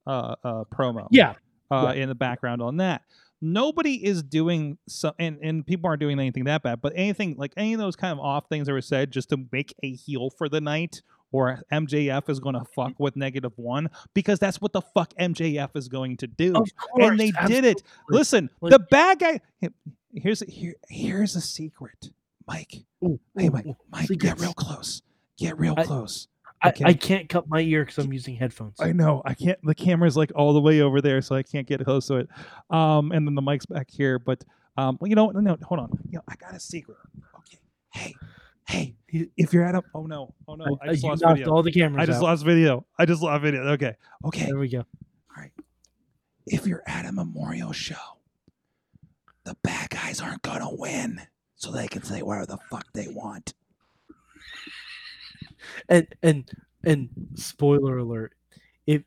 uh, 0.05 0.35
uh, 0.43 0.63
promo 0.71 1.07
Yeah, 1.09 1.33
uh, 1.71 1.93
in 1.95 2.09
the 2.09 2.15
background 2.15 2.61
on 2.61 2.77
that. 2.77 3.01
Nobody 3.41 4.05
is 4.05 4.21
doing 4.21 4.77
so, 4.87 5.13
and, 5.17 5.37
and 5.41 5.65
people 5.65 5.87
aren't 5.87 6.01
doing 6.01 6.19
anything 6.19 6.43
that 6.45 6.61
bad, 6.61 6.81
but 6.81 6.93
anything 6.95 7.35
like 7.37 7.53
any 7.55 7.73
of 7.73 7.79
those 7.79 7.95
kind 7.95 8.11
of 8.11 8.19
off 8.19 8.49
things 8.49 8.67
that 8.67 8.73
were 8.73 8.81
said 8.81 9.11
just 9.11 9.29
to 9.29 9.37
make 9.51 9.73
a 9.81 9.93
heel 9.93 10.29
for 10.29 10.49
the 10.49 10.59
night, 10.59 11.01
or 11.31 11.61
MJF 11.71 12.29
is 12.29 12.39
going 12.39 12.53
to 12.55 12.61
mm-hmm. 12.61 12.81
fuck 12.81 12.99
with 12.99 13.15
negative 13.15 13.53
one 13.55 13.89
because 14.13 14.39
that's 14.39 14.59
what 14.59 14.73
the 14.73 14.81
fuck 14.81 15.13
MJF 15.19 15.69
is 15.75 15.87
going 15.87 16.17
to 16.17 16.27
do, 16.27 16.53
course, 16.53 16.71
and 16.99 17.19
they 17.19 17.31
did 17.47 17.65
it. 17.65 17.81
Listen, 18.09 18.49
Like- 18.61 18.71
the 18.71 18.79
bad 18.79 19.19
guy. 19.19 19.41
here- 19.59 19.73
Here's 20.11 20.39
here, 20.41 20.73
here's 20.89 21.35
a 21.35 21.41
secret, 21.41 22.09
Mike. 22.47 22.83
Ooh, 23.05 23.19
Hey, 23.37 23.49
Mike, 23.49 23.67
ooh, 23.67 23.77
Mike, 23.91 24.09
get 24.17 24.39
real 24.39 24.53
close. 24.53 25.03
Get 25.37 25.59
real 25.59 25.75
I- 25.77 25.83
close. 25.83 26.27
I. 26.61 26.73
I 26.85 26.93
can't 26.93 27.29
cut 27.29 27.47
my 27.47 27.61
ear 27.61 27.85
because 27.85 28.03
I'm 28.03 28.11
using 28.11 28.35
headphones. 28.35 28.75
I 28.79 28.91
know. 28.91 29.21
I 29.25 29.33
can't. 29.33 29.57
The 29.63 29.75
camera's 29.75 30.17
like 30.17 30.31
all 30.35 30.53
the 30.53 30.61
way 30.61 30.81
over 30.81 31.01
there, 31.01 31.21
so 31.21 31.35
I 31.35 31.43
can't 31.43 31.67
get 31.67 31.83
close 31.83 32.07
to 32.07 32.15
it. 32.15 32.29
Um, 32.69 33.11
and 33.11 33.25
then 33.27 33.35
the 33.35 33.41
mic's 33.41 33.65
back 33.65 33.89
here. 33.89 34.19
But 34.19 34.43
um, 34.77 34.97
well, 34.99 35.07
you 35.09 35.15
know, 35.15 35.25
what? 35.25 35.35
no, 35.35 35.57
hold 35.63 35.79
on. 35.79 35.89
You 36.09 36.17
know, 36.17 36.23
I 36.27 36.35
got 36.35 36.53
a 36.53 36.59
secret. 36.59 36.97
Okay. 37.39 37.59
Hey, 37.93 38.15
hey, 38.67 38.95
if 39.37 39.53
you're 39.53 39.63
at 39.65 39.75
a, 39.75 39.83
oh 39.95 40.05
no, 40.05 40.33
oh 40.47 40.55
no, 40.55 40.77
I, 40.81 40.89
I- 40.89 40.91
just 40.91 41.03
lost 41.03 41.23
video. 41.25 41.49
all 41.49 41.63
the 41.63 41.71
cameras 41.71 42.03
I 42.03 42.05
just 42.05 42.17
out. 42.17 42.23
lost 42.23 42.45
video. 42.45 42.85
I 42.97 43.05
just 43.05 43.21
lost 43.21 43.41
video. 43.41 43.61
Okay, 43.69 43.95
okay. 44.25 44.45
There 44.45 44.57
we 44.59 44.69
go. 44.69 44.79
All 44.79 44.85
right. 45.37 45.51
If 46.45 46.67
you're 46.67 46.83
at 46.87 47.05
a 47.05 47.11
memorial 47.11 47.71
show, 47.71 47.95
the 49.43 49.55
bad 49.63 49.89
guys 49.89 50.21
aren't 50.21 50.41
gonna 50.41 50.69
win, 50.73 51.21
so 51.55 51.71
they 51.71 51.87
can 51.87 52.03
say 52.03 52.21
whatever 52.21 52.45
the 52.45 52.57
fuck 52.69 52.85
they 52.93 53.07
want. 53.07 53.53
And 55.87 56.07
and 56.23 56.49
and 56.83 57.09
spoiler 57.35 57.97
alert, 57.97 58.33
if 58.87 59.03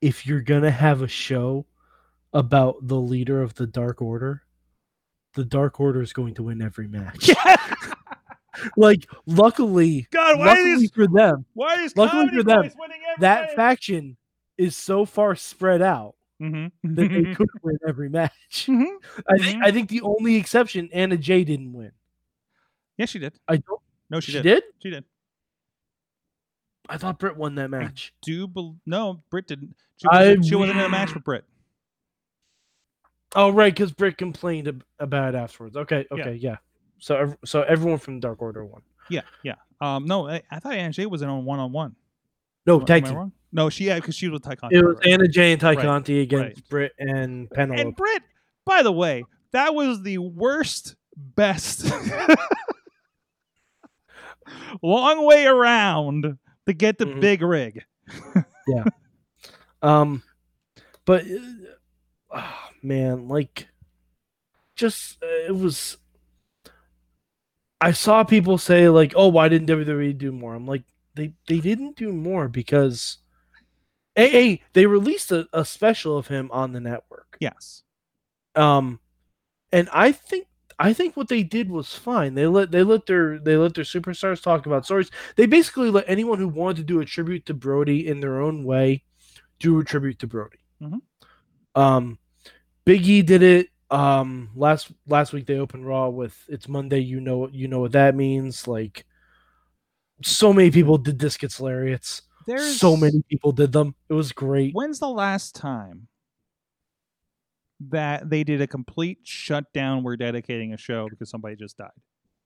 if 0.00 0.26
you're 0.26 0.40
gonna 0.42 0.70
have 0.70 1.02
a 1.02 1.08
show 1.08 1.66
about 2.32 2.86
the 2.86 2.98
leader 3.00 3.42
of 3.42 3.54
the 3.54 3.66
Dark 3.66 4.00
Order, 4.02 4.42
the 5.34 5.44
Dark 5.44 5.78
Order 5.80 6.00
is 6.02 6.12
going 6.12 6.34
to 6.34 6.42
win 6.44 6.62
every 6.62 6.88
match. 6.88 7.30
like 8.76 9.06
luckily, 9.26 10.06
God, 10.10 10.38
why 10.38 10.46
luckily 10.46 10.76
these? 10.76 10.90
for 10.90 11.06
them, 11.06 11.44
Why 11.54 11.74
is 11.82 11.96
luckily 11.96 12.26
Comedy 12.26 12.36
for 12.38 12.42
them, 12.44 12.62
Boys 12.62 12.74
winning 12.78 13.00
every 13.10 13.20
that 13.20 13.40
night? 13.48 13.56
faction 13.56 14.16
is 14.58 14.76
so 14.76 15.04
far 15.04 15.34
spread 15.34 15.82
out 15.82 16.14
Mm-hmm. 16.40 16.94
that 16.96 17.08
they 17.08 17.34
could 17.36 17.48
win 17.62 17.78
every 17.86 18.08
match. 18.08 18.66
Mhm. 18.68 18.96
I 19.28 19.38
think 19.38 19.62
I 19.62 19.70
think 19.70 19.88
the 19.88 20.00
only 20.02 20.34
exception 20.34 20.88
Anna 20.92 21.16
Jay 21.16 21.44
didn't 21.44 21.72
win. 21.72 21.92
Yes, 22.98 23.10
she 23.10 23.20
did. 23.20 23.34
I 23.46 23.58
don't. 23.58 23.80
No, 24.10 24.18
she, 24.18 24.32
She, 24.32 24.38
did. 24.38 24.42
did. 24.42 24.62
She 24.82 24.90
did. 24.90 25.04
I 26.88 26.98
thought 26.98 27.18
Britt 27.18 27.36
won 27.36 27.54
that 27.56 27.70
match. 27.70 28.12
Do 28.22 28.46
bel 28.46 28.76
no, 28.86 29.22
Britt 29.30 29.46
didn't. 29.46 29.74
She 29.96 30.06
I 30.10 30.28
wasn't, 30.28 30.44
she 30.46 30.54
wasn't 30.54 30.78
in 30.78 30.84
a 30.84 30.88
match 30.88 31.14
with 31.14 31.24
Britt. 31.24 31.44
Oh 33.34 33.50
right, 33.50 33.72
because 33.72 33.92
Britt 33.92 34.18
complained 34.18 34.68
ab- 34.68 34.84
about 34.98 35.34
it 35.34 35.38
afterwards. 35.38 35.76
Okay, 35.76 36.06
okay, 36.10 36.34
yeah. 36.34 36.56
So 36.98 37.34
so 37.44 37.62
everyone 37.62 37.98
from 37.98 38.20
Dark 38.20 38.42
Order 38.42 38.64
won. 38.64 38.82
Yeah, 39.08 39.22
yeah. 39.42 39.54
Um, 39.80 40.06
no, 40.06 40.28
I, 40.28 40.42
I 40.50 40.58
thought 40.58 40.74
Anna 40.74 40.92
Jay 40.92 41.06
was 41.06 41.22
in 41.22 41.28
on 41.28 41.44
one 41.44 41.58
on 41.58 41.72
one. 41.72 41.96
No, 42.66 42.76
Am 42.76 42.82
I 42.82 42.86
tag 42.86 43.04
team. 43.06 43.14
wrong? 43.14 43.32
No, 43.52 43.68
she 43.68 43.86
yeah, 43.86 43.96
because 43.96 44.14
she 44.14 44.28
was 44.28 44.40
with 44.40 44.44
Tay 44.44 44.56
Conti. 44.56 44.76
It 44.76 44.84
was 44.84 44.96
right. 44.96 45.06
Anna 45.08 45.28
Jay 45.28 45.52
and 45.52 45.60
Tay 45.60 45.76
Right, 45.76 45.80
Conti 45.80 46.20
against 46.20 46.44
right. 46.44 46.68
Britt 46.68 46.92
and 46.98 47.50
Penelope. 47.50 47.80
And 47.80 47.96
Britt, 47.96 48.22
by 48.64 48.82
the 48.82 48.92
way, 48.92 49.24
that 49.52 49.74
was 49.74 50.02
the 50.02 50.18
worst 50.18 50.96
best 51.16 51.90
long 54.82 55.26
way 55.26 55.46
around 55.46 56.38
to 56.66 56.72
get 56.72 56.98
the 56.98 57.06
Mhm. 57.06 57.20
big 57.20 57.42
rig. 57.42 57.84
Yeah. 58.68 58.84
Um, 59.82 60.22
but 61.04 61.24
ah, 62.30 62.70
man, 62.82 63.28
like, 63.28 63.68
just 64.76 65.22
uh, 65.22 65.26
it 65.48 65.56
was. 65.56 65.96
I 67.80 67.92
saw 67.92 68.22
people 68.24 68.58
say 68.58 68.88
like, 68.88 69.12
"Oh, 69.16 69.28
why 69.28 69.48
didn't 69.48 69.66
WWE 69.68 70.12
do 70.12 70.30
more?" 70.32 70.54
I'm 70.54 70.66
like, 70.66 70.84
they 71.14 71.34
they 71.48 71.58
didn't 71.58 71.96
do 71.96 72.12
more 72.12 72.48
because, 72.48 73.18
a, 74.16 74.52
a 74.52 74.62
they 74.72 74.86
released 74.86 75.32
a, 75.32 75.48
a 75.52 75.64
special 75.64 76.16
of 76.16 76.28
him 76.28 76.50
on 76.52 76.72
the 76.72 76.80
network. 76.80 77.36
Yes. 77.40 77.82
Um, 78.54 79.00
and 79.72 79.88
I 79.92 80.12
think 80.12 80.46
I 80.82 80.92
think 80.92 81.16
what 81.16 81.28
they 81.28 81.44
did 81.44 81.70
was 81.70 81.94
fine. 81.94 82.34
They 82.34 82.46
let 82.46 82.72
they 82.72 82.82
let 82.82 83.06
their 83.06 83.38
they 83.38 83.56
let 83.56 83.74
their 83.74 83.84
superstars 83.84 84.42
talk 84.42 84.66
about 84.66 84.84
stories. 84.84 85.10
They 85.36 85.46
basically 85.46 85.90
let 85.90 86.04
anyone 86.08 86.38
who 86.38 86.48
wanted 86.48 86.78
to 86.78 86.82
do 86.84 87.00
a 87.00 87.04
tribute 87.04 87.46
to 87.46 87.54
Brodie 87.54 88.08
in 88.08 88.20
their 88.20 88.40
own 88.40 88.64
way 88.64 89.04
do 89.60 89.78
a 89.78 89.84
tribute 89.84 90.18
to 90.20 90.26
Brodie. 90.26 90.58
Mhm. 90.82 91.00
Um, 91.74 92.18
Big 92.84 93.06
E 93.08 93.22
did 93.22 93.42
it. 93.42 93.68
Um, 93.90 94.50
last 94.56 94.90
last 95.06 95.32
week 95.32 95.46
they 95.46 95.58
opened 95.58 95.86
Raw 95.86 96.08
with 96.08 96.36
"It's 96.48 96.68
Monday." 96.68 97.00
You 97.00 97.20
know 97.20 97.48
you 97.48 97.68
know 97.68 97.80
what 97.80 97.92
that 97.92 98.16
means. 98.16 98.66
Like, 98.66 99.04
so 100.24 100.52
many 100.52 100.70
people 100.70 100.98
did 100.98 101.18
discus 101.18 101.60
lariats. 101.60 102.22
There's 102.46 102.78
So 102.80 102.96
many 102.96 103.22
people 103.28 103.52
did 103.52 103.72
them. 103.72 103.94
It 104.08 104.14
was 104.14 104.32
great. 104.32 104.74
When's 104.74 104.98
the 104.98 105.08
last 105.08 105.54
time 105.54 106.08
that 107.90 108.28
they 108.28 108.44
did 108.44 108.60
a 108.60 108.66
complete 108.66 109.18
shutdown? 109.22 110.02
We're 110.02 110.16
dedicating 110.16 110.72
a 110.72 110.76
show 110.76 111.08
because 111.08 111.30
somebody 111.30 111.56
just 111.56 111.78
died. 111.78 111.90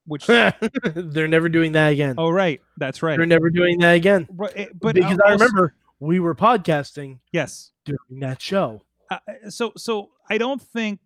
Which 0.05 0.25
They're 0.95 1.27
never 1.27 1.49
doing 1.49 1.73
that 1.73 1.89
again. 1.89 2.15
oh 2.17 2.29
right, 2.29 2.61
that's 2.77 3.03
right. 3.03 3.17
They're 3.17 3.25
never 3.25 3.49
doing 3.49 3.79
that 3.79 3.91
again. 3.93 4.27
Right, 4.31 4.53
eh, 4.55 4.65
but 4.79 4.95
because 4.95 5.19
uh, 5.19 5.27
I 5.27 5.31
remember 5.33 5.75
we 5.99 6.19
were 6.19 6.35
podcasting 6.35 7.19
yes. 7.31 7.71
during 7.85 8.21
that 8.21 8.41
show. 8.41 8.83
Uh, 9.09 9.17
so 9.49 9.73
so 9.75 10.11
I 10.29 10.37
don't 10.37 10.61
think 10.61 10.99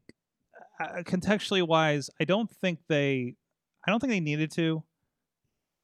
uh, 0.80 1.02
contextually 1.04 1.68
wise, 1.68 2.10
I 2.20 2.26
don't 2.26 2.50
think 2.50 2.80
they 2.88 3.36
I 3.88 3.92
don't 3.92 4.00
think 4.00 4.12
they 4.12 4.20
needed 4.20 4.52
to. 4.52 4.84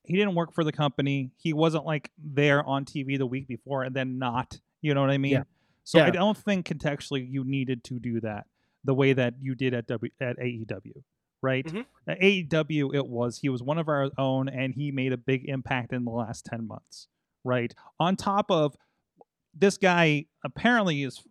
He 0.03 0.15
didn't 0.15 0.35
work 0.35 0.53
for 0.53 0.63
the 0.63 0.71
company. 0.71 1.31
He 1.37 1.53
wasn't 1.53 1.85
like 1.85 2.11
there 2.17 2.63
on 2.63 2.85
TV 2.85 3.17
the 3.17 3.25
week 3.25 3.47
before 3.47 3.83
and 3.83 3.95
then 3.95 4.19
not. 4.19 4.59
You 4.81 4.93
know 4.93 5.01
what 5.01 5.09
I 5.09 5.17
mean? 5.17 5.33
Yeah. 5.33 5.43
So 5.88 5.99
I 5.99 6.09
don't 6.09 6.38
think 6.38 6.65
contextually 6.67 7.25
you 7.29 7.43
needed 7.45 7.83
to 7.85 7.99
do 7.99 8.19
that 8.21 8.45
the 8.83 8.93
way 8.93 9.13
that 9.13 9.35
you 9.41 9.55
did 9.55 9.73
at 9.73 9.88
W 9.88 10.11
at 10.19 10.38
AEW, 10.38 11.03
right? 11.41 11.65
Mhm. 11.65 11.85
At 12.05 12.19
AEW, 12.19 12.93
it 12.93 13.07
was 13.07 13.39
he 13.39 13.47
was 13.49 13.63
one 13.63 13.77
of 13.77 13.88
our 13.88 14.09
own, 14.17 14.49
and 14.49 14.73
he 14.75 14.91
made 14.91 15.13
a 15.13 15.17
big 15.17 15.45
impact 15.47 15.93
in 15.93 16.03
the 16.03 16.11
last 16.11 16.45
ten 16.45 16.67
months, 16.67 17.07
right? 17.45 17.73
On 17.99 18.15
top 18.17 18.51
of 18.51 18.75
this 19.53 19.77
guy, 19.77 20.25
apparently 20.43 21.03
is 21.03 21.23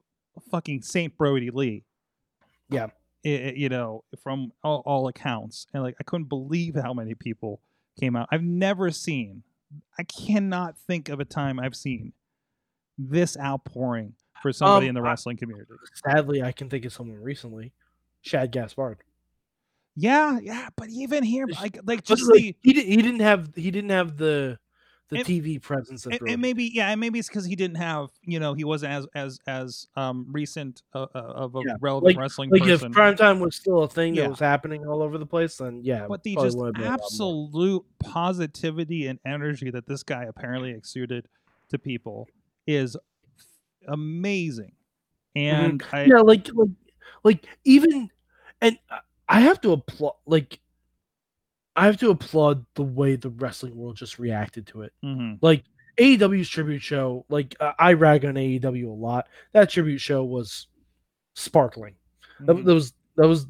fucking 0.50 0.80
Saint 0.82 1.16
Brodie 1.18 1.50
Lee. 1.50 1.84
Yeah. 2.70 2.88
I- 3.24 3.28
I- 3.28 3.54
you 3.57 3.68
know, 3.68 4.04
from 4.22 4.52
all, 4.62 4.82
all 4.86 5.07
accounts, 5.09 5.66
and 5.74 5.82
like 5.82 5.96
I 6.00 6.04
couldn't 6.04 6.28
believe 6.28 6.76
how 6.76 6.94
many 6.94 7.14
people 7.14 7.61
came 8.00 8.16
out. 8.16 8.28
I've 8.30 8.42
never 8.42 8.90
seen. 8.90 9.42
I 9.98 10.04
cannot 10.04 10.78
think 10.78 11.09
of 11.11 11.20
a 11.20 11.24
time 11.26 11.59
I've 11.61 11.74
seen 11.76 12.12
this 12.96 13.36
outpouring 13.36 14.14
for 14.47 14.53
somebody 14.53 14.86
Um, 14.86 14.90
in 14.90 14.94
the 14.94 15.03
wrestling 15.03 15.36
community. 15.36 15.72
Sadly, 16.07 16.42
I 16.42 16.53
can 16.53 16.68
think 16.70 16.84
of 16.84 16.92
someone 16.92 17.20
recently, 17.20 17.72
Shad 18.22 18.53
Gaspard. 18.53 18.99
Yeah, 19.97 20.38
yeah, 20.40 20.68
but 20.76 20.88
even 20.90 21.24
here, 21.24 21.47
like, 21.61 21.78
like 21.84 22.05
just 22.05 22.22
like, 22.30 22.34
the 22.42 22.57
he 22.62 22.72
did, 22.74 22.86
he 22.86 22.97
didn't 22.97 23.20
have 23.20 23.51
he 23.57 23.70
didn't 23.70 23.90
have 23.90 24.16
the 24.16 24.59
the 25.09 25.18
TV 25.18 25.62
presence 25.62 26.05
of 26.05 26.12
and, 26.12 26.28
and 26.28 26.42
maybe 26.42 26.64
yeah, 26.74 26.90
and 26.90 27.01
maybe 27.01 27.18
it's 27.18 27.28
because 27.28 27.44
he 27.47 27.55
didn't 27.57 27.76
have 27.76 28.09
you 28.22 28.38
know 28.40 28.53
he 28.55 28.64
wasn't 28.64 28.92
as 28.92 29.07
as 29.14 29.38
as 29.47 29.86
um 29.97 30.26
recent 30.30 30.82
uh, 30.94 31.07
uh, 31.14 31.18
of 31.18 31.55
a 31.55 31.61
Yeah, 31.64 31.74
relevant 31.80 32.14
like- 32.16 32.20
wrestling 32.22 32.51
like 32.51 32.62
person. 32.62 32.90
if 32.90 32.97
primetime 32.97 33.38
was 33.38 33.55
still 33.57 33.84
a 33.84 33.88
thing 33.88 34.14
Yeah. 34.16 34.22
that 34.24 34.30
was 34.30 34.38
happening 34.40 34.84
all 34.86 35.03
over 35.03 35.16
the 35.16 35.24
place, 35.26 35.57
then 35.59 35.80
yeah. 35.82 36.07
but 36.09 36.22
the 36.24 36.34
just 36.34 36.59
would've 36.59 36.74
been 36.74 36.82
a 36.82 36.86
lot 36.90 36.99
more. 36.99 37.05
absolute 37.07 37.84
positivity 38.01 39.07
and 39.07 39.18
energy 39.24 39.70
that 39.70 39.86
this 39.86 40.03
guy 40.03 40.24
apparently 40.24 40.72
exuded 40.72 41.26
to 41.70 41.78
people 41.78 42.28
is 42.66 42.97
amazing. 43.89 44.72
And 45.34 45.80
Mm-hmm. 45.82 46.11
yeah, 46.11 46.18
like 46.20 46.49
like 46.55 46.70
like 47.24 47.47
even 47.64 48.09
and 48.61 48.78
I- 48.91 49.01
I 49.28 49.41
have 49.41 49.61
to 49.62 49.72
applaud 49.72 50.14
like 50.26 50.61
I 51.74 51.84
have 51.87 51.99
to 51.99 52.11
applaud 52.11 52.64
the 52.74 52.82
way 52.84 53.16
the 53.16 53.28
wrestling 53.30 53.76
world 53.76 53.97
just 53.97 54.18
reacted 54.18 54.66
to 54.68 54.82
it. 54.82 54.93
mhm, 55.05 55.39
Like 55.43 55.64
AEW's 55.99 56.49
tribute 56.49 56.80
show, 56.82 57.24
like 57.28 57.55
uh, 57.61 57.72
I 57.78 57.93
rag 57.95 58.24
on 58.24 58.34
AEW 58.34 58.87
a 58.89 58.91
lot. 58.91 59.28
That 59.53 59.68
tribute 59.70 59.99
show 59.99 60.24
was 60.24 60.68
sparkling. 61.34 61.95
That, 62.41 62.57
mhm. 62.57 62.64
that 62.64 62.74
was 62.74 62.93
that 63.16 63.26
was. 63.28 63.47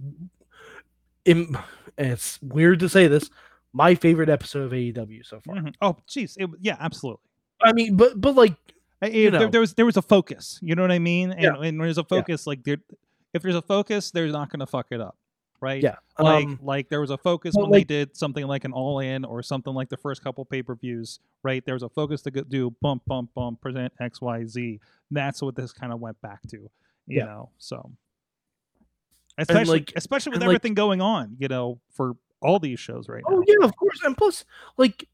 And 1.24 1.56
it's 1.98 2.40
weird 2.42 2.80
to 2.80 2.88
say 2.88 3.06
this. 3.08 3.30
My 3.72 3.94
favorite 3.94 4.28
episode 4.28 4.62
of 4.64 4.72
AEW 4.72 5.24
so 5.24 5.40
far. 5.40 5.56
Mhm. 5.56 5.74
Oh, 5.82 5.96
jeez, 6.08 6.36
yeah, 6.60 6.76
absolutely. 6.80 7.20
I 7.62 7.72
mean, 7.72 7.96
but 7.96 8.20
but 8.20 8.34
like 8.34 8.54
You 9.02 9.28
it- 9.28 9.30
there, 9.32 9.48
there 9.50 9.60
was 9.60 9.74
there 9.74 9.86
was 9.86 9.96
a 9.96 10.02
focus. 10.02 10.58
You 10.62 10.74
know 10.74 10.82
what 10.82 10.90
I 10.92 10.98
mean? 10.98 11.30
And, 11.32 11.42
Yeah. 11.42 11.60
and 11.60 11.80
there's 11.80 11.98
a 11.98 12.04
focus. 12.04 12.46
Like 12.46 12.64
there, 12.64 12.78
if 13.34 13.42
there's 13.42 13.54
a 13.54 13.62
focus, 13.62 14.10
they're 14.10 14.26
not 14.28 14.48
going 14.50 14.60
to 14.60 14.66
fuck 14.66 14.86
it 14.90 15.00
up, 15.00 15.16
right? 15.60 15.82
yeah, 15.82 15.96
Like 16.18 16.46
um, 16.46 16.58
like 16.62 16.88
there 16.88 17.00
was 17.02 17.10
a 17.10 17.18
focus 17.18 17.54
when 17.56 17.70
they 17.70 17.84
did 17.84 18.16
something 18.16 18.46
like 18.46 18.64
an 18.64 18.72
all 18.72 19.00
in 19.00 19.24
or 19.26 19.42
something 19.42 19.74
like 19.74 19.90
the 19.90 19.96
first 19.98 20.22
couple 20.24 20.44
pay 20.46 20.62
per 20.62 20.74
views, 20.74 21.20
right? 21.42 21.62
There 21.64 21.74
was 21.74 21.82
a 21.82 21.88
focus 21.90 22.22
to 22.22 22.30
do 22.30 22.74
bump 22.80 23.02
bump 23.06 23.30
bump 23.34 23.60
present 23.60 23.92
X 24.00 24.20
Y 24.22 24.44
Z. 24.46 24.80
That's 25.10 25.42
what 25.42 25.54
this 25.56 25.72
kind 25.72 25.92
of 25.92 26.00
went 26.00 26.18
back 26.22 26.40
to, 26.48 26.56
you 26.56 26.70
Yeah. 27.18 27.24
know. 27.26 27.50
So 27.58 27.90
especially 29.38 29.80
like- 29.80 29.92
especially 29.96 30.30
with 30.30 30.36
and, 30.36 30.48
like- 30.48 30.54
everything 30.56 30.74
going 30.74 31.00
on, 31.00 31.36
you 31.38 31.48
know, 31.48 31.80
for 31.90 32.16
all 32.40 32.58
these 32.58 32.78
shows 32.80 33.08
right 33.08 33.22
now. 33.28 33.36
Oh 33.38 33.44
yeah, 33.46 33.64
of 33.64 33.76
course. 33.76 34.00
And 34.04 34.16
plus, 34.16 34.44
like 34.76 35.08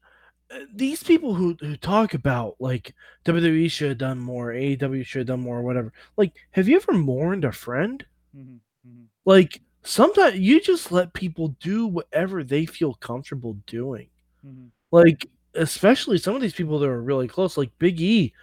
these 0.73 1.03
people 1.03 1.33
who 1.33 1.55
who 1.59 1.75
talk 1.77 2.13
about 2.13 2.55
like 2.59 2.93
WWE 3.25 3.69
should 3.69 3.89
have 3.89 3.97
done 3.97 4.19
more, 4.19 4.51
AEW 4.53 5.05
should 5.05 5.19
have 5.19 5.27
done 5.27 5.41
more, 5.41 5.61
whatever. 5.61 5.91
Like, 6.17 6.33
have 6.51 6.67
you 6.67 6.75
ever 6.75 6.93
mourned 6.93 7.45
a 7.45 7.51
friend? 7.51 8.05
Mhm, 8.35 8.59
mhm. 8.87 9.05
Like, 9.25 9.61
sometimes 9.83 10.37
you 10.39 10.61
just 10.61 10.91
let 10.91 11.13
people 11.13 11.49
do 11.59 11.87
whatever 11.87 12.43
they 12.43 12.65
feel 12.65 12.93
comfortable 12.95 13.57
doing. 13.67 14.07
Mhm. 14.45 14.69
Like, 14.91 15.29
especially 15.55 16.17
some 16.17 16.35
of 16.35 16.41
these 16.41 16.53
people 16.53 16.79
that 16.79 16.89
are 16.89 17.01
really 17.01 17.27
close, 17.27 17.57
like 17.57 17.71
Big 17.79 17.99
E. 18.01 18.33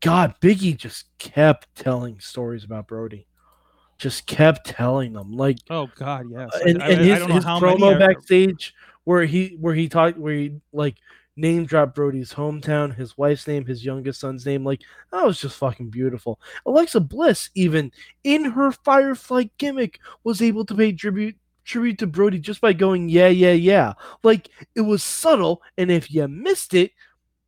God, 0.00 0.34
Big 0.40 0.62
E 0.62 0.74
just 0.74 1.06
kept 1.18 1.72
telling 1.74 2.18
stories 2.18 2.64
about 2.64 2.88
Brodie. 2.88 3.26
Just 3.98 4.26
kept 4.26 4.66
telling 4.66 5.12
them. 5.12 5.32
Like 5.32 5.58
Oh 5.70 5.88
God, 5.94 6.26
yes. 6.28 6.50
And, 6.66 6.82
I, 6.82 6.88
and 6.90 7.00
I 7.00 7.04
his, 7.04 7.18
don't 7.20 7.28
know 7.28 7.34
his 7.36 7.44
how 7.44 7.60
promo 7.60 7.98
backstage 7.98 8.74
where 9.04 9.24
he 9.24 9.56
where 9.60 9.74
he 9.74 9.88
talked 9.88 10.18
where 10.18 10.34
he 10.34 10.60
like 10.72 10.96
name 11.36 11.64
dropped 11.66 11.94
Brodie's 11.94 12.32
hometown, 12.32 12.94
his 12.94 13.18
wife's 13.18 13.46
name, 13.46 13.64
his 13.64 13.84
youngest 13.84 14.20
son's 14.20 14.46
name. 14.46 14.64
Like 14.64 14.82
that 15.12 15.24
was 15.24 15.40
just 15.40 15.56
fucking 15.56 15.90
beautiful. 15.90 16.40
Alexa 16.66 17.00
Bliss, 17.00 17.50
even 17.54 17.92
in 18.22 18.44
her 18.44 18.70
Firefly 18.72 19.44
gimmick, 19.58 19.98
was 20.22 20.40
able 20.42 20.64
to 20.66 20.74
pay 20.74 20.92
tribute 20.92 21.36
tribute 21.64 21.98
to 21.98 22.06
Brodie 22.06 22.38
just 22.38 22.60
by 22.60 22.72
going 22.72 23.08
yeah 23.08 23.28
yeah 23.28 23.52
yeah. 23.52 23.94
Like 24.22 24.48
it 24.74 24.82
was 24.82 25.02
subtle, 25.02 25.62
and 25.78 25.90
if 25.90 26.10
you 26.10 26.26
missed 26.28 26.74
it. 26.74 26.92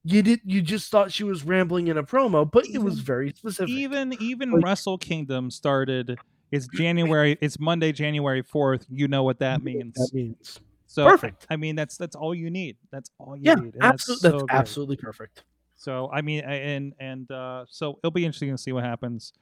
You 0.08 0.22
did. 0.22 0.40
You 0.44 0.62
just 0.62 0.92
thought 0.92 1.10
she 1.10 1.24
was 1.24 1.42
rambling 1.42 1.88
in 1.88 1.98
a 1.98 2.04
promo, 2.04 2.48
but 2.48 2.64
it 2.68 2.78
was 2.78 3.00
very 3.00 3.32
specific. 3.32 3.70
even 3.70 4.14
even 4.20 4.52
Like- 4.52 4.64
Wrestle 4.64 4.98
Kingdom 4.98 5.50
started. 5.50 6.16
It's 6.52 6.68
January. 6.68 7.36
It's 7.40 7.58
Monday, 7.58 7.90
January 7.90 8.42
fourth. 8.42 8.86
You 8.88 9.08
know 9.08 9.24
what 9.24 9.40
that 9.40 9.64
means. 9.64 9.94
That 9.94 10.10
means 10.14 10.60
So 10.86 11.04
perfect. 11.04 11.46
I 11.50 11.56
mean, 11.56 11.76
that's 11.76 11.96
that's 11.96 12.16
all 12.16 12.34
you 12.34 12.50
need. 12.50 12.76
That's 12.90 13.10
all 13.18 13.36
you 13.36 13.42
Yeah, 13.44 13.54
need. 13.56 13.74
and 13.74 13.84
absolutely. 13.84 14.30
That's 14.30 14.40
so 14.40 14.46
great. 14.46 14.58
absolutely 14.58 14.96
perfect. 14.96 15.44
So 15.76 16.10
I 16.12 16.22
mean, 16.22 16.44
and 16.44 16.94
and 17.00 17.30
uh, 17.30 17.64
so 17.68 17.98
it'll 17.98 18.10
be 18.10 18.24
interesting 18.24 18.50
to 18.50 18.58
see 18.58 18.72
what 18.72 18.84
happens. 18.84 19.32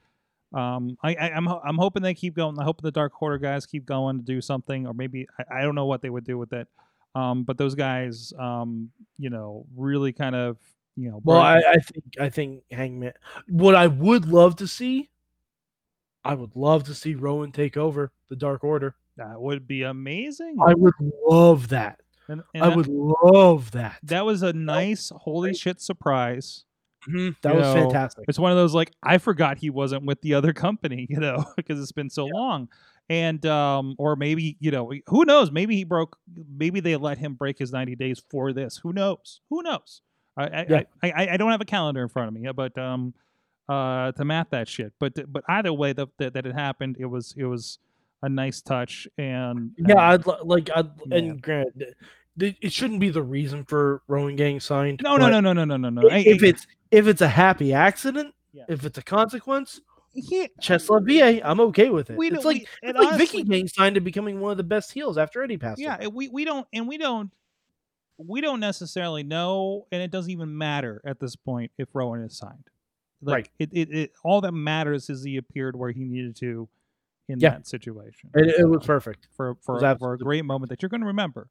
Um, 0.53 0.97
I, 1.03 1.15
I 1.15 1.31
I'm 1.31 1.47
I'm 1.47 1.77
hoping 1.77 2.03
they 2.03 2.13
keep 2.13 2.35
going. 2.35 2.59
I 2.59 2.63
hope 2.63 2.81
the 2.81 2.91
Dark 2.91 3.21
Order 3.21 3.37
guys 3.37 3.65
keep 3.65 3.85
going 3.85 4.17
to 4.17 4.23
do 4.23 4.41
something, 4.41 4.87
or 4.87 4.93
maybe 4.93 5.27
I, 5.39 5.59
I 5.59 5.61
don't 5.61 5.75
know 5.75 5.85
what 5.85 6.01
they 6.01 6.09
would 6.09 6.25
do 6.25 6.37
with 6.37 6.53
it. 6.53 6.67
Um, 7.13 7.43
but 7.43 7.57
those 7.57 7.75
guys, 7.75 8.33
um, 8.37 8.89
you 9.17 9.29
know, 9.29 9.65
really 9.75 10.11
kind 10.11 10.35
of, 10.35 10.57
you 10.97 11.09
know, 11.09 11.21
Well, 11.23 11.39
I, 11.39 11.59
I 11.59 11.77
think 11.77 12.03
I 12.19 12.29
think 12.29 12.63
Hangman. 12.71 13.13
What 13.47 13.75
I 13.75 13.87
would 13.87 14.25
love 14.25 14.57
to 14.57 14.67
see, 14.67 15.09
I 16.25 16.33
would 16.33 16.55
love 16.55 16.83
to 16.85 16.93
see 16.93 17.15
Rowan 17.15 17.51
take 17.53 17.77
over 17.77 18.11
the 18.29 18.35
Dark 18.35 18.63
Order. 18.63 18.95
That 19.17 19.39
would 19.41 19.67
be 19.67 19.83
amazing. 19.83 20.57
I 20.65 20.73
would 20.73 20.93
love 21.27 21.69
that. 21.69 21.99
and, 22.27 22.41
and 22.53 22.63
I 22.63 22.69
that- 22.69 22.77
would 22.77 22.87
love 22.87 23.71
that. 23.71 23.97
That 24.03 24.25
was 24.25 24.41
a 24.43 24.53
nice 24.53 25.11
holy 25.15 25.49
great. 25.51 25.57
shit 25.57 25.81
surprise. 25.81 26.63
Mhm, 27.07 27.35
That 27.41 27.53
you 27.53 27.59
was 27.59 27.75
know, 27.75 27.81
fantastic. 27.83 28.25
It's 28.27 28.39
one 28.39 28.51
of 28.51 28.57
those 28.57 28.73
like 28.73 28.91
I 29.03 29.19
forgot 29.19 29.59
he 29.59 29.69
wasn't 29.69 30.05
with 30.05 30.21
the 30.21 30.33
other 30.33 30.53
company, 30.53 31.05
you 31.09 31.19
know, 31.19 31.45
because 31.55 31.79
it's 31.79 31.91
been 31.91 32.09
so 32.09 32.25
long. 32.25 32.67
and 33.09 33.45
um, 33.45 33.93
or 33.99 34.15
maybe 34.15 34.57
you 34.59 34.71
know 34.71 34.91
who 35.07 35.23
knows? 35.25 35.51
Maybe 35.51 35.75
he 35.75 35.83
broke. 35.83 36.17
Maybe 36.57 36.79
they 36.79 36.95
let 36.95 37.19
him 37.19 37.35
break 37.35 37.59
his 37.59 37.71
ninety 37.71 37.95
days 37.95 38.23
for 38.31 38.53
this. 38.53 38.77
Who 38.81 38.91
knows? 38.91 39.41
Who 39.51 39.61
knows? 39.61 40.01
I 40.35 40.43
I, 40.47 40.65
Yeah. 40.67 40.81
I, 41.03 41.11
I, 41.11 41.27
I 41.33 41.37
don't 41.37 41.51
have 41.51 41.61
a 41.61 41.65
calendar 41.65 42.01
in 42.01 42.09
front 42.09 42.27
of 42.29 42.33
me, 42.33 42.49
but 42.55 42.75
um, 42.79 43.13
uh, 43.69 44.11
to 44.13 44.25
math 44.25 44.49
that 44.49 44.67
shit. 44.67 44.91
But 44.99 45.31
but 45.31 45.43
either 45.47 45.71
way, 45.71 45.93
that 45.93 46.09
that, 46.17 46.33
that 46.33 46.47
it 46.47 46.55
happened, 46.55 46.97
it 46.99 47.05
was 47.05 47.35
it 47.37 47.45
was 47.45 47.77
a 48.21 48.29
nice 48.29 48.61
touch, 48.61 49.07
and 49.17 49.71
Yeah, 49.77 50.09
I'd 50.11 50.25
li- 50.25 50.35
like 50.43 50.69
I'd 50.75 50.89
Yeah. 51.07 51.17
and 51.17 51.41
granted, 51.41 51.95
th- 52.39 52.57
it 52.61 52.71
shouldn't 52.73 52.99
be 52.99 53.09
the 53.09 53.23
reason 53.23 53.63
for 53.65 54.01
Rowan 54.07 54.35
getting 54.35 54.59
signed. 54.59 55.01
no 55.03 55.17
no 55.17 55.29
no 55.29 55.39
no 55.39 55.53
no 55.53 55.63
no 55.65 55.77
no 55.77 55.89
no. 55.89 56.07
If 56.07 56.43
I- 56.43 56.47
it's 56.47 56.67
if 56.91 57.07
it's 57.07 57.21
a 57.21 57.27
happy 57.27 57.73
accident, 57.73 58.33
Yeah. 58.53 58.63
if 58.69 58.85
it's 58.85 58.97
a 58.97 59.03
consequence, 59.03 59.81
Chestnut 60.61 61.03
VA, 61.03 61.41
I'm 61.43 61.59
okay 61.59 61.89
with 61.89 62.09
it. 62.09 62.17
we 62.17 62.31
it's 62.31 62.45
like 62.45 62.67
we- 62.81 62.89
it's 62.89 62.97
like 62.97 63.07
honestly- 63.13 63.41
Vicky 63.41 63.49
Gang 63.49 63.67
signed 63.67 63.95
to 63.95 64.01
becoming 64.01 64.39
one 64.39 64.51
of 64.51 64.57
the 64.57 64.63
best 64.63 64.91
heels 64.93 65.17
after 65.17 65.43
Eddie 65.43 65.57
passed. 65.57 65.79
yeah 65.81 65.97
away. 65.97 66.07
we 66.07 66.29
we 66.29 66.45
don't 66.45 66.65
and 66.73 66.87
we 66.87 66.97
don't 66.97 67.31
we 68.17 68.39
don't 68.39 68.61
necessarily 68.61 69.23
know 69.23 69.85
and 69.91 70.01
it 70.01 70.09
doesn't 70.09 70.31
even 70.31 70.57
matter 70.57 71.01
at 71.03 71.19
this 71.19 71.35
point 71.35 71.69
if 71.77 71.89
rowan 71.93 72.21
is 72.21 72.37
signed 72.37 72.63
like 73.21 73.33
Right. 73.33 73.49
it, 73.59 73.69
it, 73.73 73.93
it 73.93 74.11
all 74.23 74.39
that 74.39 74.53
matters 74.53 75.09
is 75.09 75.21
he 75.21 75.35
appeared 75.35 75.75
where 75.75 75.91
he 75.91 76.05
needed 76.05 76.37
to 76.37 76.69
in 77.27 77.39
Yeah. 77.39 77.51
that 77.51 77.67
situation 77.67 78.29
it, 78.35 78.47
it 78.59 78.65
was 78.69 78.85
perfect. 78.85 79.27
for 79.35 79.55
for, 79.61 79.79
for 79.97 80.13
a 80.13 80.17
great 80.17 80.45
moment 80.45 80.69
that 80.69 80.81
you're 80.81 80.89
going 80.89 81.01
to 81.01 81.07
remember 81.07 81.49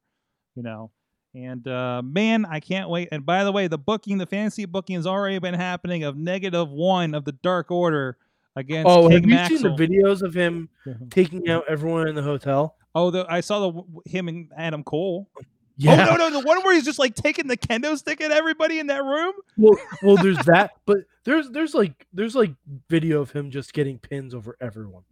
you 0.55 0.63
know 0.63 0.91
and 1.35 1.67
uh 1.67 2.01
man 2.05 2.47
i 2.47 2.61
can't 2.61 2.89
wait 2.89 3.09
and 3.11 3.27
by 3.27 3.43
the 3.45 3.51
way 3.53 3.67
the 3.67 3.79
booking 3.79 4.19
the 4.19 4.27
fantasy 4.27 4.65
booking 4.67 4.95
has 4.97 5.07
already 5.07 5.39
been 5.41 5.55
happening 5.55 6.05
of 6.05 6.17
negative 6.17 6.71
one 6.71 7.15
of 7.15 7.25
the 7.25 7.33
dark 7.33 7.71
order 7.71 8.17
against 8.57 8.89
Oh, 8.89 9.09
King 9.09 9.29
have 9.29 9.51
you 9.51 9.59
seen 9.59 9.63
the 9.77 9.77
videos 9.77 10.23
of 10.23 10.33
him 10.33 10.69
taking 11.11 11.49
out 11.49 11.65
everyone 11.69 12.07
in 12.07 12.15
the 12.15 12.23
hotel? 12.23 12.77
oh 12.95 13.11
the 13.11 13.27
i 13.29 13.41
saw 13.41 13.69
the 13.71 13.83
him 14.09 14.29
and 14.29 14.51
adam 14.57 14.85
cole 14.85 15.29
Yeah. 15.77 16.07
Oh 16.09 16.15
no, 16.15 16.29
no, 16.29 16.41
the 16.41 16.47
one 16.47 16.63
where 16.63 16.73
he's 16.73 16.85
just 16.85 17.01
like 17.01 17.17
taking 17.17 17.49
the 17.49 17.57
kendo 17.57 17.97
stick 17.99 18.21
at 18.21 18.31
everybody 18.31 18.79
in 18.79 18.87
that 18.87 19.03
room. 19.03 19.33
well, 19.57 19.77
well, 20.05 20.17
there's 20.17 20.39
that, 20.47 20.71
but 20.87 20.99
there's 21.25 21.51
there's 21.51 21.75
like 21.75 22.07
there's 22.13 22.37
like 22.37 22.53
video 22.89 23.21
of 23.21 23.33
him 23.33 23.51
just 23.51 23.73
getting 23.73 23.99
pins 23.99 24.37
over 24.37 24.57
everyone, 24.61 25.03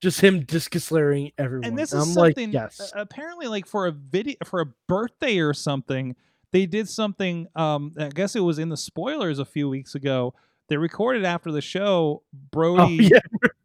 just 0.00 0.20
him 0.20 0.40
discus 0.44 0.84
slaring 0.84 1.32
everyone. 1.38 1.64
And 1.66 1.78
this 1.78 1.92
I'm 1.92 2.02
is 2.02 2.16
like, 2.16 2.34
something. 2.36 2.52
yes, 2.52 2.80
uh, 2.94 3.00
apparently, 3.00 3.46
like 3.48 3.66
for 3.66 3.86
a 3.86 3.92
video, 3.92 4.36
for 4.44 4.60
a 4.60 4.66
birthday 4.86 5.38
or 5.38 5.52
something, 5.54 6.14
they 6.52 6.66
did 6.66 6.88
something. 6.88 7.46
Um, 7.56 7.94
I 7.98 8.08
guess 8.08 8.36
it 8.36 8.40
was 8.40 8.58
in 8.58 8.68
the 8.68 8.76
spoilers 8.76 9.38
a 9.38 9.44
few 9.44 9.68
weeks 9.68 9.94
ago. 9.94 10.34
They 10.68 10.76
recorded 10.76 11.24
after 11.24 11.50
the 11.50 11.60
show. 11.62 12.22
oh 12.22 12.22
Brodie, 12.50 12.94
yeah, 13.12 13.18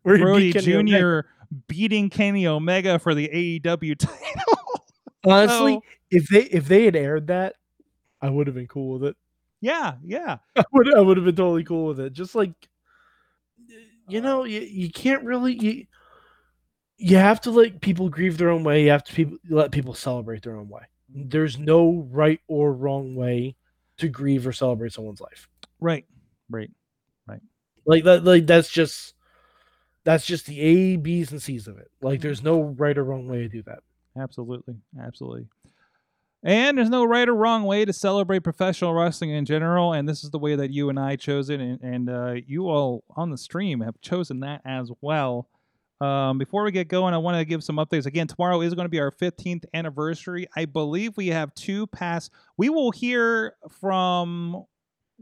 where 0.04 0.18
he 0.18 0.24
Brodie 0.24 0.52
beat 0.54 0.64
Kenny 0.66 0.76
Omega. 0.76 1.22
Jr. 1.22 1.56
beating 1.68 2.10
Kenny 2.10 2.48
Omega 2.48 2.98
for 3.00 3.14
the 3.14 3.28
AEW 3.62 3.98
title. 3.98 4.86
Honestly, 5.26 5.74
So- 5.74 5.82
if 6.12 6.28
they 6.30 6.42
if 6.44 6.68
they 6.68 6.86
had 6.86 6.96
aired 6.96 7.28
that, 7.28 7.56
I 8.22 8.30
would 8.30 8.48
have 8.48 8.56
been 8.56 8.68
cool 8.68 8.94
with 9.00 9.10
it. 9.10 9.18
yeah, 9.62 9.96
yeah. 10.04 10.38
I 10.56 10.64
would 10.72 10.94
I 10.96 11.00
would 11.02 11.18
have 11.18 11.26
been 11.26 11.36
totally 11.36 11.64
cool 11.64 11.88
with 11.88 12.00
it. 12.00 12.14
Just 12.14 12.36
like 12.36 12.52
you 14.08 14.22
know, 14.22 14.44
you, 14.44 14.60
you 14.62 14.90
can't 14.90 15.24
really 15.24 15.54
you, 15.54 15.86
you 17.04 17.18
have 17.18 17.42
to 17.42 17.52
let 17.52 17.82
people 17.82 18.08
grieve 18.08 18.38
their 18.38 18.50
own 18.50 18.64
way. 18.64 18.84
You 18.86 18.92
have 18.92 19.04
to 19.04 19.14
people, 19.14 19.38
let 19.50 19.72
people 19.72 19.94
celebrate 19.94 20.42
their 20.42 20.56
own 20.56 20.70
way. 20.70 20.84
There's 21.10 21.60
no 21.60 22.08
right 22.10 22.40
or 22.48 22.72
wrong 22.72 23.14
way 23.16 23.58
to 23.98 24.08
grieve 24.08 24.48
or 24.48 24.54
celebrate 24.54 24.94
someone's 24.94 25.20
life. 25.20 25.50
Right, 25.82 26.06
right. 26.50 26.72
Right. 27.28 27.42
Like 27.86 28.06
that 28.06 28.24
like 28.24 28.48
that's 28.48 28.70
just 28.70 29.16
that's 30.06 30.26
just 30.26 30.46
the 30.46 30.62
A, 30.62 30.96
B's, 30.96 31.32
and 31.34 31.42
C's 31.42 31.68
of 31.68 31.78
it. 31.78 31.92
Like 32.02 32.22
there's 32.22 32.42
no 32.42 32.62
right 32.62 32.98
or 32.98 33.04
wrong 33.04 33.28
way 33.28 33.40
to 33.40 33.50
do 33.50 33.64
that. 33.64 33.80
Absolutely, 34.18 34.76
absolutely. 35.02 35.48
And 36.42 36.78
there's 36.78 36.90
no 36.90 37.04
right 37.04 37.28
or 37.28 37.36
wrong 37.36 37.64
way 37.64 37.84
to 37.84 37.92
celebrate 37.92 38.40
professional 38.44 38.94
wrestling 38.94 39.32
in 39.32 39.44
general, 39.46 39.92
and 39.92 40.08
this 40.08 40.24
is 40.24 40.30
the 40.30 40.40
way 40.40 40.56
that 40.56 40.72
you 40.72 40.90
and 40.90 41.00
I 41.00 41.18
chose 41.18 41.50
it, 41.50 41.60
and, 41.60 41.82
and 41.82 42.10
uh, 42.10 42.36
you 42.48 42.70
all 42.70 43.04
on 43.16 43.30
the 43.30 43.38
stream 43.38 43.82
have 43.82 44.00
chosen 44.02 44.40
that 44.42 44.62
as 44.66 44.90
well. 45.02 45.48
Um, 46.04 46.38
before 46.38 46.64
we 46.64 46.72
get 46.72 46.90
going, 46.90 47.14
I 47.14 47.18
want 47.18 47.38
to 47.38 47.46
give 47.46 47.64
some 47.64 47.78
updates. 47.78 48.06
Again, 48.06 48.28
tomorrow 48.28 48.60
is 48.62 48.74
going 48.74 48.86
to 48.86 48.90
be 48.90 49.00
our 49.00 49.12
15th 49.12 49.64
anniversary. 49.74 50.48
I 50.56 50.66
believe 50.66 51.16
we 51.16 51.28
have 51.28 51.54
two 51.56 51.88
past. 51.88 52.32
We 52.58 52.70
will 52.70 52.92
hear 52.92 53.56
from. 53.80 54.66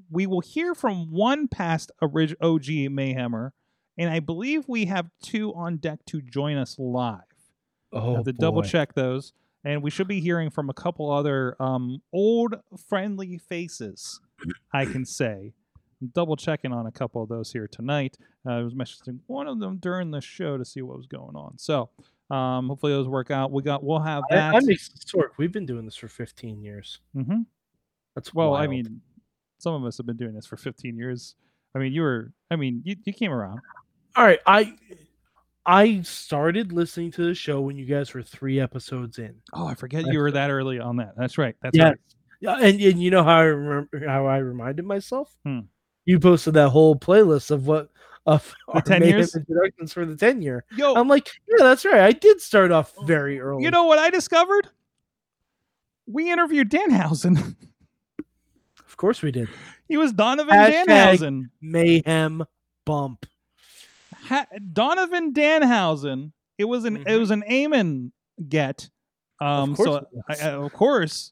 We 0.10 0.26
will 0.26 0.40
hear 0.42 0.74
from 0.74 1.12
one 1.12 1.48
past 1.48 1.92
orig- 2.02 2.36
OG 2.42 2.90
Mayhemmer, 2.90 3.52
and 3.98 4.10
I 4.10 4.20
believe 4.20 4.66
we 4.68 4.86
have 4.86 5.10
two 5.22 5.54
on 5.54 5.78
deck 5.78 6.00
to 6.08 6.22
join 6.22 6.58
us 6.58 6.78
live 6.80 7.20
Oh, 7.94 8.16
have 8.16 8.26
to 8.26 8.34
double 8.34 8.64
check 8.64 8.94
those. 8.96 9.34
And 9.64 9.84
we 9.84 9.92
should 9.92 10.08
be 10.08 10.22
hearing 10.22 10.50
from 10.50 10.70
a 10.70 10.74
couple 10.74 11.12
other 11.12 11.56
um, 11.60 12.02
old 12.12 12.56
friendly 12.88 13.38
faces, 13.38 14.20
I 14.74 14.86
can 14.86 15.06
say. 15.06 15.54
Double 16.14 16.36
checking 16.36 16.72
on 16.74 16.88
a 16.88 16.92
couple 16.92 17.22
of 17.22 17.30
those 17.30 17.52
here 17.52 17.68
tonight. 17.68 18.18
Uh, 18.46 18.52
I 18.54 18.62
was 18.64 18.74
messaging 18.74 19.20
one 19.28 19.48
of 19.48 19.60
them 19.60 19.78
during 19.78 20.10
the 20.12 20.22
show 20.22 20.58
to 20.58 20.66
see 20.66 20.82
what 20.82 20.98
was 20.98 21.06
going 21.08 21.36
on. 21.36 21.58
So 21.58 21.90
um, 22.32 22.68
hopefully 22.70 22.92
those 22.94 23.08
work 23.08 23.30
out. 23.30 23.52
We 23.52 23.62
got 23.62 23.84
we'll 23.84 24.00
have 24.00 24.24
I, 24.32 24.36
that. 24.36 24.56
I'm 24.56 24.64
Sork. 24.64 25.30
We've 25.38 25.52
been 25.52 25.66
doing 25.66 25.86
this 25.86 25.96
for 25.96 26.08
15 26.08 26.62
years. 26.64 27.00
Mhm. 27.16 27.46
That's 28.16 28.34
Well, 28.34 28.56
I 28.56 28.68
mean, 28.68 29.02
some 29.60 29.74
of 29.76 29.86
us 29.86 29.98
have 29.98 30.06
been 30.06 30.18
doing 30.18 30.34
this 30.34 30.46
for 30.46 30.58
15 30.58 30.98
years. 30.98 31.36
I 31.76 31.80
mean, 31.80 31.94
you 31.94 32.02
were. 32.02 32.32
I 32.50 32.56
mean, 32.56 32.82
you, 32.84 32.96
you 33.06 33.14
came 33.14 33.32
around. 33.32 33.60
all 34.16 34.24
right. 34.26 34.40
I 34.46 34.76
I 35.66 36.02
started 36.02 36.72
listening 36.74 37.12
to 37.12 37.24
the 37.24 37.36
show 37.36 37.62
when 37.62 37.78
you 37.78 37.86
guys 37.86 38.14
were 38.16 38.24
three 38.24 38.60
episodes 38.60 39.20
in. 39.20 39.36
Oh, 39.54 39.68
I 39.68 39.76
forget 39.76 40.04
That's 40.04 40.14
you 40.14 40.20
were 40.20 40.32
that 40.32 40.50
early 40.50 40.80
on 40.80 40.96
that. 40.98 41.14
That's 41.16 41.38
right. 41.38 41.56
That's 41.62 41.78
Yeah. 41.78 41.90
right. 41.90 41.98
Yeah, 42.40 42.56
and, 42.56 42.82
and 42.82 43.00
you 43.02 43.12
know 43.12 43.24
how 43.24 43.38
I 43.38 43.44
remember 43.44 44.08
how 44.08 44.26
I 44.26 44.38
reminded 44.38 44.84
myself. 44.86 45.38
Hmm. 45.46 45.60
You 46.06 46.20
posted 46.20 46.54
that 46.56 46.70
whole 46.70 46.96
playlist 46.96 47.52
of 47.52 47.68
what 47.68 47.90
of 48.26 48.54
our 48.68 48.82
10 48.82 49.00
Mayhem 49.02 49.18
years? 49.20 49.36
introductions 49.36 49.94
for 49.94 50.06
the 50.06 50.16
ten 50.16 50.42
year. 50.42 50.64
Yo, 50.76 50.94
I'm 50.94 51.08
like, 51.08 51.30
yeah, 51.48 51.64
that's 51.64 51.86
right. 51.86 52.02
I 52.02 52.12
did 52.12 52.40
start 52.42 52.72
off 52.72 52.94
very 53.06 53.40
early. 53.40 53.64
you 53.64 53.72
know 53.72 53.86
what 53.86 54.00
I 54.00 54.10
discovered? 54.10 54.68
We 56.08 56.32
interviewed 56.32 56.70
Danhausen. 56.70 57.38
of 58.88 58.98
course 58.98 59.22
we 59.22 59.32
did. 59.32 59.48
He 59.88 59.98
was 59.98 60.14
Donovan 60.14 60.54
Hashtag- 60.56 60.86
Danhausen. 60.86 61.50
Mayhem 61.62 62.44
bump. 62.86 63.26
Ha- 64.26 64.46
Donovan 64.72 65.34
Danhausen. 65.34 66.32
It 66.58 66.66
was 66.66 66.86
an 66.86 66.98
it 66.98 67.06
Mhm. 67.08 67.20
was 67.20 67.32
an 67.32 67.44
Eamon 67.50 68.12
get. 68.48 68.90
Um, 69.40 69.76
course 69.76 69.88
so 69.88 70.08
I. 70.30 70.34
I- 70.48 70.52
of 70.52 70.72
course, 70.74 71.32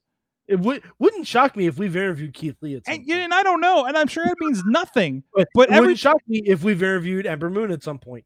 It 0.50 0.60
would 0.62 0.82
wouldn't 0.98 1.28
shock 1.28 1.56
me 1.56 1.68
if 1.68 1.78
we've 1.78 1.96
interviewed 1.96 2.34
Keith 2.34 2.56
Lee 2.62 2.76
at 2.76 2.86
some 2.86 2.96
and, 2.96 3.08
point. 3.08 3.20
and 3.20 3.34
I 3.34 3.44
don't 3.44 3.62
know, 3.62 3.86
and 3.86 3.96
I'm 3.96 4.08
sure 4.08 4.26
it 4.26 4.34
means 4.40 4.64
nothing. 4.66 5.24
But, 5.36 5.48
but 5.54 5.70
it 5.70 5.74
every- 5.74 5.82
wouldn't 5.82 6.00
shock 6.00 6.22
me 6.28 6.42
if 6.46 6.64
we've 6.64 6.82
interviewed 6.82 7.26
Ember 7.28 7.50
Moon 7.50 7.72
at 7.72 7.84
some 7.84 8.00
point. 8.00 8.26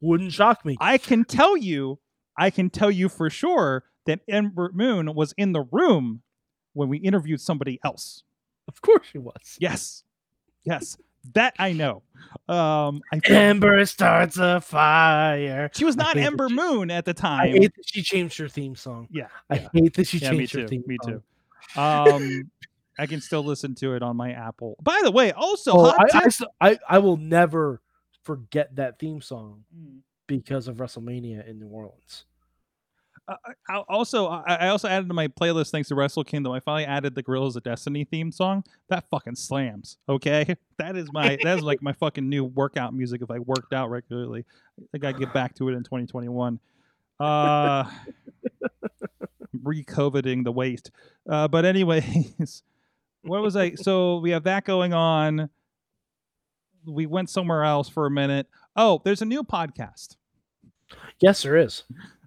Wouldn't 0.00 0.32
shock 0.32 0.64
me. 0.64 0.76
I 0.80 0.98
can 0.98 1.24
tell 1.24 1.56
you, 1.56 1.98
I 2.38 2.50
can 2.50 2.70
tell 2.70 2.90
you 2.90 3.08
for 3.08 3.28
sure 3.28 3.84
that 4.06 4.20
Ember 4.28 4.70
Moon 4.72 5.14
was 5.14 5.34
in 5.36 5.52
the 5.52 5.62
room 5.72 6.22
when 6.74 6.88
we 6.88 6.98
interviewed 6.98 7.40
somebody 7.40 7.80
else. 7.84 8.22
Of 8.68 8.80
course 8.80 9.06
she 9.10 9.18
was. 9.18 9.56
Yes, 9.58 10.04
yes, 10.64 10.96
that 11.32 11.54
I 11.58 11.72
know. 11.72 12.02
Um, 12.48 13.00
I 13.12 13.20
Ember 13.24 13.84
starts 13.86 14.36
a 14.38 14.60
fire. 14.60 15.70
she 15.74 15.84
was 15.84 15.96
not 15.96 16.16
Ember 16.16 16.48
Moon 16.48 16.90
at 16.90 17.04
the 17.04 17.12
I 17.12 17.14
time. 17.14 17.48
hate 17.52 17.74
that 17.74 17.86
she 17.88 18.02
changed 18.02 18.38
her 18.38 18.48
theme 18.48 18.76
song. 18.76 19.08
yeah, 19.10 19.26
I 19.50 19.56
yeah. 19.56 19.68
hate 19.72 19.94
that 19.94 20.06
she 20.06 20.18
yeah, 20.18 20.30
changed 20.30 20.54
her 20.54 20.62
too. 20.62 20.68
theme 20.68 20.84
Me 20.86 20.96
song. 21.02 21.12
too. 21.14 21.22
Um, 21.76 22.50
I 22.98 23.06
can 23.06 23.20
still 23.20 23.42
listen 23.42 23.74
to 23.76 23.94
it 23.94 24.02
on 24.02 24.16
my 24.16 24.32
Apple. 24.32 24.76
By 24.82 25.00
the 25.02 25.10
way, 25.10 25.32
also 25.32 25.72
Oh, 25.72 25.84
hot 25.90 26.14
I, 26.14 26.28
I, 26.60 26.70
I, 26.70 26.78
I 26.88 26.98
will 26.98 27.16
never 27.16 27.80
forget 28.22 28.76
that 28.76 28.98
theme 28.98 29.20
song 29.20 29.64
Mm. 29.76 29.98
because 30.26 30.68
of 30.68 30.76
WrestleMania 30.76 31.46
in 31.48 31.58
New 31.58 31.68
Orleans. 31.68 32.24
Uh, 33.26 33.36
I, 33.68 33.76
also, 33.88 34.28
I, 34.28 34.42
I 34.54 34.68
also 34.68 34.86
added 34.86 35.08
to 35.08 35.14
my 35.14 35.28
playlist 35.28 35.70
thanks 35.70 35.88
to 35.88 35.94
Wrestle 35.94 36.24
Kingdom. 36.24 36.52
I 36.52 36.60
finally 36.60 36.84
added 36.84 37.14
the 37.14 37.22
Guerrillas 37.22 37.56
of 37.56 37.62
Destiny 37.62 38.04
theme 38.04 38.30
song. 38.30 38.62
That 38.90 39.06
fucking 39.10 39.36
slams. 39.36 39.96
Okay, 40.08 40.56
that 40.78 40.94
is 40.96 41.10
my 41.12 41.38
that 41.42 41.56
is 41.58 41.64
like 41.64 41.80
my 41.82 41.94
fucking 41.94 42.28
new 42.28 42.44
workout 42.44 42.92
music. 42.92 43.22
If 43.22 43.30
I 43.30 43.38
worked 43.38 43.72
out 43.72 43.88
regularly, 43.88 44.44
I 44.78 44.84
think 44.92 45.04
I 45.06 45.12
get 45.12 45.32
back 45.32 45.54
to 45.54 45.68
it 45.70 45.72
in 45.72 45.82
2021. 45.84 46.60
Uh, 47.18 47.84
re-coveting 49.64 50.44
the 50.44 50.52
waste. 50.52 50.90
Uh, 51.28 51.48
but 51.48 51.64
anyways, 51.64 52.62
what 53.22 53.42
was 53.42 53.56
I? 53.56 53.74
So 53.74 54.18
we 54.18 54.30
have 54.30 54.44
that 54.44 54.64
going 54.64 54.92
on. 54.92 55.48
We 56.86 57.06
went 57.06 57.30
somewhere 57.30 57.64
else 57.64 57.88
for 57.88 58.06
a 58.06 58.10
minute. 58.10 58.46
Oh, 58.76 59.00
there's 59.04 59.22
a 59.22 59.26
new 59.26 59.42
podcast. 59.42 60.16
Yes, 61.20 61.42
there 61.42 61.56
is. 61.56 61.84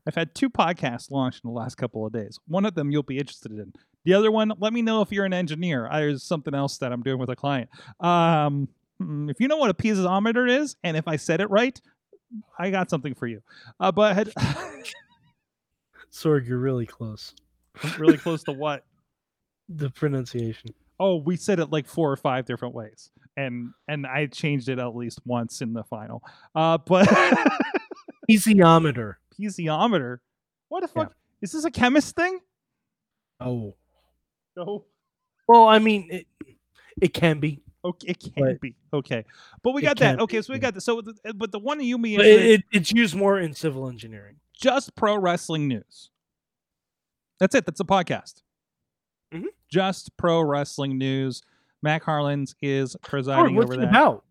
I've 0.07 0.15
had 0.15 0.33
two 0.33 0.49
podcasts 0.49 1.11
launched 1.11 1.43
in 1.43 1.49
the 1.49 1.53
last 1.53 1.75
couple 1.75 2.05
of 2.05 2.13
days. 2.13 2.39
One 2.47 2.65
of 2.65 2.73
them 2.75 2.91
you'll 2.91 3.03
be 3.03 3.19
interested 3.19 3.51
in. 3.51 3.73
The 4.05 4.13
other 4.13 4.31
one, 4.31 4.53
let 4.57 4.71
me 4.71 4.81
know 4.81 5.01
if 5.01 5.11
you're 5.11 5.25
an 5.25 5.33
engineer. 5.33 5.89
There's 5.91 6.23
something 6.23 6.55
else 6.55 6.77
that 6.77 6.93
I'm 6.93 7.03
doing 7.03 7.19
with 7.19 7.29
a 7.29 7.35
client. 7.35 7.69
Um, 7.99 8.69
mm, 9.01 9.29
if 9.29 9.41
you 9.41 9.49
know 9.49 9.57
what 9.57 9.69
a 9.69 9.73
piezometer 9.73 10.49
is, 10.49 10.77
and 10.81 10.95
if 10.95 11.09
I 11.09 11.17
said 11.17 11.41
it 11.41 11.49
right, 11.49 11.79
I 12.57 12.71
got 12.71 12.89
something 12.89 13.15
for 13.15 13.27
you. 13.27 13.41
Uh, 13.81 13.91
but 13.91 14.29
Sorg, 16.11 16.47
you're 16.47 16.57
really 16.57 16.85
close. 16.85 17.33
really 17.97 18.17
close 18.17 18.43
to 18.43 18.53
what? 18.53 18.83
The 19.69 19.89
pronunciation. 19.89 20.69
Oh, 20.97 21.17
we 21.17 21.35
said 21.35 21.59
it 21.59 21.71
like 21.71 21.87
four 21.87 22.09
or 22.09 22.15
five 22.15 22.45
different 22.45 22.73
ways, 22.73 23.11
and 23.35 23.71
and 23.89 24.07
I 24.07 24.27
changed 24.27 24.69
it 24.69 24.79
at 24.79 24.95
least 24.95 25.19
once 25.25 25.61
in 25.61 25.73
the 25.73 25.83
final. 25.83 26.23
Uh, 26.55 26.77
but 26.77 27.05
Easiometer. 28.31 29.15
piezometer. 29.37 30.19
What 30.69 30.81
the 30.81 30.87
Yeah. 30.95 31.03
fuck? 31.03 31.13
Is 31.41 31.51
this 31.51 31.65
a 31.65 31.71
chemist 31.71 32.15
thing? 32.15 32.39
Oh. 33.41 33.75
No. 34.55 34.85
Well, 35.47 35.65
I 35.65 35.79
mean, 35.79 36.07
it, 36.11 36.27
it 37.01 37.13
can 37.13 37.39
be. 37.41 37.59
Okay, 37.85 38.07
it 38.07 38.19
can 38.19 38.31
But- 38.45 38.61
be 38.61 38.75
okay, 38.93 39.23
but 39.63 39.73
we 39.73 39.81
got 39.81 39.97
that. 39.99 40.19
Okay, 40.21 40.37
be, 40.37 40.41
so 40.41 40.51
we 40.53 40.59
got 40.59 40.73
this. 40.73 40.85
So, 40.85 41.01
the- 41.01 41.33
but 41.35 41.51
the 41.51 41.59
one 41.59 41.79
you 41.81 41.97
mean 41.97 42.19
it, 42.21 42.25
it, 42.25 42.61
it's 42.71 42.91
used 42.91 43.15
more 43.15 43.37
in 43.39 43.53
civil 43.53 43.87
engineering. 43.87 44.37
Just 44.57 44.95
pro 44.95 45.17
wrestling 45.17 45.67
news. 45.67 46.09
That's 47.39 47.55
it. 47.55 47.65
That's 47.65 47.79
a 47.79 47.85
podcast. 47.85 48.41
Mhm. 49.33 49.45
Just 49.69 50.15
pro 50.17 50.41
wrestling 50.41 50.97
news. 50.97 51.41
Mac 51.83 52.03
Harlan's 52.03 52.55
is 52.61 52.95
presiding 53.03 53.55
what's 53.55 53.65
over 53.65 53.75
it 53.75 53.85
that. 53.85 53.89
about? 53.89 54.23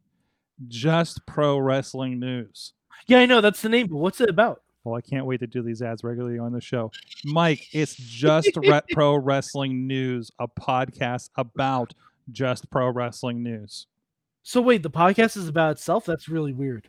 Just 0.68 1.24
pro 1.27 1.59
wrestling 1.59 2.18
news. 2.18 2.72
Yeah, 3.07 3.18
I 3.18 3.27
know 3.27 3.41
that's 3.41 3.62
the 3.62 3.68
name, 3.68 3.87
but 3.89 3.99
what's 3.99 4.20
it 4.20 4.31
about? 4.31 4.62
Well, 4.85 4.95
I 4.97 5.01
can't 5.01 5.27
wait 5.27 5.41
to 5.41 5.47
do 5.47 5.62
these 5.62 5.83
ads 5.83 6.03
regularly 6.03 6.39
on 6.39 6.53
the 6.53 6.61
show. 6.61 6.91
Mike, 7.24 7.66
it's 7.72 7.95
just 7.97 8.51
re- 8.57 8.81
pro 8.93 9.16
wrestling 9.16 9.87
news, 9.87 10.31
a 10.39 10.49
podcast 10.49 11.31
about 11.37 11.93
just 12.33 12.70
pro 12.70 12.89
wrestling 12.91 13.43
news. 13.43 13.87
So 14.43 14.61
wait, 14.61 14.83
the 14.83 14.91
podcast 14.91 15.37
is 15.37 15.49
about 15.49 15.72
itself. 15.72 16.05
That's 16.05 16.29
really 16.29 16.53
weird. 16.53 16.89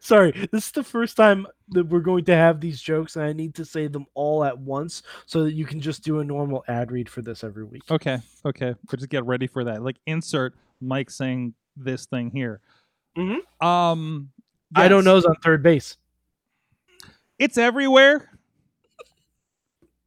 Sorry, 0.00 0.32
this 0.52 0.66
is 0.66 0.72
the 0.72 0.82
first 0.82 1.16
time 1.16 1.46
that 1.70 1.86
we're 1.86 2.00
going 2.00 2.24
to 2.26 2.34
have 2.34 2.60
these 2.60 2.80
jokes, 2.80 3.16
and 3.16 3.24
I 3.24 3.32
need 3.32 3.54
to 3.56 3.64
say 3.64 3.86
them 3.86 4.06
all 4.14 4.44
at 4.44 4.56
once 4.58 5.02
so 5.26 5.44
that 5.44 5.52
you 5.52 5.64
can 5.64 5.80
just 5.80 6.02
do 6.02 6.20
a 6.20 6.24
normal 6.24 6.64
ad 6.68 6.90
read 6.90 7.08
for 7.08 7.22
this 7.22 7.44
every 7.44 7.64
week. 7.64 7.82
Okay, 7.90 8.18
okay. 8.44 8.74
But 8.90 8.98
just 9.00 9.10
get 9.10 9.24
ready 9.24 9.46
for 9.46 9.64
that. 9.64 9.82
Like 9.82 9.96
insert 10.06 10.54
Mike 10.80 11.10
saying 11.10 11.54
this 11.76 12.06
thing 12.06 12.30
here. 12.30 12.60
Mhm. 13.16 13.38
Um 13.64 14.30
I 14.74 14.88
don't 14.88 15.00
yes. 15.00 15.04
know. 15.04 15.16
Is 15.18 15.24
on 15.26 15.36
third 15.36 15.62
base. 15.62 15.96
It's 17.38 17.58
everywhere. 17.58 18.30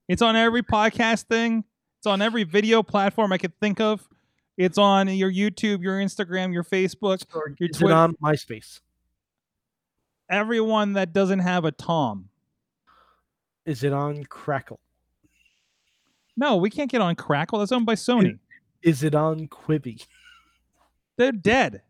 It's 0.08 0.22
on 0.22 0.36
every 0.36 0.64
podcast 0.64 1.24
thing. 1.24 1.64
It's 2.00 2.08
on 2.08 2.22
every 2.22 2.44
video 2.44 2.84
platform 2.84 3.32
I 3.34 3.38
could 3.38 3.58
think 3.60 3.80
of. 3.80 4.08
It's 4.58 4.78
on 4.78 5.08
your 5.10 5.32
YouTube, 5.32 5.82
your 5.84 6.00
Instagram, 6.00 6.54
your 6.54 6.64
Facebook. 6.64 7.26
Or 7.36 7.54
Your 7.60 7.70
Twitter- 7.70 7.94
on 7.94 8.16
MySpace? 8.24 8.80
Everyone 10.30 10.94
that 10.94 11.14
doesn't 11.14 11.40
have 11.40 11.66
a 11.66 11.72
Tom. 11.72 12.30
Is 13.66 13.84
it 13.84 13.94
on 13.94 14.24
Crackle? 14.26 14.80
No, 16.38 16.58
we 16.58 16.70
can't 16.70 16.92
get 16.92 17.02
on 17.02 17.16
Crackle. 17.16 17.60
That's 17.60 17.72
owned 17.72 17.86
by 17.86 17.96
Sony. 17.96 18.40
Is 18.82 19.04
it 19.04 19.16
on 19.16 19.48
Quibi? 19.48 20.06
They're 21.18 21.32
dead. 21.32 21.82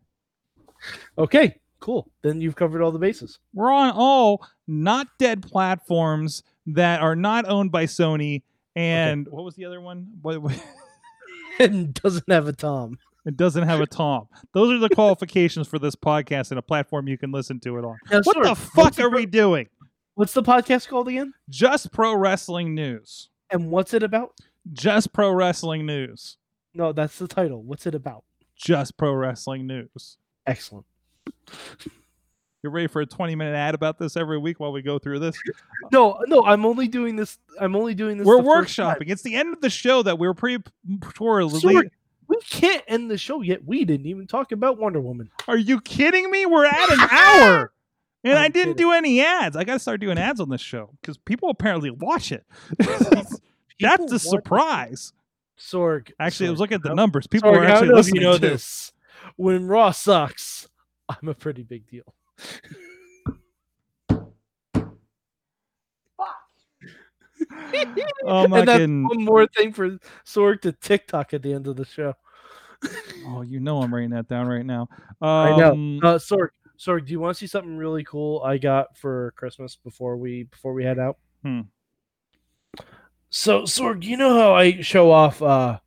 Okay, 1.18 1.56
cool. 1.80 2.08
Then 2.22 2.40
you've 2.40 2.56
covered 2.56 2.82
all 2.82 2.92
the 2.92 2.98
bases. 2.98 3.38
We're 3.52 3.72
on 3.72 3.90
all 3.90 4.46
not 4.66 5.08
dead 5.18 5.42
platforms 5.42 6.42
that 6.66 7.00
are 7.02 7.16
not 7.16 7.46
owned 7.48 7.72
by 7.72 7.86
Sony. 7.86 8.42
And 8.76 9.26
what 9.28 9.44
was 9.44 9.56
the 9.56 9.64
other 9.64 9.80
one? 9.80 10.08
What, 10.22 10.40
what- 10.40 10.62
and 11.58 11.94
doesn't 11.94 12.30
have 12.30 12.48
a 12.48 12.52
Tom. 12.52 12.98
It 13.26 13.36
doesn't 13.36 13.64
have 13.64 13.80
a 13.80 13.86
Tom. 13.86 14.28
Those 14.54 14.72
are 14.72 14.78
the 14.78 14.88
qualifications 14.88 15.68
for 15.68 15.78
this 15.78 15.94
podcast 15.96 16.50
and 16.50 16.58
a 16.58 16.62
platform 16.62 17.08
you 17.08 17.18
can 17.18 17.32
listen 17.32 17.60
to 17.60 17.76
it 17.78 17.84
on. 17.84 17.96
Now, 18.10 18.20
What 18.22 18.36
Sorg, 18.36 18.44
the 18.44 18.54
fuck 18.54 18.94
the 18.94 19.02
are 19.04 19.10
pro- 19.10 19.18
we 19.18 19.26
doing? 19.26 19.68
What's 20.14 20.32
the 20.32 20.42
podcast 20.42 20.88
called 20.88 21.08
again? 21.08 21.34
Just 21.50 21.92
pro 21.92 22.14
wrestling 22.14 22.74
news. 22.74 23.28
And 23.50 23.70
what's 23.70 23.92
it 23.92 24.02
about? 24.02 24.32
Just 24.72 25.12
pro 25.12 25.30
wrestling 25.30 25.84
news. 25.84 26.38
No, 26.72 26.92
that's 26.92 27.18
the 27.18 27.28
title. 27.28 27.62
What's 27.62 27.86
it 27.86 27.94
about? 27.94 28.24
Just 28.56 28.96
pro 28.96 29.12
wrestling 29.12 29.66
news. 29.66 30.16
Excellent. 30.46 30.86
You're 32.62 32.72
ready 32.72 32.86
for 32.88 33.00
a 33.00 33.06
20 33.06 33.34
minute 33.36 33.54
ad 33.54 33.74
about 33.74 33.98
this 33.98 34.16
every 34.16 34.38
week 34.38 34.58
while 34.58 34.72
we 34.72 34.82
go 34.82 34.98
through 34.98 35.18
this? 35.20 35.36
No, 35.92 36.18
no, 36.26 36.44
I'm 36.44 36.64
only 36.66 36.88
doing 36.88 37.14
this. 37.16 37.38
I'm 37.60 37.76
only 37.76 37.94
doing 37.94 38.18
this. 38.18 38.26
We're 38.26 38.38
the 38.42 38.48
workshopping. 38.48 39.08
It's 39.08 39.22
the 39.22 39.34
end 39.36 39.52
of 39.52 39.60
the 39.60 39.70
show 39.70 40.02
that 40.02 40.18
we 40.18 40.26
were 40.26 40.34
pretty 40.34 40.64
sure. 41.14 41.42
Sorg, 42.26 42.28
we 42.28 42.36
can't 42.42 42.82
end 42.88 43.10
the 43.10 43.18
show 43.18 43.40
yet. 43.42 43.64
We 43.64 43.84
didn't 43.84 44.06
even 44.06 44.26
talk 44.26 44.52
about 44.52 44.78
Wonder 44.78 45.00
Woman. 45.00 45.30
Are 45.48 45.56
you 45.56 45.80
kidding 45.80 46.30
me? 46.30 46.46
We're 46.46 46.66
at 46.66 46.90
an 46.92 47.00
hour. 47.00 47.72
And 48.24 48.38
I 48.38 48.46
I'm 48.46 48.50
didn't 48.52 48.74
kidding. 48.74 48.88
do 48.88 48.92
any 48.92 49.20
ads. 49.20 49.56
I 49.56 49.64
got 49.64 49.74
to 49.74 49.78
start 49.78 50.00
doing 50.00 50.18
ads 50.18 50.40
on 50.40 50.48
this 50.48 50.60
show 50.60 50.90
because 51.00 51.16
people 51.18 51.48
apparently 51.50 51.90
watch 51.90 52.32
it. 52.32 52.44
That's 53.80 54.12
a 54.12 54.18
surprise. 54.18 55.12
Sorg. 55.58 56.10
Actually, 56.18 56.48
I 56.48 56.50
was 56.50 56.58
Sorg, 56.58 56.60
looking 56.60 56.74
at 56.76 56.82
the 56.82 56.94
numbers. 56.94 57.26
People 57.26 57.52
Sorg, 57.52 57.58
are 57.58 57.64
actually 57.64 57.88
listening 57.90 58.22
you 58.22 58.28
know 58.28 58.38
too. 58.38 58.48
this. 58.48 58.92
When 59.36 59.66
Raw 59.66 59.90
sucks, 59.92 60.68
I'm 61.08 61.28
a 61.28 61.34
pretty 61.34 61.62
big 61.62 61.86
deal. 61.88 62.14
Oh 68.24 68.48
my 68.48 68.60
and 68.60 68.68
that's 68.68 68.78
goodness. 68.78 69.08
one 69.08 69.24
more 69.24 69.46
thing 69.46 69.72
for 69.72 69.98
Sorg 70.24 70.62
to 70.62 70.72
TikTok 70.72 71.32
at 71.34 71.42
the 71.42 71.52
end 71.52 71.66
of 71.66 71.76
the 71.76 71.84
show. 71.84 72.14
Oh, 73.26 73.42
you 73.42 73.60
know 73.60 73.80
I'm 73.82 73.94
writing 73.94 74.10
that 74.10 74.28
down 74.28 74.46
right 74.46 74.64
now. 74.66 74.88
I 75.20 75.56
know. 75.56 75.72
Um, 75.72 76.00
Uh, 76.02 76.14
Sorg, 76.18 76.48
Sorg, 76.78 77.06
do 77.06 77.12
you 77.12 77.20
want 77.20 77.36
to 77.36 77.38
see 77.38 77.46
something 77.46 77.76
really 77.76 78.04
cool 78.04 78.42
I 78.42 78.58
got 78.58 78.96
for 78.98 79.32
Christmas 79.36 79.76
before 79.76 80.16
we 80.16 80.44
before 80.44 80.72
we 80.74 80.84
head 80.84 80.98
out? 80.98 81.18
Hmm. 81.42 81.62
So 83.30 83.62
Sorg, 83.62 84.02
you 84.04 84.16
know 84.16 84.34
how 84.38 84.54
I 84.54 84.80
show 84.82 85.10
off 85.10 85.40
uh 85.42 85.78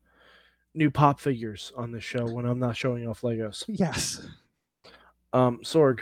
new 0.74 0.92
pop 0.92 1.20
figures 1.20 1.72
on 1.76 1.92
this 1.92 2.04
show 2.04 2.26
when 2.32 2.46
I'm 2.46 2.60
not 2.60 2.78
showing 2.78 3.08
off 3.08 3.22
Legos. 3.22 3.64
Yes. 3.68 4.26
Um, 5.34 5.60
Sorg, 5.64 6.02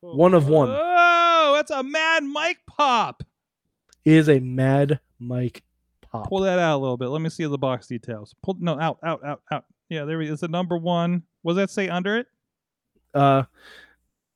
One 0.00 0.34
of 0.34 0.48
one. 0.48 0.68
Oh, 0.70 1.52
that's 1.56 1.70
a 1.70 1.82
Mad 1.82 2.24
Mike 2.24 2.58
pop. 2.66 3.22
Is 4.04 4.28
a 4.28 4.40
Mad 4.40 5.00
Mike 5.18 5.62
pop. 6.10 6.28
Pull 6.28 6.40
that 6.40 6.58
out 6.58 6.78
a 6.78 6.80
little 6.80 6.96
bit. 6.96 7.08
Let 7.08 7.22
me 7.22 7.30
see 7.30 7.44
the 7.44 7.58
box 7.58 7.86
details. 7.86 8.34
Pull 8.42 8.56
no 8.60 8.78
out, 8.78 8.98
out, 9.02 9.24
out, 9.24 9.42
out. 9.50 9.64
Yeah, 9.88 10.04
there 10.04 10.20
is 10.22 10.40
the 10.40 10.48
number 10.48 10.76
one. 10.76 11.22
What 11.42 11.52
does 11.52 11.56
that 11.58 11.70
say 11.70 11.88
under 11.88 12.16
it? 12.16 12.26
Uh, 13.14 13.44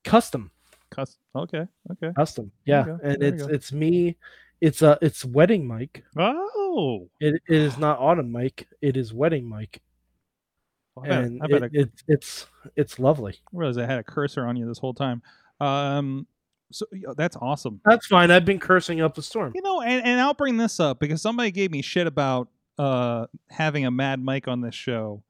custom, 0.05 0.51
Custom. 0.91 1.21
okay, 1.35 1.67
okay. 1.93 2.13
custom. 2.15 2.53
Yeah, 2.65 2.97
and 3.03 3.21
there 3.21 3.35
it's 3.35 3.43
it's 3.45 3.73
me. 3.73 4.17
It's 4.61 4.83
uh 4.83 4.97
it's 5.03 5.25
wedding 5.25 5.67
Mike. 5.67 6.05
Oh, 6.17 7.09
It, 7.21 7.35
it 7.49 7.55
is 7.57 7.79
not 7.79 7.99
autumn 7.99 8.31
Mike. 8.33 8.69
It 8.81 8.97
is 8.97 9.13
wedding 9.15 9.49
Mike, 9.49 9.81
I 10.99 11.09
bet, 11.09 11.25
and 11.25 11.43
I, 11.43 11.47
bet 11.47 11.63
it, 11.63 11.73
I, 11.75 11.81
it, 11.81 11.91
it's 12.09 12.47
it's 12.75 12.99
lovely. 12.99 13.33
I 13.33 13.51
realized 13.53 13.79
I 13.79 13.87
had 13.87 13.99
a 13.99 14.05
cursor 14.05 14.47
on 14.47 14.57
you 14.57 14.67
this 14.67 14.79
whole 14.79 14.95
time. 14.95 15.23
Um, 15.61 16.27
so 16.73 16.87
yeah, 16.93 17.11
that's 17.17 17.37
awesome. 17.37 17.81
That's 17.85 18.07
fine. 18.07 18.31
I've 18.31 18.45
been 18.45 18.59
cursing 18.59 19.01
up 19.01 19.17
a 19.19 19.23
storm. 19.23 19.53
You 19.55 19.63
know, 19.63 19.81
and, 19.83 20.05
and 20.05 20.21
I'll 20.21 20.35
bring 20.35 20.57
this 20.57 20.81
up 20.81 20.99
because 20.99 21.23
somebody 21.23 21.51
gave 21.51 21.71
me 21.71 21.83
shit 21.83 22.07
about 22.07 22.49
uh 22.79 23.27
having 23.51 23.87
a 23.87 23.91
Mad 23.91 24.23
Mike 24.23 24.49
on 24.49 24.61
this 24.61 24.75
show 24.75 25.23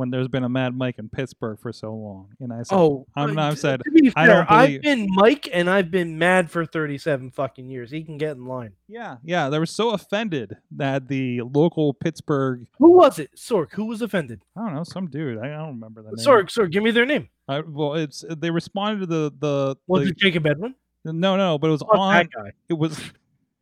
when 0.00 0.10
there's 0.10 0.28
been 0.28 0.42
a 0.44 0.48
Mad 0.48 0.74
Mike 0.74 0.98
in 0.98 1.08
Pittsburgh 1.10 1.58
for 1.60 1.72
so 1.72 1.94
long, 1.94 2.28
and 2.40 2.52
I 2.52 2.62
said, 2.62 2.74
Oh, 2.74 3.06
I'm 3.14 3.30
uh, 3.30 3.32
not 3.34 3.58
said, 3.58 3.82
be 3.94 4.10
I 4.16 4.26
fair, 4.26 4.34
don't 4.34 4.48
believe- 4.48 4.76
I've 4.78 4.82
been 4.82 5.06
Mike 5.10 5.48
and 5.52 5.68
I've 5.68 5.90
been 5.90 6.18
mad 6.18 6.50
for 6.50 6.64
37 6.64 7.30
fucking 7.30 7.68
years. 7.68 7.90
He 7.90 8.02
can 8.02 8.16
get 8.16 8.36
in 8.36 8.46
line. 8.46 8.72
yeah, 8.88 9.18
yeah, 9.22 9.48
they 9.50 9.58
were 9.58 9.66
so 9.66 9.90
offended 9.90 10.56
that 10.72 11.06
the 11.08 11.42
local 11.42 11.92
Pittsburgh, 11.94 12.66
Who 12.78 12.92
was 12.96 13.18
it? 13.18 13.30
Sork, 13.36 13.72
Who 13.74 13.84
was 13.84 14.00
offended? 14.02 14.40
I 14.56 14.62
don't 14.64 14.74
know, 14.74 14.84
some 14.84 15.06
dude, 15.06 15.38
I, 15.38 15.48
don't 15.48 15.74
remember 15.74 16.02
the 16.02 16.12
name. 16.16 16.26
Sorg. 16.26 16.46
Sorg. 16.46 16.72
Give 16.72 16.82
me 16.82 16.90
their 16.90 17.06
name. 17.06 17.28
I, 17.46 17.60
well, 17.60 17.94
it's 17.94 18.24
they 18.28 18.50
responded 18.50 19.00
to 19.00 19.06
the 19.06 19.32
the, 19.38 19.76
Was 19.86 20.04
the 20.04 20.10
it 20.10 20.16
Jacob 20.16 20.46
Edwin? 20.46 20.74
no 21.04 21.36
no, 21.36 21.58
but 21.58 21.68
it 21.68 21.70
was 21.72 21.82
Fuck 21.82 21.94
on 21.94 22.14
that 22.14 22.30
guy. 22.30 22.52
it 22.68 22.74
was 22.74 22.98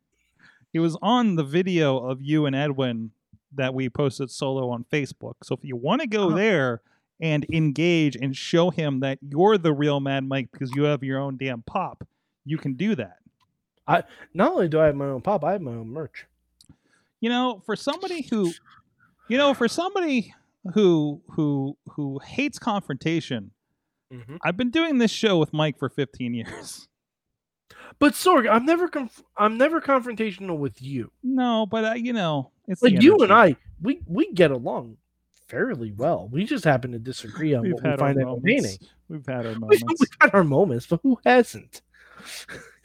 it 0.73 0.79
was 0.79 0.97
on 1.01 1.35
the 1.35 1.43
video 1.43 1.97
of 1.97 2.21
you 2.21 2.45
and 2.45 2.55
Edwin 2.55 3.11
that 3.55 3.73
we 3.73 3.89
posted 3.89 4.29
solo 4.31 4.69
on 4.69 4.85
Facebook. 4.91 5.35
So 5.43 5.55
if 5.55 5.63
you 5.63 5.75
want 5.75 6.01
to 6.01 6.07
go 6.07 6.27
Uh-huh. 6.27 6.35
there 6.37 6.81
and 7.19 7.45
engage 7.51 8.15
and 8.15 8.35
show 8.35 8.69
him 8.69 8.99
that 9.01 9.19
you're 9.21 9.57
the 9.57 9.73
real 9.73 9.99
Mad 9.99 10.23
Mike 10.27 10.49
because 10.51 10.71
you 10.75 10.83
have 10.83 11.03
your 11.03 11.19
own 11.19 11.37
damn 11.37 11.61
pop, 11.63 12.07
you 12.45 12.57
can 12.57 12.75
do 12.75 12.95
that. 12.95 13.17
I 13.87 14.03
not 14.33 14.51
only 14.51 14.67
do 14.69 14.79
I 14.79 14.85
have 14.85 14.95
my 14.95 15.05
own 15.05 15.21
pop, 15.21 15.43
I 15.43 15.53
have 15.53 15.61
my 15.61 15.71
own 15.71 15.89
merch. 15.89 16.25
You 17.19 17.29
know, 17.29 17.61
for 17.65 17.75
somebody 17.75 18.21
who 18.23 18.53
you 19.27 19.37
know, 19.37 19.53
for 19.53 19.67
somebody 19.67 20.33
who 20.73 21.21
who 21.31 21.77
who 21.91 22.19
hates 22.19 22.59
confrontation, 22.59 23.51
Mm-hmm. 24.11 24.37
I've 24.41 24.57
been 24.57 24.71
doing 24.71 24.97
this 24.97 25.11
show 25.11 25.37
with 25.37 25.53
Mike 25.53 25.77
for 25.77 25.87
15 25.87 26.33
years. 26.33 26.87
But 27.99 28.13
Sorg, 28.13 28.49
I'm 28.49 28.65
never 28.65 28.87
conf- 28.87 29.23
I'm 29.37 29.57
never 29.57 29.81
confrontational 29.81 30.57
with 30.57 30.81
you. 30.81 31.11
No, 31.21 31.65
but 31.69 31.83
uh, 31.85 31.93
you 31.93 32.13
know, 32.13 32.51
it's 32.69 32.81
Like 32.81 33.01
you 33.01 33.17
and. 33.17 33.33
I, 33.33 33.55
we 33.81 33.99
we 34.05 34.31
get 34.31 34.51
along 34.51 34.97
fairly 35.47 35.91
well. 35.91 36.29
We 36.31 36.45
just 36.45 36.63
happen 36.63 36.91
to 36.93 36.99
disagree 36.99 37.53
on 37.53 37.63
We've 37.63 37.73
what 37.73 37.83
we 37.83 37.97
find 37.97 38.17
entertaining. 38.19 38.77
We've 39.09 39.25
had 39.25 39.45
our 39.45 39.51
We've, 39.59 39.59
moments. 39.59 39.83
we've 39.99 40.09
had 40.21 40.33
our 40.33 40.43
moments, 40.43 40.85
but 40.87 40.99
who 41.03 41.19
hasn't? 41.25 41.81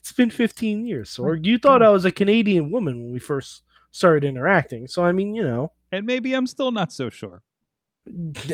It's 0.04 0.12
been 0.12 0.28
15 0.28 0.86
years, 0.86 1.08
Sorg. 1.16 1.46
You 1.46 1.56
thought 1.56 1.82
I 1.82 1.88
was 1.88 2.04
a 2.04 2.12
Canadian 2.12 2.70
woman 2.70 3.02
when 3.02 3.10
we 3.14 3.18
first 3.18 3.62
started 3.90 4.22
interacting. 4.28 4.86
So, 4.86 5.02
I 5.02 5.12
mean, 5.12 5.34
you 5.34 5.42
know, 5.42 5.72
and 5.92 6.04
maybe 6.04 6.34
I'm 6.34 6.46
still 6.46 6.70
not 6.70 6.92
so 6.92 7.08
sure. 7.08 7.40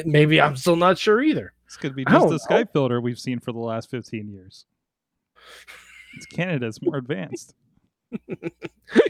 maybe 0.04 0.40
I'm 0.40 0.54
still 0.56 0.76
not 0.76 0.96
sure 0.96 1.20
either. 1.20 1.52
This 1.66 1.76
could 1.76 1.96
be 1.96 2.04
just 2.04 2.14
don't 2.16 2.28
the 2.28 2.38
know. 2.48 2.56
Skype 2.64 2.72
filter 2.72 3.00
we've 3.00 3.18
seen 3.18 3.40
for 3.40 3.50
the 3.50 3.58
last 3.58 3.90
15 3.90 4.28
years. 4.32 4.64
It's 6.16 6.26
Canada's 6.26 6.80
more 6.80 6.96
advanced. 6.98 7.56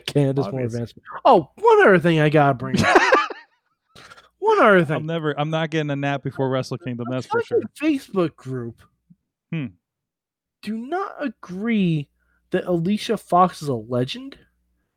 Canada's 0.06 0.50
more 0.50 0.60
advanced. 0.60 0.98
Oh, 1.24 1.50
one 1.56 1.82
other 1.82 1.98
thing 1.98 2.20
I 2.20 2.28
gotta 2.28 2.54
bring 2.54 2.82
up. 2.84 3.00
one 4.38 4.60
other 4.60 4.84
thing. 4.84 4.96
I'm 4.96 5.06
never. 5.06 5.38
I'm 5.38 5.50
not 5.50 5.70
getting 5.70 5.90
a 5.90 5.96
nap 5.96 6.22
before 6.22 6.50
Wrestle 6.50 6.78
Kingdom. 6.78 7.06
That's 7.10 7.26
for 7.26 7.42
sure. 7.42 7.62
Facebook 7.80 8.36
group. 8.36 8.82
Hmm. 9.52 9.66
Do 10.62 10.76
not 10.76 11.14
agree 11.18 12.08
that 12.50 12.64
Alicia 12.64 13.16
Fox 13.16 13.62
is 13.62 13.68
a 13.68 13.74
legend, 13.74 14.38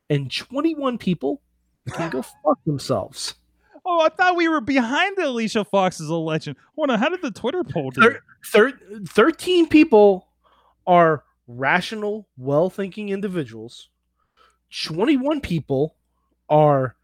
and 0.10 0.34
21 0.34 0.97
people 0.97 1.41
can 1.91 2.10
go 2.10 2.22
fuck 2.43 2.64
themselves. 2.66 3.36
Oh, 3.86 4.01
I 4.01 4.10
thought 4.10 4.36
we 4.38 4.47
were 4.47 4.62
behind 4.62 5.18
the 5.18 5.28
Alicia 5.28 5.66
Fox 5.66 5.99
as 5.99 6.08
a 6.08 6.16
legend. 6.16 6.56
Hold 6.76 6.89
on. 6.91 6.99
How 6.99 7.10
did 7.10 7.22
the 7.22 7.32
Twitter 7.32 7.64
poll 7.64 7.91
do? 7.91 8.01
Thir- 8.01 8.24
thir- 8.45 8.80
13 9.08 9.68
people 9.68 10.28
are 10.88 11.24
rational, 11.47 12.28
well-thinking 12.38 13.10
individuals. 13.10 13.89
21 14.74 15.41
people 15.41 15.95
are 16.49 16.95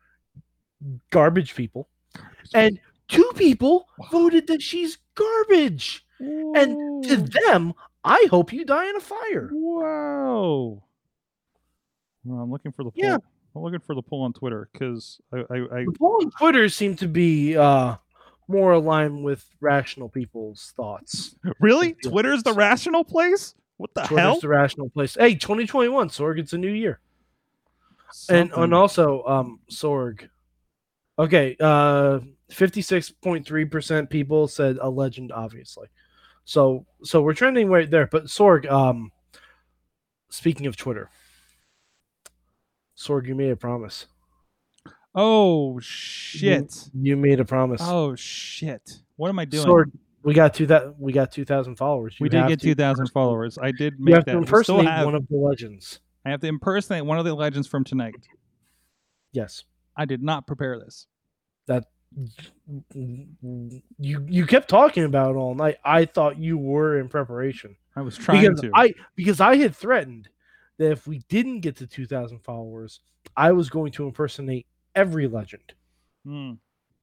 garbage 1.11 1.55
people, 1.55 1.88
and 2.53 2.80
two 3.07 3.32
people 3.36 3.88
voted 4.11 4.47
that 4.47 4.61
she's 4.61 4.97
garbage. 5.15 6.05
And 6.20 7.03
to 7.05 7.17
them, 7.17 7.74
I 8.03 8.28
hope 8.30 8.51
you 8.51 8.65
die 8.65 8.89
in 8.89 8.95
a 8.95 8.99
fire. 8.99 9.49
Whoa. 9.51 10.84
Well, 12.26 12.39
I'm 12.41 12.51
looking 12.51 12.72
for 12.72 12.84
the 12.84 12.91
poll. 12.91 13.03
Yeah. 13.03 13.17
I'm 13.55 13.61
looking 13.63 13.80
for 13.80 13.95
the 13.95 14.01
poll 14.01 14.24
on 14.24 14.34
Twitter 14.34 14.70
because 14.72 15.20
I, 15.34 15.38
I, 15.38 15.55
I 15.55 15.86
The 15.86 15.95
poll 15.97 16.20
on 16.22 16.32
Twitter 16.32 16.67
seem 16.70 16.95
to 16.97 17.07
be 17.07 17.55
uh, 17.55 17.95
more 18.47 18.74
aligned 18.74 19.24
with 19.24 19.45
rational 19.61 20.09
people's 20.09 20.74
thoughts. 20.76 21.36
really. 21.59 21.93
Twitter's 21.93 22.43
the 22.43 22.53
rational 22.53 23.03
place. 23.03 23.55
What 23.78 23.93
the 23.93 24.01
Twitter's 24.01 24.20
hell? 24.20 24.34
Twitter's 24.34 24.41
the 24.41 24.49
rational 24.49 24.89
place. 24.89 25.15
Hey, 25.15 25.36
2021, 25.36 26.09
Sorg, 26.09 26.39
it's 26.39 26.53
a 26.53 26.57
new 26.57 26.72
year. 26.72 26.99
And 28.30 28.49
Something. 28.49 28.64
and 28.64 28.74
also, 28.74 29.24
um, 29.24 29.60
Sorg. 29.72 30.30
Okay, 31.18 31.55
uh, 31.60 32.20
56.3% 32.51 34.10
people 34.10 34.47
said 34.47 34.78
a 34.82 34.89
legend, 34.89 35.32
obviously. 35.32 35.88
So 36.45 36.86
so 37.03 37.22
we're 37.22 37.34
trending 37.36 37.70
right 37.70 37.89
there. 37.89 38.07
But 38.07 38.26
Sorg, 38.26 38.70
um, 38.72 39.12
speaking 40.30 40.66
of 40.66 40.76
Twitter, 40.78 41.10
Sorg, 42.97 43.28
you 43.28 43.36
made 43.36 43.51
a 43.51 43.55
promise. 43.55 44.07
oh 45.14 45.80
shit. 45.80 46.74
You 46.93 47.18
made 47.18 47.39
a 47.39 47.45
promise. 47.45 47.82
Oh 47.84 48.16
shit. 48.16 48.99
What 49.18 49.30
am 49.30 49.38
I 49.39 49.45
doing? 49.45 49.66
Sorg, 49.68 49.91
we 50.24 50.34
got 50.34 50.53
two 50.53 50.66
that 50.68 50.99
we 50.99 51.12
got 51.14 51.32
two 51.32 51.45
thousand 51.45 51.76
followers. 51.76 52.16
we 52.20 52.30
did 52.30 52.47
get 52.47 52.60
2,000 52.62 53.07
followers. 53.07 53.57
I 53.62 53.72
did 53.72 53.93
You 53.99 54.05
make 54.05 54.16
have 54.16 54.26
to 54.26 54.32
that. 54.32 54.32
Still 54.32 54.80
impersonate 54.80 54.88
have, 54.88 55.05
one 55.05 55.16
of 55.16 55.28
the 55.28 55.38
legends. 55.38 55.99
I 56.26 56.30
have 56.30 56.41
to 56.41 56.47
impersonate 56.47 57.05
one 57.05 57.17
of 57.17 57.26
the 57.26 57.34
legends 57.34 57.67
from 57.67 57.84
tonight. 57.84 58.15
Yes. 59.32 59.63
I 59.95 60.05
did 60.05 60.22
not 60.22 60.47
prepare 60.47 60.80
this. 60.80 61.07
That 61.67 61.86
you 63.99 64.26
you 64.28 64.45
kept 64.45 64.70
talking 64.70 65.03
about 65.03 65.36
it 65.36 65.38
all 65.38 65.53
night. 65.53 65.78
I 65.84 66.05
thought 66.05 66.39
you 66.39 66.57
were 66.57 66.99
in 66.99 67.07
preparation. 67.07 67.76
I 67.95 68.01
was 68.01 68.17
trying 68.17 68.41
because 68.41 68.61
to. 68.61 68.72
I 68.74 68.93
because 69.15 69.39
I 69.39 69.57
had 69.57 69.76
threatened 69.76 70.30
that 70.78 70.91
if 70.91 71.05
we 71.05 71.20
didn't 71.30 71.59
get 71.59 71.76
to 71.78 71.88
2,000 71.88 72.39
followers, 72.39 73.01
I 73.36 73.51
was 73.51 73.70
going 73.70 73.91
to 73.93 74.05
impersonate 74.05 74.65
every 74.95 75.28
legend. 75.28 75.74
Hmm. 76.26 76.53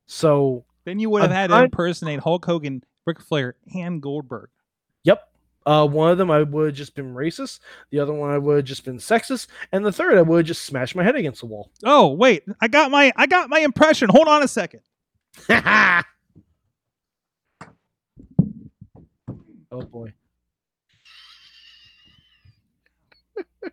So, 0.06 0.64
Then 0.84 0.98
you 0.98 1.10
would 1.10 1.22
have 1.22 1.30
I'm 1.30 1.36
had 1.36 1.50
to 1.50 1.62
impersonate 1.64 2.20
Hulk 2.20 2.44
Hogan, 2.44 2.82
Ric 3.04 3.20
Flair, 3.20 3.56
and 3.74 4.00
Goldberg. 4.00 4.48
yep. 5.04 5.28
Uh, 5.66 5.86
one 5.86 6.10
of 6.12 6.16
them 6.16 6.30
I 6.30 6.42
would 6.44 6.66
have 6.66 6.74
just 6.74 6.94
been 6.94 7.12
racist. 7.12 7.58
The 7.90 7.98
other 7.98 8.12
one 8.12 8.30
I 8.30 8.38
would 8.38 8.56
have 8.56 8.64
just 8.64 8.84
been 8.84 8.98
sexist, 8.98 9.48
and 9.72 9.84
the 9.84 9.90
third 9.90 10.16
I 10.16 10.22
would 10.22 10.38
have 10.38 10.46
just 10.46 10.64
smashed 10.64 10.94
my 10.94 11.02
head 11.02 11.16
against 11.16 11.40
the 11.40 11.46
wall. 11.46 11.70
Oh 11.84 12.12
wait, 12.12 12.44
I 12.60 12.68
got 12.68 12.92
my 12.92 13.12
I 13.16 13.26
got 13.26 13.50
my 13.50 13.58
impression. 13.58 14.08
Hold 14.08 14.28
on 14.28 14.44
a 14.44 14.48
second. 14.48 14.80
oh 15.50 16.02
boy. 19.90 20.12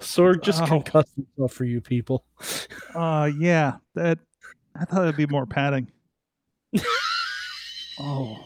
Sorg 0.00 0.42
just 0.42 0.62
Ow. 0.62 0.66
concussed 0.66 1.14
himself 1.14 1.52
for 1.52 1.64
you 1.64 1.80
people. 1.80 2.24
Uh 2.94 3.30
yeah, 3.38 3.76
that 3.94 4.18
I 4.74 4.84
thought 4.84 5.02
it'd 5.02 5.16
be 5.16 5.26
more 5.26 5.46
padding. 5.46 5.90
oh, 8.00 8.44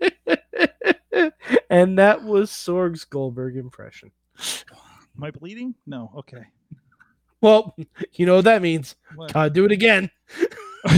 and 1.70 1.98
that 1.98 2.22
was 2.24 2.50
Sorg's 2.50 3.04
Goldberg 3.04 3.56
impression. 3.56 4.10
am 4.38 5.24
I 5.24 5.30
bleeding? 5.30 5.74
No. 5.86 6.10
Okay. 6.18 6.42
Well, 7.40 7.76
you 8.14 8.26
know 8.26 8.36
what 8.36 8.44
that 8.46 8.62
means. 8.62 8.96
What? 9.14 9.32
Gotta 9.32 9.50
do 9.50 9.64
it 9.64 9.72
again. 9.72 10.10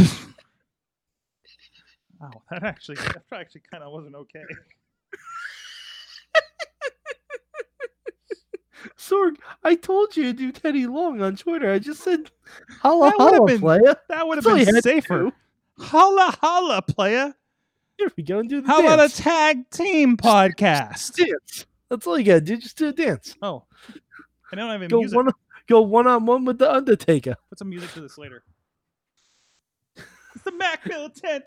Wow, 2.20 2.42
that 2.50 2.62
actually 2.64 2.96
that 2.96 3.22
actually 3.32 3.62
kind 3.70 3.82
of 3.82 3.92
wasn't 3.92 4.14
okay. 4.14 4.42
Sorg, 8.98 9.36
I 9.64 9.74
told 9.74 10.16
you 10.16 10.24
to 10.24 10.32
do 10.32 10.52
Teddy 10.52 10.86
Long 10.86 11.20
on 11.22 11.36
Twitter. 11.36 11.70
I 11.72 11.78
just 11.78 12.02
said, 12.02 12.30
holla, 12.80 13.10
That 13.10 13.16
holla, 13.18 13.46
been- 13.46 13.60
playa. 13.60 13.96
That 14.08 14.26
would 14.28 14.42
have 14.42 14.44
been 14.44 14.80
safer. 14.82 15.32
Holla 15.78 16.36
holla, 16.42 16.82
playa. 16.82 17.34
Here 18.00 18.10
we 18.16 18.22
go 18.22 18.38
and 18.38 18.48
do 18.48 18.62
the 18.62 18.66
How 18.66 18.80
about 18.80 18.98
a 18.98 19.14
tag 19.14 19.68
team 19.68 20.16
podcast? 20.16 21.14
dance. 21.16 21.66
That's 21.90 22.06
all 22.06 22.18
you 22.18 22.24
gotta 22.24 22.40
do. 22.40 22.56
Just 22.56 22.78
do 22.78 22.88
a 22.88 22.92
dance. 22.92 23.36
Oh, 23.42 23.64
I 24.50 24.56
don't 24.56 24.70
have 24.70 24.80
any 24.80 24.88
Go 24.88 25.00
music. 25.00 25.16
one, 25.16 25.28
go 25.68 25.82
one 25.82 26.06
on 26.06 26.24
one 26.24 26.46
with 26.46 26.56
the 26.56 26.72
Undertaker. 26.72 27.36
Put 27.50 27.58
some 27.58 27.68
music 27.68 27.92
to 27.92 28.00
this 28.00 28.16
later. 28.16 28.42
It's 29.96 30.44
the 30.44 30.52
Mac 30.52 30.82
tent. 30.84 31.44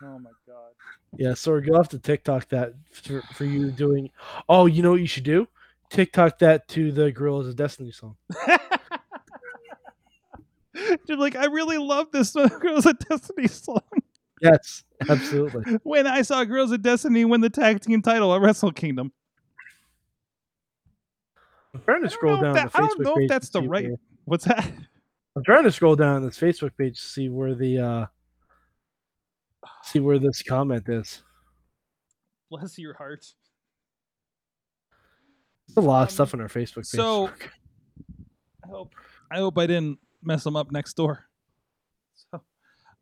Oh 0.00 0.18
my 0.20 0.30
god. 0.46 0.70
Yeah, 1.16 1.30
Sorg, 1.30 1.66
you'll 1.66 1.76
have 1.76 1.88
to 1.88 1.98
TikTok 1.98 2.48
that 2.50 2.74
for, 2.92 3.20
for 3.34 3.44
you 3.44 3.72
doing. 3.72 4.10
Oh, 4.48 4.66
you 4.66 4.80
know 4.84 4.92
what 4.92 5.00
you 5.00 5.08
should 5.08 5.24
do? 5.24 5.48
TikTok 5.88 6.38
that 6.38 6.68
to 6.68 6.92
the 6.92 7.10
Guerrillas 7.10 7.48
of 7.48 7.56
Destiny 7.56 7.90
song. 7.90 8.14
Dude, 11.06 11.18
like 11.18 11.34
I 11.34 11.46
really 11.46 11.78
love 11.78 12.12
this 12.12 12.30
Girls 12.60 12.86
of 12.86 12.96
Destiny 13.00 13.48
song. 13.48 13.82
Yes, 14.40 14.84
absolutely. 15.08 15.76
When 15.82 16.06
I 16.06 16.22
saw 16.22 16.44
Girls 16.44 16.72
of 16.72 16.82
Destiny 16.82 17.24
win 17.24 17.40
the 17.42 17.50
tag 17.50 17.80
team 17.80 18.00
title 18.02 18.34
at 18.34 18.40
Wrestle 18.40 18.72
Kingdom, 18.72 19.12
I'm 21.74 21.82
trying 21.82 22.02
to 22.02 22.10
scroll 22.10 22.40
down 22.40 22.54
that- 22.54 22.72
the 22.72 22.78
I 22.78 22.80
Facebook 22.82 22.88
don't 22.88 23.00
know 23.04 23.10
if 23.12 23.18
page 23.18 23.28
that's 23.28 23.48
the 23.50 23.62
right- 23.62 23.84
where- 23.88 23.96
what's 24.24 24.44
that? 24.44 24.70
I'm 25.36 25.44
trying 25.44 25.62
to 25.64 25.70
scroll 25.72 25.94
down 25.94 26.24
this 26.24 26.38
Facebook 26.38 26.76
page 26.76 26.98
to 27.00 27.06
see 27.06 27.28
where 27.28 27.54
the 27.54 27.78
uh 27.78 28.06
see 29.84 30.00
where 30.00 30.18
this 30.18 30.42
comment 30.42 30.88
is. 30.88 31.22
Bless 32.50 32.76
your 32.78 32.94
heart. 32.94 33.24
There's 35.68 35.84
a 35.84 35.88
lot 35.88 36.02
of 36.02 36.08
Um, 36.08 36.12
stuff 36.14 36.34
on 36.34 36.40
our 36.40 36.48
Facebook 36.48 36.76
page. 36.76 36.86
so- 36.86 37.28
I 38.64 38.68
hope 38.68 38.92
I 39.30 39.38
hope 39.38 39.56
I 39.58 39.66
didn't 39.66 39.98
mess 40.22 40.42
them 40.44 40.56
up 40.56 40.72
next 40.72 40.94
door. 40.94 41.26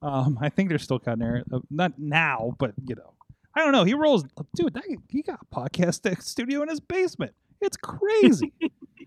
Um, 0.02 0.38
I 0.40 0.48
think 0.48 0.68
they're 0.68 0.78
still 0.78 0.98
cutting 0.98 1.20
there. 1.20 1.42
Uh, 1.52 1.58
not 1.70 1.98
now, 1.98 2.54
but 2.58 2.72
you 2.86 2.94
know, 2.94 3.14
I 3.54 3.60
don't 3.64 3.72
know. 3.72 3.84
He 3.84 3.94
rolls, 3.94 4.24
dude. 4.54 4.74
That, 4.74 4.84
he 5.08 5.22
got 5.22 5.40
a 5.42 5.54
podcast 5.54 6.22
studio 6.22 6.62
in 6.62 6.68
his 6.68 6.80
basement. 6.80 7.32
It's 7.60 7.76
crazy. 7.76 8.52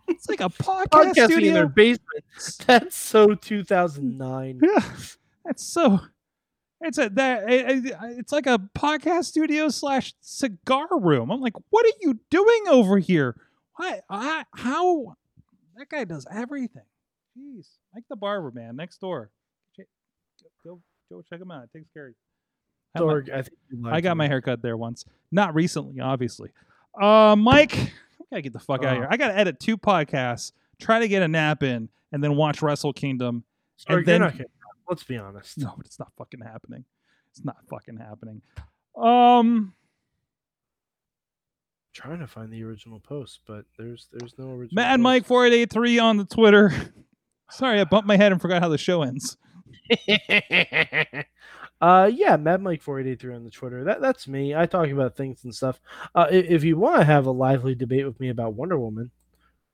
it's 0.09 0.27
like 0.27 0.41
a 0.41 0.49
podcast 0.49 0.87
podcasting 1.13 1.25
studio. 1.31 1.47
in 1.49 1.53
their 1.53 1.67
basement. 1.67 2.25
That's 2.65 2.95
so 2.95 3.35
2009. 3.35 4.59
Yeah, 4.61 4.79
that's 5.45 5.63
so. 5.63 5.99
It's 6.81 6.97
a 6.97 7.09
that 7.09 7.49
it, 7.49 7.85
it- 7.85 7.95
it's 8.17 8.31
like 8.31 8.47
a 8.47 8.59
podcast 8.75 9.25
studio 9.25 9.69
slash 9.69 10.13
cigar 10.19 10.87
room. 10.99 11.29
I'm 11.31 11.39
like, 11.39 11.53
what 11.69 11.85
are 11.85 11.97
you 12.01 12.19
doing 12.29 12.63
over 12.69 12.97
here? 12.97 13.35
Why? 13.77 14.01
I, 14.09 14.43
how? 14.55 15.15
That 15.77 15.89
guy 15.89 16.03
does 16.03 16.25
everything. 16.31 16.83
Jeez, 17.37 17.67
like 17.95 18.03
the 18.09 18.15
barber 18.15 18.51
man 18.51 18.75
next 18.75 18.99
door. 18.99 19.29
Go, 20.65 20.79
go 21.09 21.21
check 21.29 21.41
him 21.41 21.51
out. 21.51 21.63
It 21.63 21.77
takes 21.77 21.89
care 21.93 22.07
of 22.07 22.09
you. 22.09 22.15
I 22.95 22.99
had 22.99 23.05
my- 23.79 23.89
Sorg, 23.89 23.93
I 23.93 24.01
got 24.01 24.17
my 24.17 24.27
haircut 24.27 24.61
there 24.61 24.77
once. 24.77 25.05
Not 25.31 25.55
recently, 25.55 25.99
obviously. 26.01 26.49
Uh, 26.99 27.35
Mike, 27.37 27.77
I 27.77 27.89
gotta 28.31 28.41
get 28.41 28.53
the 28.53 28.59
fuck 28.59 28.83
out 28.83 28.93
of 28.93 28.97
here. 28.97 29.07
I 29.09 29.17
gotta 29.17 29.37
edit 29.37 29.59
two 29.59 29.77
podcasts 29.77 30.51
try 30.81 30.99
to 30.99 31.07
get 31.07 31.21
a 31.21 31.27
nap 31.27 31.63
in, 31.63 31.87
and 32.11 32.23
then 32.23 32.35
watch 32.35 32.61
Wrestle 32.61 32.91
Kingdom. 32.91 33.43
Sorry, 33.77 33.99
and 33.99 34.05
then 34.07 34.21
you're 34.21 34.29
not 34.31 34.47
let's 34.89 35.03
be 35.03 35.17
honest. 35.17 35.57
no, 35.57 35.73
but 35.77 35.85
it's 35.85 35.99
not 35.99 36.11
fucking 36.17 36.41
happening. 36.41 36.83
It's 37.31 37.45
not 37.45 37.55
fucking 37.69 37.97
happening. 37.97 38.41
Um, 38.97 39.73
trying 41.93 42.19
to 42.19 42.27
find 42.27 42.51
the 42.51 42.63
original 42.63 42.99
post, 42.99 43.39
but 43.47 43.65
there's 43.77 44.09
there's 44.11 44.33
no 44.37 44.51
original. 44.51 44.83
Mad 44.83 44.99
Mike 44.99 45.25
four 45.25 45.45
eight 45.45 45.53
eight 45.53 45.69
three 45.71 45.97
on 45.99 46.17
the 46.17 46.25
Twitter. 46.25 46.73
Sorry, 47.51 47.79
I 47.79 47.83
bumped 47.85 48.07
my 48.07 48.17
head 48.17 48.31
and 48.31 48.41
forgot 48.41 48.61
how 48.61 48.69
the 48.69 48.77
show 48.77 49.03
ends. 49.03 49.37
uh 51.81 52.09
yeah, 52.13 52.37
Mad 52.37 52.61
Mike 52.61 52.81
four 52.81 52.99
eight 52.99 53.07
eight 53.07 53.19
three 53.19 53.35
on 53.35 53.43
the 53.43 53.49
Twitter. 53.49 53.83
That 53.83 54.01
that's 54.01 54.27
me. 54.27 54.55
I 54.55 54.65
talk 54.65 54.89
about 54.89 55.15
things 55.15 55.43
and 55.43 55.53
stuff. 55.53 55.79
Uh, 56.15 56.27
if 56.29 56.63
you 56.63 56.77
want 56.77 56.99
to 56.99 57.05
have 57.05 57.25
a 57.25 57.31
lively 57.31 57.75
debate 57.75 58.05
with 58.05 58.19
me 58.19 58.29
about 58.29 58.53
Wonder 58.53 58.79
Woman, 58.79 59.11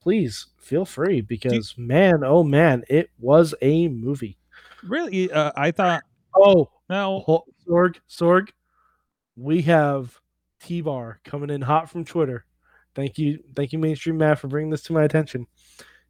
please 0.02 0.48
feel 0.60 0.86
free 0.86 1.22
because 1.22 1.76
man, 1.78 2.24
oh 2.24 2.44
man, 2.44 2.84
it 2.90 3.10
was 3.20 3.54
a 3.62 3.88
movie. 3.88 4.38
Really, 4.84 5.32
uh, 5.32 5.52
I 5.56 5.72
thought 5.72 6.04
Oh, 6.38 6.70
no. 6.90 7.44
Sorg, 7.68 7.98
Sorg, 8.10 8.50
we 9.36 9.62
have 9.64 10.18
T 10.62 10.82
Bar 10.82 11.20
coming 11.24 11.50
in 11.50 11.62
hot 11.62 11.90
from 11.90 12.06
Twitter. 12.06 12.46
Thank 12.96 13.18
you, 13.18 13.40
thank 13.56 13.74
you, 13.74 13.80
Mainstream 13.80 14.18
Matt, 14.18 14.40
for 14.40 14.48
bringing 14.48 14.72
this 14.72 14.84
to 14.84 14.94
my 14.94 15.04
attention. 15.04 15.48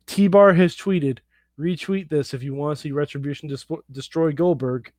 T 0.05 0.27
Bar 0.27 0.53
has 0.53 0.75
tweeted, 0.75 1.19
retweet 1.59 2.09
this 2.09 2.33
if 2.33 2.43
you 2.43 2.53
want 2.53 2.77
to 2.77 2.81
see 2.81 2.91
Retribution 2.91 3.49
dis- 3.49 3.65
destroy 3.91 4.31
Goldberg. 4.31 4.91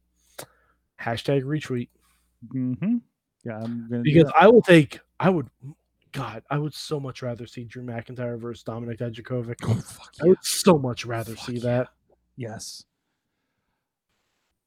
Hashtag 1.01 1.45
retweet. 1.45 1.89
Mm-hmm. 2.53 2.97
Yeah, 3.45 3.59
I'm 3.59 3.89
gonna 3.89 4.03
Because. 4.03 4.33
I 4.39 4.49
will 4.49 4.63
take, 4.63 5.01
I 5.21 5.31
would, 5.31 5.49
God, 6.13 6.43
I 6.51 6.59
would 6.59 6.75
so 6.75 6.99
much 6.99 7.23
rather 7.23 7.47
see 7.47 7.65
Drew 7.65 7.83
McIntyre 7.85 8.39
versus 8.39 8.65
Dominik 8.65 8.99
Dijakovic. 8.99 9.57
Oh, 9.63 9.75
fuck 9.75 10.13
I 10.23 10.27
would 10.27 10.39
so 10.43 10.79
much 10.79 11.07
rather 11.07 11.35
Fuck 11.37 11.47
see 11.47 11.55
yeah. 11.55 11.63
that. 11.63 11.89
Yes, 12.37 12.85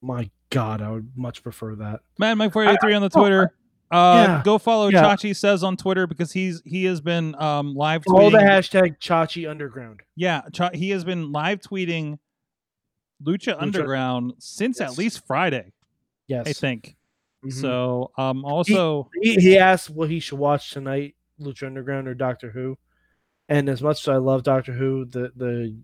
My 0.02 0.30
God, 0.50 0.82
I 0.82 0.90
would 0.90 1.12
much 1.16 1.44
prefer 1.44 1.76
that. 1.76 2.02
Mad 2.18 2.36
Mike 2.36 2.54
four 2.54 2.64
eight 2.64 2.72
eight 2.72 2.80
three 2.82 2.94
on 2.94 3.02
the 3.02 3.10
Twitter. 3.10 3.54
Uh, 3.92 4.26
yeah, 4.26 4.42
go 4.46 4.58
follow 4.58 4.88
yeah. 4.88 5.04
Chachi 5.04 5.36
says 5.36 5.64
on 5.64 5.76
Twitter 5.76 6.08
because 6.08 6.32
he's 6.32 6.62
he 6.66 6.86
has 6.86 7.02
been 7.02 7.36
um 7.42 7.76
live 7.76 8.04
tweeting 8.04 8.18
Follow 8.18 8.30
the 8.32 8.38
hashtag 8.38 8.98
Chachi 9.00 9.50
Underground. 9.50 10.00
Yeah, 10.16 10.42
Cha- 10.54 10.72
he 10.74 10.92
has 10.92 11.04
been 11.04 11.32
live 11.32 11.60
tweeting 11.60 12.18
Lucha, 13.24 13.56
Underground 13.60 14.34
since 14.40 14.80
at 14.82 14.98
least 14.98 15.26
Friday, 15.28 15.74
Yes. 16.28 16.48
I 16.48 16.54
think. 16.54 16.96
Mhm. 17.46 17.54
So, 17.54 18.12
um, 18.18 18.46
also, 18.46 19.10
he, 19.22 19.36
he 19.36 19.58
asked 19.58 19.90
what 19.90 20.10
he 20.10 20.20
should 20.20 20.40
watch 20.40 20.72
tonight, 20.72 21.16
Lucha 21.40 21.68
Underground 21.68 22.08
or 22.08 22.14
Doctor 22.14 22.50
Who. 22.52 22.78
And 23.50 23.68
as 23.68 23.82
much 23.82 24.02
as 24.02 24.08
I 24.08 24.18
love 24.18 24.44
Doctor 24.44 24.72
Who, 24.74 25.06
the 25.06 25.32
the 25.36 25.76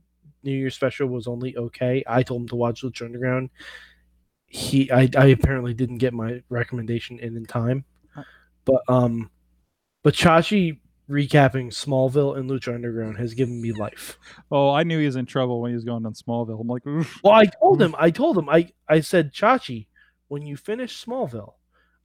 New 0.43 0.53
Year 0.53 0.69
special 0.69 1.07
was 1.07 1.27
only 1.27 1.57
okay. 1.57 2.03
I 2.07 2.23
told 2.23 2.43
him 2.43 2.47
to 2.49 2.55
watch 2.55 2.83
Lucha 2.83 3.05
Underground. 3.05 3.49
He, 4.45 4.89
I, 4.91 5.09
I 5.17 5.25
apparently 5.25 5.73
didn't 5.73 5.97
get 5.97 6.13
my 6.13 6.41
recommendation 6.49 7.19
in 7.19 7.35
in 7.35 7.45
time, 7.45 7.83
but 8.68 8.82
um, 8.88 9.30
but 10.03 10.13
Chachi 10.13 10.78
recapping 11.09 11.68
Smallville 11.72 12.38
and 12.38 12.49
Lucha 12.49 12.76
Underground 12.76 13.18
has 13.18 13.34
given 13.34 13.61
me 13.61 13.72
life. 13.72 14.20
oh, 14.51 14.70
I 14.72 14.84
knew 14.84 14.99
he 14.99 15.05
was 15.05 15.15
in 15.15 15.26
trouble 15.26 15.61
when 15.61 15.72
he 15.72 15.76
was 15.76 15.86
going 15.86 16.05
on 16.05 16.13
Smallville. 16.13 16.59
I'm 16.61 16.68
like, 16.68 16.86
"Oof." 16.86 17.20
Well, 17.24 17.34
I 17.34 17.45
told 17.45 17.82
him, 17.82 17.95
I 17.97 18.11
told 18.11 18.38
him, 18.38 18.49
I, 18.49 18.70
I 18.88 18.99
said, 18.99 19.34
Chachi, 19.34 19.88
when 20.28 20.45
you 20.45 20.57
finish 20.57 21.03
Smallville, 21.03 21.53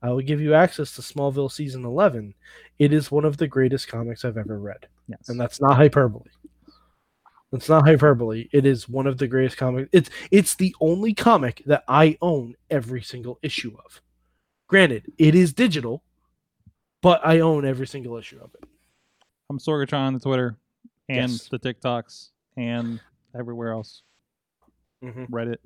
I 0.00 0.10
will 0.10 0.20
give 0.22 0.40
you 0.40 0.54
access 0.54 0.94
to 0.94 1.02
Smallville 1.02 1.50
season 1.50 1.84
11. 1.84 2.34
It 2.78 2.92
is 2.92 3.10
one 3.10 3.24
of 3.24 3.36
the 3.36 3.46
greatest 3.48 3.88
comics 3.88 4.24
I've 4.24 4.38
ever 4.38 4.58
read. 4.58 4.86
yes, 5.08 5.28
And 5.28 5.38
that's 5.40 5.60
not 5.60 5.76
hyperbole. 5.76 6.30
It's 7.52 7.68
not 7.68 7.86
hyperbole. 7.86 8.48
It 8.52 8.64
is 8.64 8.88
one 8.88 9.06
of 9.06 9.18
the 9.18 9.26
greatest 9.28 9.58
comics. 9.58 9.90
It's 9.92 10.08
it's 10.30 10.54
the 10.54 10.74
only 10.80 11.12
comic 11.12 11.62
that 11.66 11.84
I 11.86 12.16
own 12.22 12.54
every 12.70 13.02
single 13.02 13.38
issue 13.42 13.76
of. 13.84 14.00
Granted, 14.68 15.12
it 15.18 15.34
is 15.34 15.52
digital, 15.52 16.02
but 17.02 17.20
I 17.26 17.40
own 17.40 17.64
every 17.66 17.86
single 17.86 18.16
issue 18.16 18.38
of 18.42 18.50
it. 18.54 18.68
I'm 19.50 19.58
Sorgatron 19.58 20.06
on 20.06 20.14
the 20.14 20.20
Twitter 20.20 20.56
and 21.08 21.30
Yes. 21.30 21.48
the 21.50 21.58
TikToks 21.58 22.30
and 22.56 23.00
everywhere 23.38 23.72
else. 23.72 24.02
Mhm. 25.04 25.28
Reddit. 25.28 25.56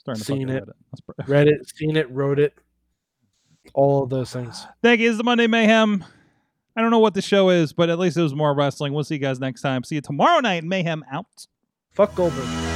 Starting 0.00 0.20
to 0.20 0.24
Seen 0.24 0.48
it. 0.48 0.64
Reddit. 0.64 0.72
That's 0.92 1.00
pr- 1.00 1.12
Read 1.32 1.48
it, 1.48 1.68
seen 1.76 1.96
it, 1.96 2.10
wrote 2.10 2.38
it, 2.38 2.54
all 3.74 4.04
of 4.04 4.08
those 4.10 4.32
things. 4.32 4.66
Thank 4.82 5.00
you. 5.00 5.08
This 5.08 5.12
is 5.14 5.18
the 5.18 5.24
Monday 5.24 5.46
Mayhem. 5.46 6.04
I 6.76 6.80
don't 6.82 6.90
know 6.90 6.98
what 7.00 7.14
the 7.14 7.22
show 7.22 7.48
is, 7.50 7.72
but 7.72 7.88
at 7.90 7.98
least 7.98 8.16
it 8.16 8.22
was 8.22 8.34
more 8.34 8.54
wrestling. 8.54 8.92
We'll 8.92 9.04
see 9.04 9.14
you 9.16 9.20
guys 9.20 9.40
next 9.40 9.62
time. 9.62 9.82
See 9.82 9.94
you 9.96 10.00
tomorrow 10.02 10.40
night. 10.40 10.62
Mayhem 10.62 11.04
out. 11.10 11.46
Fuck 11.92 12.14
Goldberg. 12.14 12.75